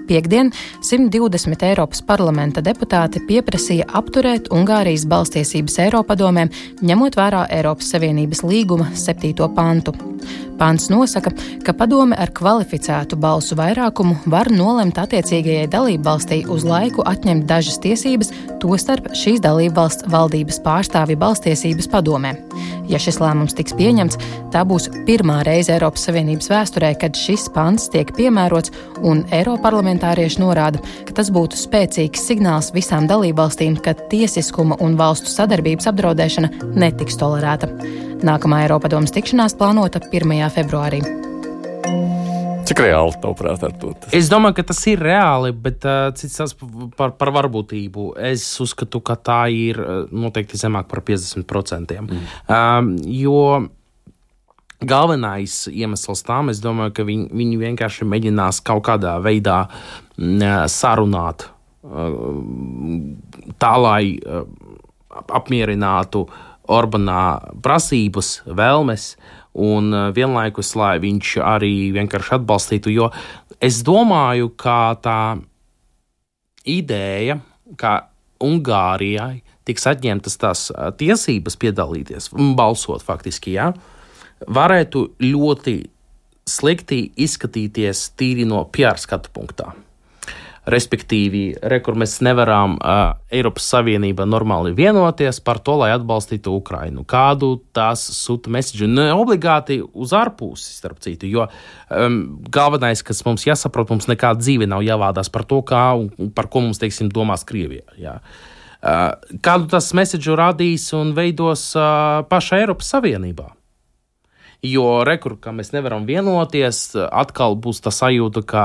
Piektdien 0.07 0.51
120 0.81 1.63
Eiropas 1.67 2.01
parlamenta 2.07 2.61
deputāti 2.63 3.19
pieprasīja 3.27 3.89
apturēt 3.99 4.47
Ungārijas 4.55 5.03
balstiesības 5.09 5.75
Eiropadomēm, 5.87 6.51
ņemot 6.79 7.19
vērā 7.19 7.43
Eiropas 7.57 7.91
Savienības 7.91 8.45
līguma 8.47 8.93
7. 8.95 9.35
pantu. 9.55 9.95
Pants 10.57 10.87
nosaka, 10.89 11.29
ka 11.61 11.73
padome 11.77 12.17
ar 12.17 12.31
kvalificētu 12.33 13.19
balsu 13.21 13.53
vairākumu 13.59 14.15
var 14.31 14.49
nolemt 14.49 14.97
attiecīgajai 14.97 15.67
dalībvalstī 15.69 16.39
uz 16.49 16.65
laiku 16.65 17.05
atņemt 17.05 17.45
dažas 17.49 17.77
tiesības, 17.83 18.31
tostarp 18.63 19.11
šīs 19.13 19.43
dalībvalsts 19.43 20.07
valdības 20.09 20.57
pārstāvju 20.65 21.19
balstiesības 21.21 21.91
padomē. 21.93 22.33
Ja 22.87 22.99
šis 23.01 23.19
lēmums 23.21 23.55
tiks 23.57 23.75
pieņemts, 23.77 24.19
tā 24.53 24.63
būs 24.67 24.89
pirmā 25.07 25.41
reize 25.47 25.73
Eiropas 25.75 26.07
Savienības 26.07 26.49
vēsturē, 26.51 26.93
kad 27.01 27.17
šis 27.19 27.47
pants 27.55 27.89
tiek 27.93 28.13
piemērots, 28.17 28.73
un 29.03 29.25
Eiroparlamentārieši 29.35 30.41
norāda, 30.43 30.81
ka 31.07 31.17
tas 31.19 31.31
būtu 31.33 31.59
spēcīgs 31.59 32.25
signāls 32.29 32.71
visām 32.75 33.09
dalībvalstīm, 33.11 33.79
ka 33.83 33.95
tiesiskuma 34.11 34.79
un 34.83 34.97
valstu 34.99 35.31
sadarbības 35.31 35.91
apdraudēšana 35.91 36.73
netiks 36.75 37.19
tolerēta. 37.19 37.71
Nākamā 38.27 38.63
Eiropadomas 38.65 39.13
tikšanās 39.13 39.57
plānota 39.59 40.01
1. 40.09 40.37
februārī. 40.55 41.03
Cik 42.67 42.81
reāli 42.83 43.15
tavuprāt 43.23 43.63
ar 43.63 43.73
to? 43.79 43.93
Tas? 43.95 44.11
Es 44.15 44.29
domāju, 44.31 44.57
ka 44.59 44.67
tas 44.71 44.81
ir 44.91 45.01
reāli, 45.03 45.53
bet 45.55 45.85
uh, 45.87 46.09
cits 46.17 46.35
tas 46.39 46.53
par, 46.97 47.13
par 47.19 47.31
varbūtību. 47.35 48.09
Es 48.29 48.45
uzskatu, 48.63 49.01
ka 49.05 49.15
tā 49.15 49.41
ir 49.53 49.79
noteikti 50.11 50.59
zemāk 50.59 50.89
par 50.91 51.03
50%. 51.07 51.95
Mm. 52.03 52.25
Um, 52.51 52.91
jo 53.07 53.37
galvenais 54.83 55.63
iemesls 55.71 56.25
tam, 56.27 56.51
es 56.53 56.59
domāju, 56.63 56.97
ka 56.99 57.07
viņi, 57.07 57.29
viņi 57.33 57.61
vienkārši 57.63 58.09
mēģinās 58.09 58.59
kaut 58.67 58.83
kādā 58.89 59.15
veidā 59.23 59.61
uh, 59.67 60.59
sarunāt 60.71 61.47
uh, 61.47 62.19
tā, 63.57 63.73
lai 63.81 64.01
uh, 64.19 64.43
apmierinātu 65.39 66.27
uh, 66.27 66.43
Orbanā 66.67 67.53
prasības, 67.63 68.41
vēlmes, 68.45 69.13
un 69.57 69.91
uh, 69.93 70.07
vienlaikus, 70.15 70.73
lai 70.79 70.97
viņš 71.03 71.37
arī 71.43 71.73
vienkārši 71.95 72.37
atbalstītu. 72.37 72.93
Jo 72.93 73.09
es 73.63 73.81
domāju, 73.85 74.51
ka 74.59 74.95
tā 75.03 75.19
ideja, 76.67 77.39
ka 77.79 77.99
Ungārijai 78.43 79.41
tiks 79.65 79.87
atņemtas 79.89 80.37
tās 80.37 80.67
uh, 80.69 80.91
tiesības 80.93 81.57
piedalīties 81.57 82.29
balsot 82.57 83.01
faktiski, 83.05 83.55
jā, 83.57 83.71
varētu 84.45 85.07
ļoti 85.23 85.79
slikti 86.47 87.01
izskatīties 87.19 88.11
tīri 88.15 88.45
no 88.47 88.63
PR 88.71 89.01
skatu 89.01 89.33
punktā. 89.33 89.73
Respektīvi, 90.67 91.41
re, 91.63 91.77
kur 91.79 91.95
mēs 91.95 92.17
nevaram 92.25 92.73
uh, 92.75 93.13
Eiropas 93.31 93.69
Savienība 93.71 94.25
normāli 94.27 94.73
vienoties 94.75 95.39
par 95.39 95.61
to, 95.63 95.77
lai 95.79 95.93
atbalstītu 95.95 96.51
Ukrainu. 96.59 97.05
Kādu 97.07 97.53
tās 97.75 98.03
sūta 98.17 98.51
mēsīju? 98.51 98.89
Ne 98.91 99.07
obligāti 99.15 99.79
uz 99.79 100.11
ārpusi, 100.17 100.73
starp 100.75 100.99
citu, 101.05 101.29
jo 101.31 101.47
um, 101.47 102.19
galvenais, 102.51 103.03
kas 103.05 103.23
mums 103.23 103.47
jāsaprot, 103.47 103.93
mums 103.95 104.09
nekāda 104.11 104.43
dzīve 104.43 104.67
nav 104.67 104.83
jāvādās 104.83 105.31
par 105.31 105.47
to, 105.47 105.61
kā 105.67 105.85
un 105.95 106.33
par 106.35 106.51
ko 106.51 106.65
mums, 106.67 106.81
teiksim, 106.83 107.13
domās 107.15 107.47
Krievija. 107.47 107.87
Jā. 108.01 108.17
Uh, 108.77 109.15
kādu 109.41 109.71
tas 109.71 109.87
mēsīju 109.95 110.35
radīs 110.37 110.91
un 110.99 111.15
veidos 111.17 111.69
uh, 111.79 112.27
paša 112.27 112.59
Eiropas 112.65 112.91
Savienībā? 112.91 113.53
Jo 114.65 115.03
rekur, 115.05 115.35
ka 115.37 115.51
mēs 115.53 115.69
nevaram 115.69 116.07
vienoties, 116.07 116.95
atkal 116.97 117.53
būs 117.61 117.77
tā 117.85 117.91
sajūta, 117.93 118.41
ka, 118.49 118.63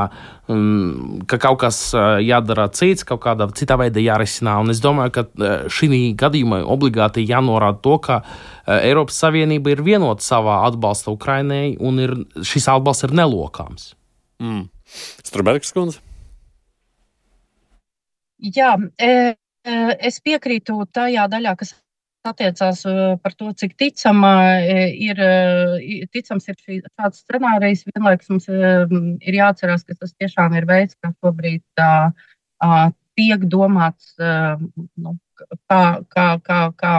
um, 0.49 1.21
ka 1.29 1.37
kaut 1.43 1.59
kas 1.61 1.81
jādara 2.25 2.65
cits, 2.73 3.05
kaut 3.05 3.21
kādā 3.27 3.51
citā 3.53 3.77
veidā 3.77 4.01
jārisina. 4.01 4.57
Un 4.65 4.73
es 4.73 4.81
domāju, 4.81 5.13
ka 5.19 5.51
šī 5.69 6.01
gadījumā 6.19 6.63
obligāti 6.65 7.27
jānorāda 7.29 7.83
to, 7.85 7.99
ka 8.09 8.23
Eiropas 8.81 9.21
Savienība 9.21 9.75
ir 9.75 9.85
vienota 9.85 10.25
savā 10.25 10.63
atbalsta 10.71 11.13
Ukrainai, 11.13 11.77
un 11.77 12.01
ir, 12.01 12.17
šis 12.41 12.71
atbalsts 12.73 13.11
ir 13.11 13.15
nelokāms. 13.21 13.93
Mm. 14.41 14.65
Strunbergs 15.23 15.77
kundze. 15.77 16.01
Jā, 18.43 18.75
e, 18.99 19.37
es 20.03 20.19
piekrītu 20.25 20.81
tajā 20.91 21.29
daļā, 21.31 21.55
kas 21.61 21.77
attiecās 22.27 22.83
par 23.23 23.35
to, 23.39 23.51
cik 23.59 23.75
ticama 23.79 24.33
ir, 24.63 25.21
ticams 26.15 26.49
ir 26.49 26.59
šī, 26.59 26.79
šāds 26.87 27.23
scenārijs. 27.25 27.85
Vienlaikus 27.91 28.31
mums 28.33 28.49
ir 28.51 29.39
jāatcerās, 29.39 29.85
ka 29.87 29.97
tas 29.99 30.15
tiešām 30.15 30.57
ir 30.59 30.69
veids, 30.69 30.97
kā 31.03 31.13
šobrīd 31.19 31.63
tā, 31.79 31.91
tiek 33.19 33.47
domāts, 33.51 34.15
nu, 34.19 35.17
kā, 35.69 35.83
kā, 36.15 36.27
kā, 36.47 36.61
kā 36.79 36.95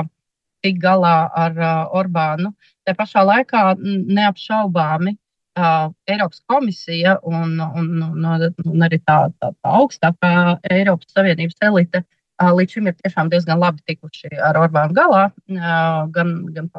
tikt 0.64 0.80
galā 0.84 1.18
ar 1.36 1.60
Orbānu. 1.96 2.54
Tā 2.88 2.96
pašā 2.96 3.24
laikā 3.24 3.64
neapšaubāmi 3.80 5.14
uh, 5.16 5.92
Eiropas 6.08 6.42
komisija 6.48 7.18
un, 7.24 7.56
un, 7.64 7.90
un, 8.04 8.44
un 8.72 8.86
arī 8.88 9.00
tā, 9.04 9.18
tā, 9.40 9.52
tā 9.52 9.74
augstākā 9.80 10.32
Eiropas 10.72 11.12
Savienības 11.16 11.60
elite 11.68 12.04
uh, 12.04 12.23
līdz 12.42 12.76
šim 12.76 12.88
ir 12.90 12.96
tiešām 12.98 13.30
diezgan 13.30 13.60
labi 13.62 13.84
tikuši 13.88 14.34
ar 14.42 14.58
Orbānu 14.62 14.96
galā, 14.98 15.28
uh, 15.30 16.00
gan, 16.14 16.34
gan 16.56 16.72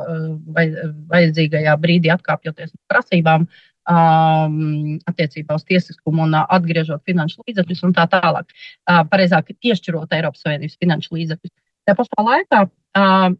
vajadzīgajā 1.12 1.76
brīdī 1.80 2.10
atkāpjoties 2.14 2.74
no 2.74 2.82
prasībām. 2.90 3.46
Um, 3.84 4.94
attiecībā 5.04 5.58
uz 5.58 5.64
tiesiskumu 5.68 6.22
un 6.24 6.32
uh, 6.32 6.46
atgriežot 6.56 7.02
finanšu 7.04 7.42
līdzekļus 7.44 7.82
un 7.84 7.92
tā 7.92 8.06
tālāk. 8.08 8.48
Uh, 8.88 9.02
pareizāk, 9.10 9.50
piešķirot 9.60 10.14
Eiropas 10.16 10.40
Savienības 10.40 10.78
finanšu 10.80 11.18
līdzekļus. 11.18 11.52
Tā 11.84 11.92
pašā 11.98 12.24
laikā 12.24 12.62
uh, 12.64 13.34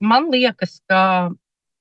man 0.00 0.30
liekas, 0.32 0.80
ka 0.90 1.30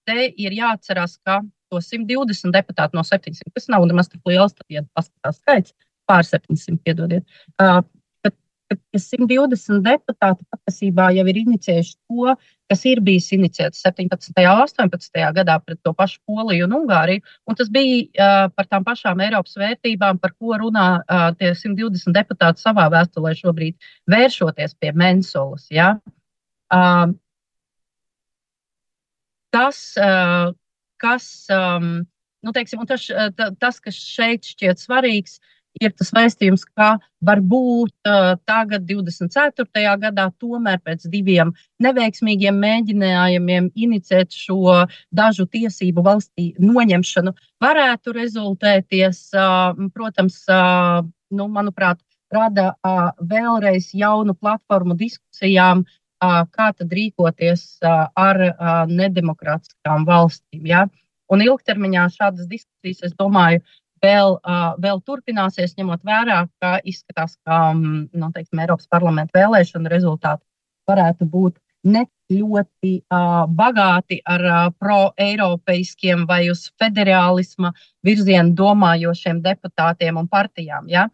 te 0.05 0.29
ir 0.37 0.53
jāatcerās, 0.53 1.17
ka 1.25 1.41
to 1.69 1.81
120 1.81 2.53
deputātu 2.53 2.97
no 2.97 3.03
700, 3.05 3.53
tas 3.53 3.69
nav 3.71 3.85
nemaz 3.89 4.09
tik 4.11 4.21
liels, 4.27 4.55
tad, 4.57 4.65
ja 4.73 4.83
paskatās 4.97 5.39
skaits, 5.41 5.75
pār 6.09 6.25
700, 6.27 6.79
piedodiet. 6.85 7.25
Uh, 7.61 7.81
ka, 8.23 8.31
ka 8.75 9.01
120 9.01 9.83
deputāti 9.85 10.47
patiesībā 10.49 11.09
jau 11.17 11.25
ir 11.31 11.39
inicijējuši 11.43 11.95
to, 11.95 12.35
kas 12.69 12.83
ir 12.89 13.01
bijis 13.05 13.31
inicijēts 13.37 13.81
17. 13.85 14.33
un 14.37 14.63
18. 14.65 15.23
gadā 15.37 15.55
pret 15.63 15.79
to 15.85 15.93
pašu 15.97 16.19
Poliju 16.29 16.67
un 16.67 16.75
Ungāriju. 16.81 17.23
Un 17.49 17.57
tas 17.59 17.71
bija 17.73 18.03
uh, 18.09 18.51
par 18.53 18.69
tām 18.69 18.85
pašām 18.87 19.23
Eiropas 19.25 19.57
vērtībām, 19.61 20.21
par 20.21 20.35
ko 20.37 20.59
runā 20.61 20.89
uh, 20.99 21.29
tie 21.39 21.53
120 21.55 22.13
deputāti 22.17 22.65
savā 22.65 22.89
vēstulē 22.93 23.33
šobrīd, 23.39 23.79
vēršoties 24.09 24.77
pie 24.81 24.93
Mensolas. 24.97 25.69
Ja? 25.73 25.95
Uh, 26.69 27.09
tas, 29.49 29.97
kas, 31.01 31.25
nu, 31.49 32.51
teiksim, 32.53 32.83
tas, 32.89 33.07
tas, 33.59 33.79
kas 33.83 33.97
šeit 33.97 34.45
šķiet 34.45 34.81
svarīgs, 34.81 35.39
ir 35.77 35.93
tas 35.97 36.11
vēstījums, 36.15 36.65
ka 36.75 36.95
varbūt 37.25 38.09
tagad, 38.49 38.85
24. 38.89 39.85
gadā, 40.01 40.27
tomēr 40.41 40.81
pēc 40.83 41.05
diviem 41.11 41.53
neveiksmīgiem 41.83 42.57
mēģinājumiem 42.63 43.71
inicēt 43.75 44.35
šo 44.35 44.85
dažu 45.15 45.45
tiesību 45.45 46.03
valstī 46.05 46.51
noņemšanu, 46.59 47.35
varētu 47.63 48.15
rezultēties, 48.17 49.23
protams, 49.93 50.43
nu, 50.49 51.47
manuprāt, 51.47 52.01
rada 52.29 52.75
vēlreiz 53.25 53.89
jaunu 53.97 54.35
platformu 54.37 54.97
diskusijām 54.97 55.85
kā 56.19 56.71
tad 56.75 56.91
rīkoties 56.91 57.79
ar 57.83 58.39
nedemokrātiskām 58.89 60.05
valstīm. 60.07 60.65
Ja? 60.67 60.87
Un 61.31 61.43
ilgtermiņā 61.45 62.07
šādas 62.15 62.49
diskusijas, 62.49 63.11
es 63.11 63.13
domāju, 63.15 63.61
vēl, 64.03 64.37
vēl 64.83 65.01
turpināsies, 65.05 65.75
ņemot 65.77 66.03
vērā, 66.07 66.43
ka 66.61 66.77
izskatās, 66.87 67.37
ka 67.47 67.73
nu, 67.75 68.29
teiksim, 68.35 68.61
Eiropas 68.63 68.87
parlamenta 68.91 69.39
vēlēšana 69.39 69.91
rezultāti 69.91 70.45
varētu 70.89 71.27
būt 71.29 71.59
ne 71.89 72.05
ļoti 72.29 72.91
uh, 72.99 73.45
bagāti 73.47 74.19
ar 74.27 74.43
uh, 74.45 74.57
pro-eiropeiskiem 74.77 76.25
vai 76.29 76.43
uz 76.51 76.67
federālisma 76.81 77.71
virzienu 78.05 78.53
domājošiem 78.57 79.39
deputātiem 79.45 80.19
un 80.19 80.27
partijām. 80.29 80.89
Ja? 80.91 81.07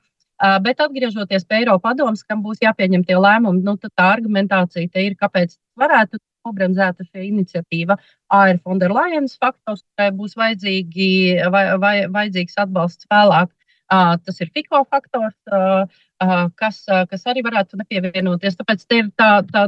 Bet 0.66 0.82
atgriežoties 0.84 1.46
pie 1.48 1.62
Eiropas 1.62 1.84
padomus, 1.86 2.24
kam 2.28 2.42
būs 2.44 2.60
jāpieņem 2.64 3.06
tie 3.08 3.16
lēmumi, 3.16 3.64
nu, 3.64 3.78
tā 3.86 4.08
argumentācija 4.18 4.90
te 4.92 5.06
ir, 5.08 5.16
kāpēc 5.20 5.56
varētu 5.80 6.20
nobremzēta 6.46 7.06
šī 7.08 7.28
iniciatīva. 7.30 7.98
A 8.34 8.42
ir 8.52 8.62
Fonderlajens 8.64 9.38
faktors, 9.42 9.84
ka 9.98 10.12
būs 10.16 10.36
vajadzīgi, 10.40 11.10
vai, 11.54 11.66
vai, 11.82 11.96
vajadzīgs 12.12 12.60
atbalsts 12.66 13.08
vēlāk. 13.12 13.52
Uh, 13.86 14.16
tas 14.26 14.42
ir 14.42 14.50
FICO 14.50 14.82
faktors, 14.90 15.36
uh, 15.54 15.86
uh, 16.26 16.48
kas, 16.58 16.82
uh, 16.90 17.04
kas 17.10 17.28
arī 17.30 17.44
varētu 17.46 17.78
nepievienoties. 17.78 18.58
Tāpēc 18.58 18.86
tie 18.90 19.04
ir 19.04 19.12
tā, 19.14 19.30
tā, 19.52 19.68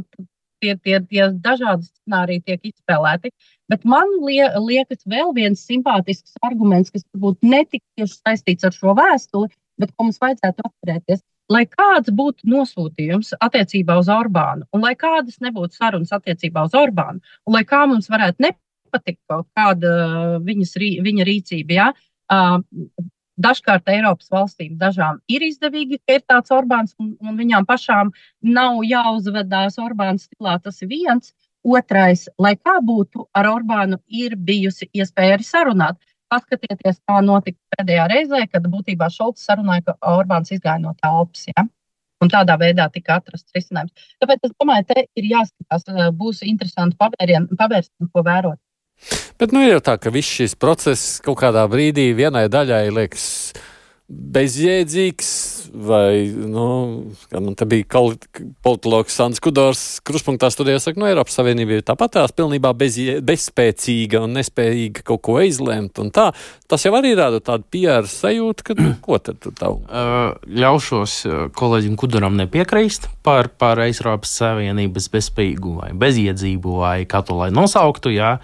tie, 0.64 0.74
tie, 0.82 0.98
tie 1.06 1.28
dažādi 1.44 1.86
scenāriji 1.86 2.44
tiek 2.48 2.72
izspēlēti. 2.72 3.32
Bet 3.70 3.86
man 3.86 4.10
lie, 4.26 4.42
liekas, 4.58 5.04
vēl 5.06 5.36
viens 5.38 5.62
simpātisks 5.70 6.34
arguments, 6.42 6.90
kas 6.96 7.06
varbūt 7.14 7.46
netik 7.46 7.84
tieši 8.00 8.18
saistīts 8.18 8.66
ar 8.66 8.74
šo 8.74 8.96
vēstuli, 8.98 9.52
bet 9.82 9.94
ko 9.96 10.08
mums 10.08 10.22
vajadzētu 10.24 10.66
atcerēties. 10.70 11.24
Lai 11.54 11.64
kāds 11.72 12.12
būtu 12.12 12.50
nosūtījums 12.52 13.32
attiecībā 13.40 13.96
uz 14.02 14.10
Orbānu, 14.12 14.68
un 14.76 14.84
lai 14.84 14.96
kādas 15.00 15.40
nebūtu 15.44 15.78
sarunas 15.80 16.12
attiecībā 16.18 16.66
uz 16.68 16.76
Orbānu, 16.76 17.24
un 17.48 17.56
lai 17.56 17.64
kā 17.68 17.86
mums 17.88 18.10
varētu 18.12 18.44
nepatikt 18.44 19.22
kaut 19.32 19.48
kāda 19.56 20.42
viņas, 20.44 20.74
viņa 21.08 21.28
rīcība, 21.30 21.78
ja, 21.78 21.88
uh, 22.34 23.08
dažkārt 23.38 23.90
Eiropas 23.94 24.30
valstīm 24.34 24.78
dažām 24.82 25.22
ir 25.32 25.46
izdevīgi, 25.46 26.02
ka 26.06 26.18
ir 26.18 26.24
tāds 26.30 26.54
Orbāns, 26.54 26.96
un, 27.02 27.14
un 27.22 27.38
viņām 27.38 27.68
pašām 27.70 28.12
nav 28.58 28.82
jāuzvedās 28.88 29.78
Orbāna 29.82 30.22
stilā. 30.22 30.58
Tas 30.64 30.82
ir 30.82 30.92
viens. 30.94 31.34
Otrais, 31.68 32.28
lai 32.40 32.54
kā 32.56 32.78
būtu, 32.86 33.26
ar 33.36 33.50
Orbānu 33.50 33.98
ir 34.08 34.38
bijusi 34.40 34.88
iespēja 34.96 35.36
arī 35.36 35.44
sarunāt. 35.44 35.98
Paskatieties, 36.34 37.00
kā 37.08 37.22
notika 37.24 37.78
pēdējā 37.78 38.06
reizē, 38.12 38.44
kad 38.52 38.68
būtībā 38.68 39.08
Šolts 39.14 39.46
sarunāja, 39.48 39.86
ka 39.88 40.16
Orbāns 40.18 40.52
izgāja 40.52 40.82
no 40.84 40.94
telpas. 41.00 41.46
Ja? 41.54 41.64
Un 42.24 42.32
tādā 42.34 42.58
veidā 42.60 42.88
tika 42.92 43.20
atrasts 43.22 43.54
risinājums. 43.56 43.94
Tāpēc 44.20 44.48
es 44.50 44.54
domāju, 44.58 44.88
te 44.90 45.06
ir 45.20 45.30
jāskatās, 45.30 45.86
būs 46.18 46.42
interesanti 46.50 46.98
pavērst 46.98 47.94
un 48.02 48.10
ko 48.12 48.26
vērot. 48.26 48.60
Bet 49.38 49.54
nu 49.54 49.62
ir 49.62 49.76
jau 49.76 49.82
tā, 49.92 49.98
ka 50.02 50.12
viss 50.14 50.40
šis 50.40 50.58
process 50.58 51.20
kaut 51.24 51.38
kādā 51.44 51.68
brīdī 51.70 52.10
vienai 52.18 52.48
daļai 52.50 52.88
liekas 52.90 53.28
bezjēdzīgs, 54.08 55.30
vai, 55.84 56.30
nu, 56.32 56.68
man 57.34 57.56
te 57.60 57.66
bija 57.68 58.00
politologs 58.64 59.18
Sants 59.20 59.42
Kudors, 59.44 59.82
kruspunktā 60.08 60.48
studijā 60.54 60.80
saka, 60.80 61.02
nu, 61.02 61.10
Eiropas 61.10 61.36
Savienība 61.36 61.76
ir 61.76 61.84
tāpat 61.88 62.14
tās 62.16 62.32
pilnībā 62.38 62.72
bezjē, 62.80 63.18
bezspēcīga 63.28 64.22
un 64.24 64.38
nespējīga 64.40 65.04
kaut 65.12 65.26
ko 65.28 65.36
izlemt, 65.44 66.00
tā, 66.16 66.30
tas 66.72 66.88
jau 66.88 66.94
arī 66.96 67.12
rāda 67.20 67.44
tādu 67.44 67.68
pieru 67.76 68.08
sajūtu, 68.08 68.70
ka, 68.70 68.78
nu, 68.80 68.96
ko 69.04 69.20
tad 69.20 69.42
tu 69.44 69.52
tavu? 69.52 69.84
Ļaušos 70.64 71.20
kolēģim 71.60 72.00
Kudoram 72.00 72.40
nepiekrīst 72.40 73.12
par, 73.28 73.52
par 73.60 73.84
Eiropas 73.84 74.40
Savienības 74.40 75.12
bezspējīgu 75.18 75.78
vai 75.82 75.92
bezjēdzību 76.00 76.80
vai 76.80 76.98
kā 77.12 77.26
to 77.28 77.42
lai 77.44 77.52
nosauktu, 77.52 78.16
jā. 78.16 78.38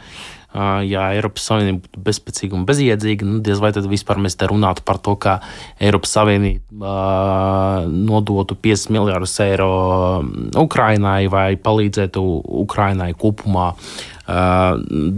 Ja 0.54 1.08
Eiropas 1.16 1.48
Savienība 1.50 1.88
būtu 1.88 2.02
bezspēcīga 2.06 2.54
un 2.58 2.66
bezjēdzīga, 2.70 3.26
nu, 3.26 3.40
diez 3.46 3.62
vai 3.64 3.72
tad 3.74 3.88
vispār 3.90 4.20
mēs 4.22 4.38
te 4.38 4.46
runātu 4.50 4.84
par 4.86 5.00
to, 5.02 5.16
ka 5.18 5.40
Eiropas 5.82 6.14
Savienība 6.14 6.98
nodotu 7.90 8.58
50 8.62 8.94
miljardus 8.94 9.34
eiro 9.46 9.72
Ukrainai 10.62 11.26
vai 11.34 11.48
palīdzētu 11.58 12.22
Ukrainai 12.66 13.14
kopumā 13.18 13.72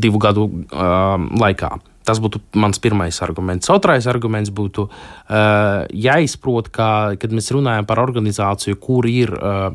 divu 0.05 0.23
gadu 0.23 0.47
laikā. 0.71 1.75
Tas 2.05 2.21
būtu 2.21 2.39
mans 2.61 2.77
pirmais 2.81 3.17
arguments. 3.25 3.69
Otrais 3.73 4.05
arguments 4.07 4.51
būtu 4.53 4.85
uh, 4.85 5.85
jāizprot, 5.89 6.69
ka, 6.73 6.89
kad 7.17 7.33
mēs 7.33 7.49
runājam 7.55 7.87
par 7.89 8.01
organizāciju, 8.03 8.77
kur 8.77 9.07
ir 9.09 9.33
uh, 9.33 9.71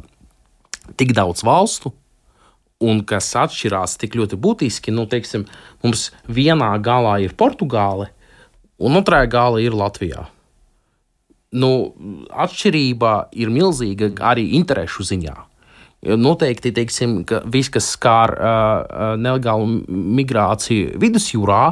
tik 1.00 1.10
daudz 1.16 1.42
valstu, 1.46 1.90
un 2.80 3.02
kas 3.04 3.28
atšķirās 3.36 3.98
tik 4.00 4.16
ļoti 4.16 4.38
būtiski, 4.40 4.92
nu, 4.94 5.04
teiksim, 5.10 5.44
mums 5.84 6.08
vienā 6.28 6.72
galā 6.82 7.18
ir 7.24 7.36
Portugāle, 7.36 8.08
un 8.80 8.96
otrajā 9.00 9.28
galā 9.30 9.60
ir 9.64 9.76
Latvija. 9.76 10.26
Nu, 11.50 11.70
atšķirība 12.30 13.14
ir 13.42 13.52
milzīga 13.52 14.12
arī 14.30 14.52
interešu 14.58 15.04
ziņā. 15.10 15.36
Noteikti, 16.16 16.72
teiksim, 16.72 17.18
ka 17.28 17.42
viss, 17.44 17.68
kas 17.68 17.90
skār 17.92 18.32
uh, 18.38 19.16
nelegālu 19.20 19.66
migrāciju 19.90 20.96
vidusjūrā, 21.02 21.64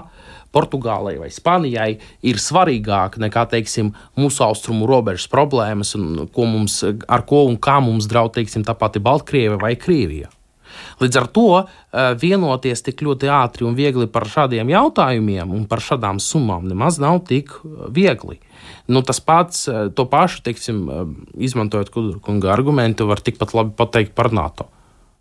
Portugālei 0.52 1.18
vai 1.20 1.28
Spānijai, 1.32 1.90
ir 2.24 2.40
svarīgāk 2.40 3.18
nekā 3.20 3.44
teiksim, 3.52 3.92
mūsu 4.18 4.44
austrumu 4.46 4.88
robežas 4.88 5.28
problēmas, 5.32 5.94
un 5.96 6.26
ko 6.32 6.48
mums, 6.48 6.80
ar 6.84 7.24
ko 7.28 7.44
un 7.48 7.56
kā 7.60 7.78
mums 7.84 8.08
draud 8.10 8.34
teiksim, 8.36 8.64
tā 8.64 8.76
pati 8.76 9.00
Baltkrievija 9.04 9.60
vai 9.60 9.76
Krievija. 9.80 10.32
Līdz 11.02 11.20
ar 11.20 11.28
to 11.34 11.48
vienoties 12.20 12.84
tik 12.86 13.02
ļoti 13.06 13.30
ātri 13.32 13.66
un 13.68 13.76
viegli 13.78 14.08
par 14.10 14.28
šādiem 14.28 14.70
jautājumiem 14.72 15.52
un 15.54 15.66
par 15.70 15.82
šādām 15.84 16.20
summām 16.22 16.66
nemaz 16.70 17.00
nav 17.02 17.22
tik 17.28 17.54
viegli. 17.94 18.40
Nu, 18.88 19.02
tas 19.04 19.20
pats, 19.20 19.66
to 19.68 20.08
pašu, 20.08 20.42
teiksim, 20.46 20.82
izmantojot 21.36 21.92
Kudrkunga 21.92 22.50
argumentu, 22.54 23.06
var 23.08 23.20
tikpat 23.20 23.54
labi 23.56 23.76
pateikt 23.76 24.16
par 24.16 24.32
NATO. 24.32 24.70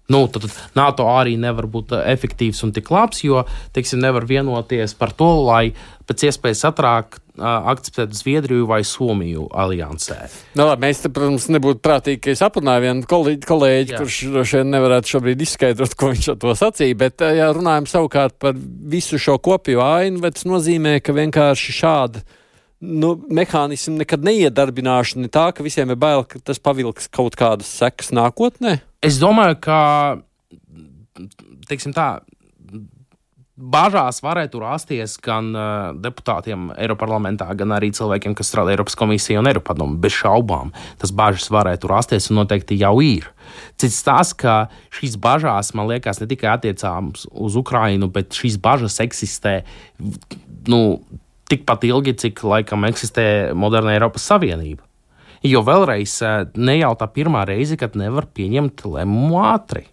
Nu, 0.07 0.21
tad 0.31 0.45
NATO 0.77 1.09
arī 1.11 1.33
nevar 1.39 1.67
būt 1.67 1.91
efektīvs 1.99 2.63
un 2.63 2.71
tik 2.75 2.87
labs, 2.95 3.25
jo 3.27 3.41
teiksim, 3.75 3.99
nevar 3.99 4.23
vienoties 4.27 4.95
par 4.95 5.11
to, 5.11 5.27
lai 5.43 5.73
pēc 6.07 6.27
iespējas 6.29 6.65
ātrāk 6.69 7.19
akceptētu 7.37 8.17
Zviedriju 8.17 8.65
vai 8.69 8.79
Somiju 8.87 9.45
aliansē. 9.53 10.17
Nu, 10.57 10.65
labi, 10.65 10.87
mēs, 10.87 11.03
te, 11.03 11.11
protams, 11.13 11.45
nebūtu 11.53 11.83
prātīgi, 11.85 12.21
ka 12.23 12.33
es 12.33 12.41
aprunāju 12.45 12.85
vienu 12.87 13.05
kolēģi, 13.09 13.43
kolēģi 13.47 13.93
Jā. 13.93 14.01
kurš 14.01 14.17
droši 14.33 14.59
vien 14.61 14.73
nevarētu 14.73 15.13
šobrīd 15.13 15.43
izskaidrot, 15.45 15.93
ko 15.99 16.11
viņš 16.13 16.31
ar 16.33 16.39
to 16.41 16.55
sacīja, 16.57 16.97
bet, 16.97 17.25
ja 17.37 17.51
runājam 17.55 17.89
savukārt 17.91 18.39
par 18.41 18.57
visu 18.57 19.21
šo 19.21 19.37
kopiju 19.43 19.83
ainu, 19.85 20.23
tas 20.25 20.47
nozīmē, 20.49 20.97
ka 21.05 21.15
vienkārši 21.17 21.77
šāda 21.77 22.23
nu, 22.81 23.15
mehānismu 23.33 23.97
nekad 24.01 24.25
neiedarbināšana, 24.25 25.29
tā 25.33 25.49
ka 25.55 25.65
visiem 25.65 25.93
ir 25.93 25.99
bail, 26.01 26.25
ka 26.29 26.41
tas 26.43 26.61
pavilks 26.61 27.09
kaut 27.13 27.37
kādas 27.37 27.69
sekas 27.79 28.13
nākotnē? 28.15 28.79
Es 29.05 29.19
domāju, 29.21 29.59
ka 29.61 29.79
teiksim 31.69 31.93
tā. 31.95 32.17
Bažās 33.57 34.19
varētu 34.21 34.59
rasties 34.61 35.15
gan 35.25 35.47
uh, 35.57 35.95
deputātiem 35.97 36.67
Eiroparlamentā, 36.77 37.47
gan 37.57 37.71
arī 37.73 37.89
cilvēkiem, 37.89 38.35
kas 38.37 38.51
strādā 38.51 38.75
Eiropas 38.75 38.93
komisijā 38.99 39.41
un 39.41 39.49
Eiropadomu. 39.49 39.97
Bez 39.97 40.13
šaubām 40.19 40.69
tas 41.01 41.09
bažas 41.09 41.49
varētu 41.49 41.89
rasties 41.89 42.29
un 42.29 42.37
noteikti 42.43 42.77
jau 42.77 42.93
ir. 43.01 43.25
Cits 43.81 43.97
tas, 44.05 44.35
ka 44.37 44.67
šīs 44.93 45.17
bažas, 45.17 45.73
man 45.73 45.89
liekas, 45.89 46.21
ne 46.21 46.29
tikai 46.29 46.51
attiecāmas 46.53 47.25
uz 47.33 47.57
Ukrajinu, 47.57 48.11
bet 48.13 48.37
šīs 48.37 48.59
bažas 48.61 49.01
eksistē 49.01 49.63
nu, 50.69 51.01
tikpat 51.49 51.89
ilgi, 51.89 52.13
cik 52.27 52.45
laikam 52.45 52.85
eksistē 52.85 53.27
moderna 53.57 53.97
Eiropas 53.97 54.29
Savienība. 54.29 54.85
Jo 55.41 55.65
vēlreiz 55.65 56.19
ne 56.53 56.77
jau 56.77 56.93
tā 56.97 57.09
pirmā 57.09 57.47
reize, 57.49 57.73
kad 57.77 57.97
nevar 57.97 58.29
pieņemt 58.37 58.85
lēmumu 58.85 59.41
ātri. 59.49 59.87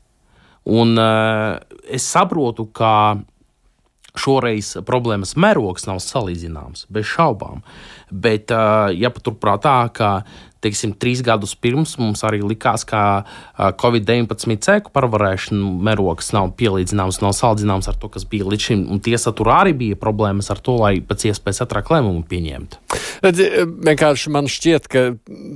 Un 0.69 0.99
uh, 1.01 1.61
es 1.89 2.05
saprotu, 2.09 2.69
ka 2.73 3.25
šoreiz 4.19 4.77
problēmas 4.87 5.35
mērogs 5.41 5.89
nav 5.89 6.01
salīdzināms, 6.03 6.87
bez 6.95 7.09
šaubām. 7.11 7.65
Bet 8.11 8.53
uh, 8.55 8.93
jāpaturprātā, 8.95 9.79
ka 9.95 10.11
teiksim, 10.65 10.95
trīs 10.99 11.23
gadus 11.25 11.55
pirms 11.55 11.97
mums 12.01 12.25
arī 12.27 12.43
likās, 12.45 12.87
ka 12.89 13.25
Covid-19 13.81 14.59
cēku 14.65 14.93
pārvarēšana 14.95 15.73
mērogs 15.89 16.33
nav 16.37 16.53
pielīdzināms, 16.59 17.21
nav 17.25 17.35
salīdzināms 17.37 17.91
ar 17.91 17.99
to, 18.01 18.11
kas 18.12 18.27
bija 18.29 18.49
līdz 18.49 18.69
šim. 18.69 18.87
Un 18.95 19.03
tiesa 19.05 19.35
tur 19.37 19.53
arī 19.55 19.75
bija 19.85 20.01
problēmas 20.01 20.51
ar 20.55 20.62
to, 20.65 20.77
lai 20.81 20.97
pēc 21.05 21.29
iespējas 21.31 21.65
ātrāk 21.67 21.93
lēmumu 21.95 22.25
pieņemtu. 22.31 22.81
Redzi, 23.25 23.49
vienkārši 23.87 24.33
man 24.35 24.49
šķiet, 24.51 24.89
ka 24.91 25.05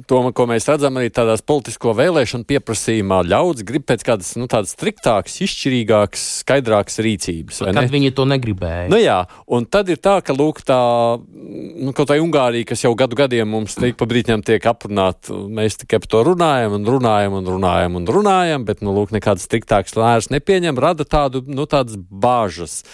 to, 0.08 0.20
ko 0.36 0.46
mēs 0.50 0.68
redzam 0.70 0.98
arī 1.00 1.10
tādās 1.14 1.42
politisko 1.44 1.94
vēlēšanu 1.98 2.46
pieprasījumā, 2.48 3.22
ļaudis 3.28 3.66
grib 3.68 3.86
pēc 3.88 4.04
kādas 4.06 4.34
nu, 4.40 4.48
tādas 4.50 4.74
striktākas, 4.76 5.38
izšķirīgākas, 5.44 6.24
skaidrākas 6.44 7.00
rīcības. 7.04 7.62
Kad 7.68 7.80
ne? 7.80 7.86
viņi 7.92 8.14
to 8.16 8.28
negribēja. 8.28 8.88
Nu, 8.92 9.00
jā, 9.00 9.20
un 9.52 9.66
tad 9.68 9.90
ir 9.92 10.00
tā, 10.02 10.18
ka 10.24 10.36
lūk, 10.36 10.62
tā, 10.66 10.78
nu, 11.18 11.94
kaut 11.96 12.10
tā 12.10 12.18
Ungārija, 12.22 12.68
kas 12.68 12.84
jau 12.84 12.94
gadu 12.98 13.18
gadiem 13.18 13.48
mums 13.52 13.76
pa 13.78 14.08
brītņām 14.08 14.44
tiek 14.46 14.64
aprunāta 14.70 14.97
runāt. 14.98 15.28
Mēs 15.30 15.78
tikai 15.78 16.00
par 16.02 16.10
to 16.10 16.22
runājam, 16.32 16.74
un 16.78 16.86
runājam, 16.86 17.36
un 17.38 17.46
runājam, 17.46 17.96
un 17.96 18.06
runājam, 18.06 18.64
bet, 18.64 18.82
nu, 18.82 18.94
lūk, 18.96 19.12
nekādas 19.14 19.46
striktākas 19.46 19.96
lēras 19.96 20.30
nepieņem, 20.30 20.78
rada 20.78 21.04
tādu, 21.04 21.42
nu, 21.46 21.66
tādas 21.66 21.96
bāžas. 21.96 22.84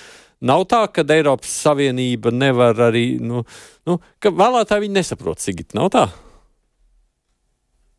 Nav 0.45 0.67
tā, 0.69 0.87
ka 0.93 1.05
Eiropas 1.09 1.49
Savienība 1.49 2.31
nevar 2.31 2.77
arī, 2.91 3.19
nu, 3.21 3.45
nu 3.87 3.99
ka 4.21 4.31
vēlētāji 4.31 4.85
viņi 4.85 4.99
nesaprot, 4.99 5.41
Sigit, 5.41 5.73
nav 5.75 5.91
tā? 5.95 6.09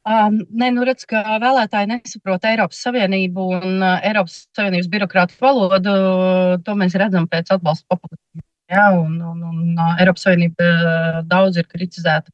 Um, 0.05 0.43
nē, 0.53 0.69
nu 0.75 0.83
redz, 0.85 1.07
ka 1.09 1.23
vēlētāji 1.41 1.89
nesaprot 1.89 2.43
Eiropas 2.45 2.83
Savienību 2.85 3.47
un 3.57 3.79
uh, 3.81 3.95
Eiropas 4.05 4.43
Savienības 4.53 4.91
birokrātu 4.91 5.39
valodu. 5.41 5.95
To 6.61 6.75
mēs 6.77 6.93
redzam 7.01 7.25
pēc 7.25 7.49
atbalsta 7.55 7.89
populisma. 7.89 8.45
Ja, 8.69 8.91
un, 8.93 9.17
un, 9.17 9.41
un 9.41 9.73
uh, 9.73 9.95
Eiropas 9.97 10.27
Savienība 10.27 10.69
uh, 10.69 11.17
daudz 11.25 11.57
ir 11.57 11.65
kritizēta 11.71 12.29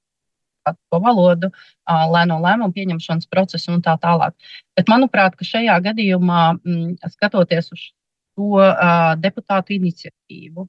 to 0.66 1.00
valodu, 1.02 1.50
lēno 1.88 2.38
lēmumu 2.44 2.74
pieņemšanas 2.76 3.30
procesu 3.32 3.74
un 3.76 3.82
tā 3.86 3.96
tālāk. 4.02 4.36
Bet 4.78 4.92
manuprāt, 4.92 5.36
ka 5.38 5.48
šajā 5.48 5.78
gadījumā, 5.88 6.44
mm, 6.62 7.12
skatoties 7.16 7.72
uz 7.74 7.88
to 8.38 8.62
deputātu 9.22 9.76
iniciatīvu, 9.78 10.68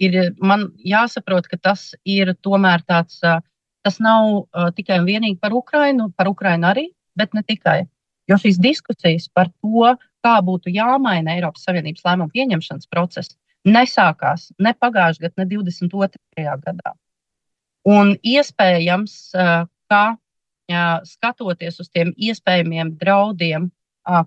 ir 0.00 0.18
man 0.40 0.66
jāsaprot, 0.84 1.48
ka 1.48 1.60
tas 1.60 1.90
ir 2.04 2.34
tomēr 2.42 2.84
tāds, 2.88 3.20
tas 3.84 4.00
nav 4.02 4.46
tikai 4.76 5.00
un 5.00 5.08
vienīgi 5.08 5.40
par 5.40 5.56
Ukrainu, 5.56 6.10
par 6.16 6.28
Ukrainu 6.28 6.68
arī, 6.72 6.90
bet 7.16 7.34
ne 7.34 7.42
tikai. 7.46 7.82
Jo 8.28 8.38
šīs 8.38 8.60
diskusijas 8.62 9.26
par 9.32 9.48
to, 9.50 9.94
kā 10.22 10.36
būtu 10.44 10.70
jāmaina 10.70 11.34
Eiropas 11.34 11.64
Savienības 11.66 12.04
lēmumu 12.06 12.30
pieņemšanas 12.34 12.90
process, 12.92 13.36
nesākās 13.68 14.50
ne 14.58 14.72
pagājušajā 14.74 15.28
gadā, 15.28 15.42
ne 15.42 15.46
22. 15.50 16.18
gadā. 16.64 16.94
Un 17.88 18.14
iespējams, 18.22 19.32
ka 19.90 20.02
skatoties 21.08 21.80
uz 21.80 21.90
tiem 21.90 22.12
iespējamiem 22.16 22.94
draudiem, 23.00 23.70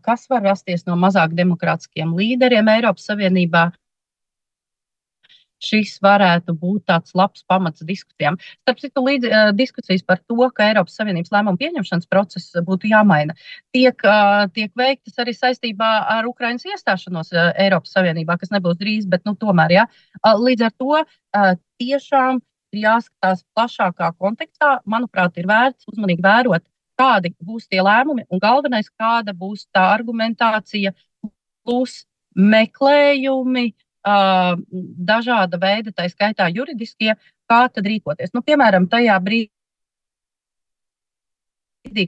kas 0.05 0.27
var 0.29 0.43
rasties 0.45 0.85
no 0.85 0.97
mazāk 0.99 1.33
demokrātiskiem 1.37 2.13
līderiem 2.17 2.69
Eiropas 2.75 3.07
Savienībā, 3.09 3.71
šis 5.63 5.95
varētu 6.03 6.55
būt 6.59 6.85
tāds 6.91 7.15
labs 7.17 7.45
pamats 7.49 7.83
diskusijām. 7.87 8.37
Starp 8.63 8.81
citu, 8.83 9.03
līdz 9.07 9.29
uh, 9.29 9.51
diskusijas 9.57 10.05
par 10.07 10.21
to, 10.27 10.37
ka 10.55 10.69
Eiropas 10.69 10.97
Savienības 10.99 11.33
lēmumu 11.33 11.61
pieņemšanas 11.61 12.09
process 12.11 12.63
būtu 12.67 12.91
jāmaina, 12.91 13.35
tiek, 13.75 13.97
uh, 14.07 14.45
tiek 14.55 14.71
veiktas 14.79 15.19
arī 15.23 15.35
saistībā 15.37 15.91
ar 16.17 16.29
Ukraiņas 16.29 16.67
iestāšanos 16.73 17.33
uh, 17.35 17.51
Eiropas 17.63 17.95
Savienībā, 17.95 18.37
kas 18.41 18.53
nebūs 18.53 18.79
drīz, 18.81 19.07
bet 19.09 19.25
nu, 19.29 19.37
tomēr, 19.39 19.77
ja. 19.79 19.87
Uh, 20.21 20.35
līdz 20.41 20.67
ar 20.69 20.75
to 20.79 20.99
uh, 21.01 21.53
tiešām 21.81 22.41
ir 22.73 22.83
jāskatās 22.87 23.43
plašākā 23.55 24.13
kontekstā. 24.19 24.77
Manuprāt, 24.89 25.37
ir 25.37 25.49
vērts 25.49 25.89
uzmanīgi 25.91 26.25
vērot, 26.25 26.65
kādi 26.99 27.33
būs 27.41 27.69
tie 27.69 27.81
lēmumi 27.85 28.25
un 28.29 28.41
galvenais, 28.41 28.89
kāda 28.99 29.33
būs 29.37 29.67
tā 29.73 29.85
argumentācija 29.95 30.93
plus 31.63 32.03
meklējumi, 32.33 33.73
dažāda 34.03 35.57
veida, 35.59 35.91
tā 35.95 36.07
skaitā 36.11 36.49
juridiskie, 36.51 37.15
kā 37.49 37.67
tad 37.71 37.85
rīkoties. 37.87 38.33
Nu, 38.33 38.41
piemēram, 38.43 38.87
tajā 38.91 39.19
brīdī, 39.23 39.49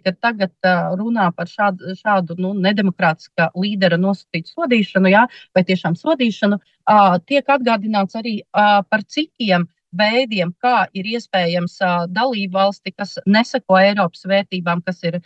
kad 0.04 0.20
tagad 0.20 0.54
runā 1.00 1.30
par 1.36 1.48
šādu, 1.52 1.96
šādu 2.00 2.36
nu, 2.40 2.54
nedemokrātiskā 2.66 3.52
līdera 3.56 3.98
nosacītu 4.00 4.52
sodīšanu, 4.56 5.08
jā, 5.14 5.26
vai 5.56 5.64
tiešām 5.64 5.96
sodīšanu, 6.00 6.60
tiek 7.28 7.46
atgādināts 7.48 8.16
arī 8.20 8.42
par 8.52 9.04
citiem 9.08 9.68
veidiem, 9.96 10.52
kā 10.60 10.88
ir 10.94 11.06
iespējams 11.16 11.78
dalību 12.12 12.54
valsti, 12.58 12.92
kas 12.92 13.16
neseko 13.26 13.80
Eiropas 13.80 14.26
vērtībām, 14.28 14.82
kas 14.84 15.04
ir 15.08 15.22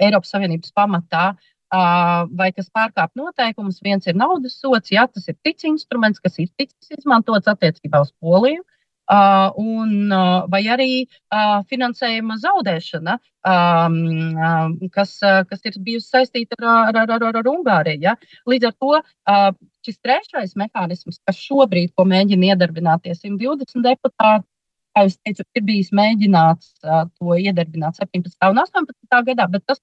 Eiropas 0.00 0.30
Savienības 0.34 0.72
pamatā, 0.76 1.30
vai 1.70 2.50
kas 2.56 2.70
pārkāpj 2.74 3.18
noteikumus. 3.20 3.80
Viens 3.82 4.06
ir 4.06 4.18
naudas 4.18 4.58
sots, 4.60 4.90
ja 4.90 5.06
tas 5.06 5.28
ir 5.28 5.36
cits 5.46 5.64
instruments, 5.64 6.20
kas 6.20 6.38
ir 6.38 6.50
ticis 6.58 6.98
izmantots 6.98 7.50
attiecībā 7.50 8.02
uz 8.02 8.12
Poliju. 8.20 8.64
Uh, 9.10 9.50
un, 9.58 10.12
uh, 10.14 10.44
vai 10.46 10.60
arī 10.70 11.02
uh, 11.02 11.64
finansējuma 11.66 12.36
zaudēšana, 12.38 13.16
um, 13.42 13.96
uh, 14.38 14.68
kas, 14.94 15.16
uh, 15.26 15.40
kas 15.50 15.66
ir 15.66 15.80
bijusi 15.82 16.12
saistīta 16.12 16.54
ar, 16.60 16.92
ar, 16.94 17.10
ar, 17.16 17.24
ar, 17.26 17.38
ar 17.40 17.48
Ungāriju. 17.50 18.04
Ja? 18.04 18.14
Līdz 18.46 18.68
ar 18.68 18.76
to 18.78 18.92
uh, 19.00 19.48
šis 19.82 19.98
trešais 19.98 20.54
mehānisms, 20.62 21.18
kas 21.26 21.42
šobrīd 21.42 21.90
mēģina 21.98 22.52
iedarbināties 22.52 23.24
120 23.24 23.82
deputāti, 23.88 24.46
kā 24.94 25.02
jau 25.08 25.10
teicu, 25.26 25.48
ir 25.58 25.66
bijis 25.66 25.90
mēģināts 25.90 26.70
uh, 26.86 27.02
to 27.18 27.34
iedarbināt 27.34 27.98
17. 27.98 28.30
un 28.46 28.62
18. 28.62 29.24
gadā, 29.32 29.50
bet 29.50 29.66
tas 29.66 29.82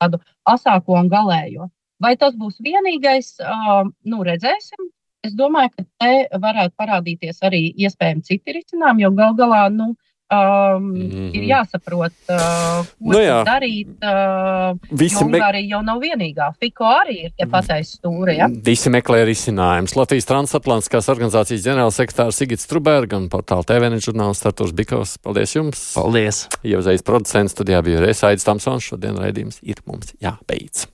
tādu 0.00 0.20
asāko 0.48 0.96
un 0.98 1.10
galējo. 1.12 1.68
Vai 2.00 2.14
tas 2.16 2.36
būs 2.36 2.60
vienīgais, 2.64 3.34
uh, 3.44 3.84
nu, 4.08 4.22
redzēsim. 4.24 4.88
Es 5.26 5.34
domāju, 5.36 5.74
ka 5.76 5.84
te 6.00 6.38
varētu 6.40 6.72
parādīties 6.80 7.42
arī 7.44 7.66
iespējami 7.84 8.24
citi 8.24 8.54
risinājumi, 8.56 9.04
jo 9.04 9.10
gal 9.18 9.34
galā 9.36 9.66
nu, 9.74 9.90
um, 10.30 10.84
mm. 10.94 11.10
-hmm. 11.10 11.30
ir 11.34 11.42
jāsaprot, 11.50 12.12
uh, 12.28 12.84
ko 12.86 13.12
Nu 13.12 13.18
jā. 13.18 13.40
darīt. 13.44 13.88
Uh, 13.98 14.78
Visi 14.90 15.18
jo 15.20 15.28
me- 15.28 15.38
Ungārija 15.38 15.68
jau 15.76 15.82
nav 15.82 16.00
vienīgā. 16.00 16.52
Fiko 16.60 16.84
arī 16.84 17.16
ir 17.24 17.32
tie 17.36 17.46
pateicis 17.46 17.98
stūri. 17.98 18.36
Ja? 18.38 18.48
Visi 18.48 18.90
meklē 18.90 19.24
risinājumus. 19.26 19.96
Latvijas 19.96 20.26
transatlantiskās 20.26 21.08
organizācijas 21.08 21.64
ģenerālsekretārs 21.66 22.38
Sigits 22.38 22.66
Truberg 22.66 23.12
un 23.12 23.28
portāla 23.28 23.64
TVN 23.64 24.00
žurnālists 24.00 24.46
Artūrs 24.46 24.72
Bikovs. 24.72 25.18
Paldies 25.18 25.54
jums! 25.54 25.94
Paldies! 25.94 26.48
Uzreiz 26.64 27.02
producents 27.02 27.52
studijā 27.52 27.82
bija 27.82 28.00
Resaidis 28.00 28.44
Tamsons. 28.44 28.82
Šodien 28.84 29.18
raidījums 29.18 29.60
ir 29.62 29.82
mums 29.86 30.14
jābeidz. 30.22 30.86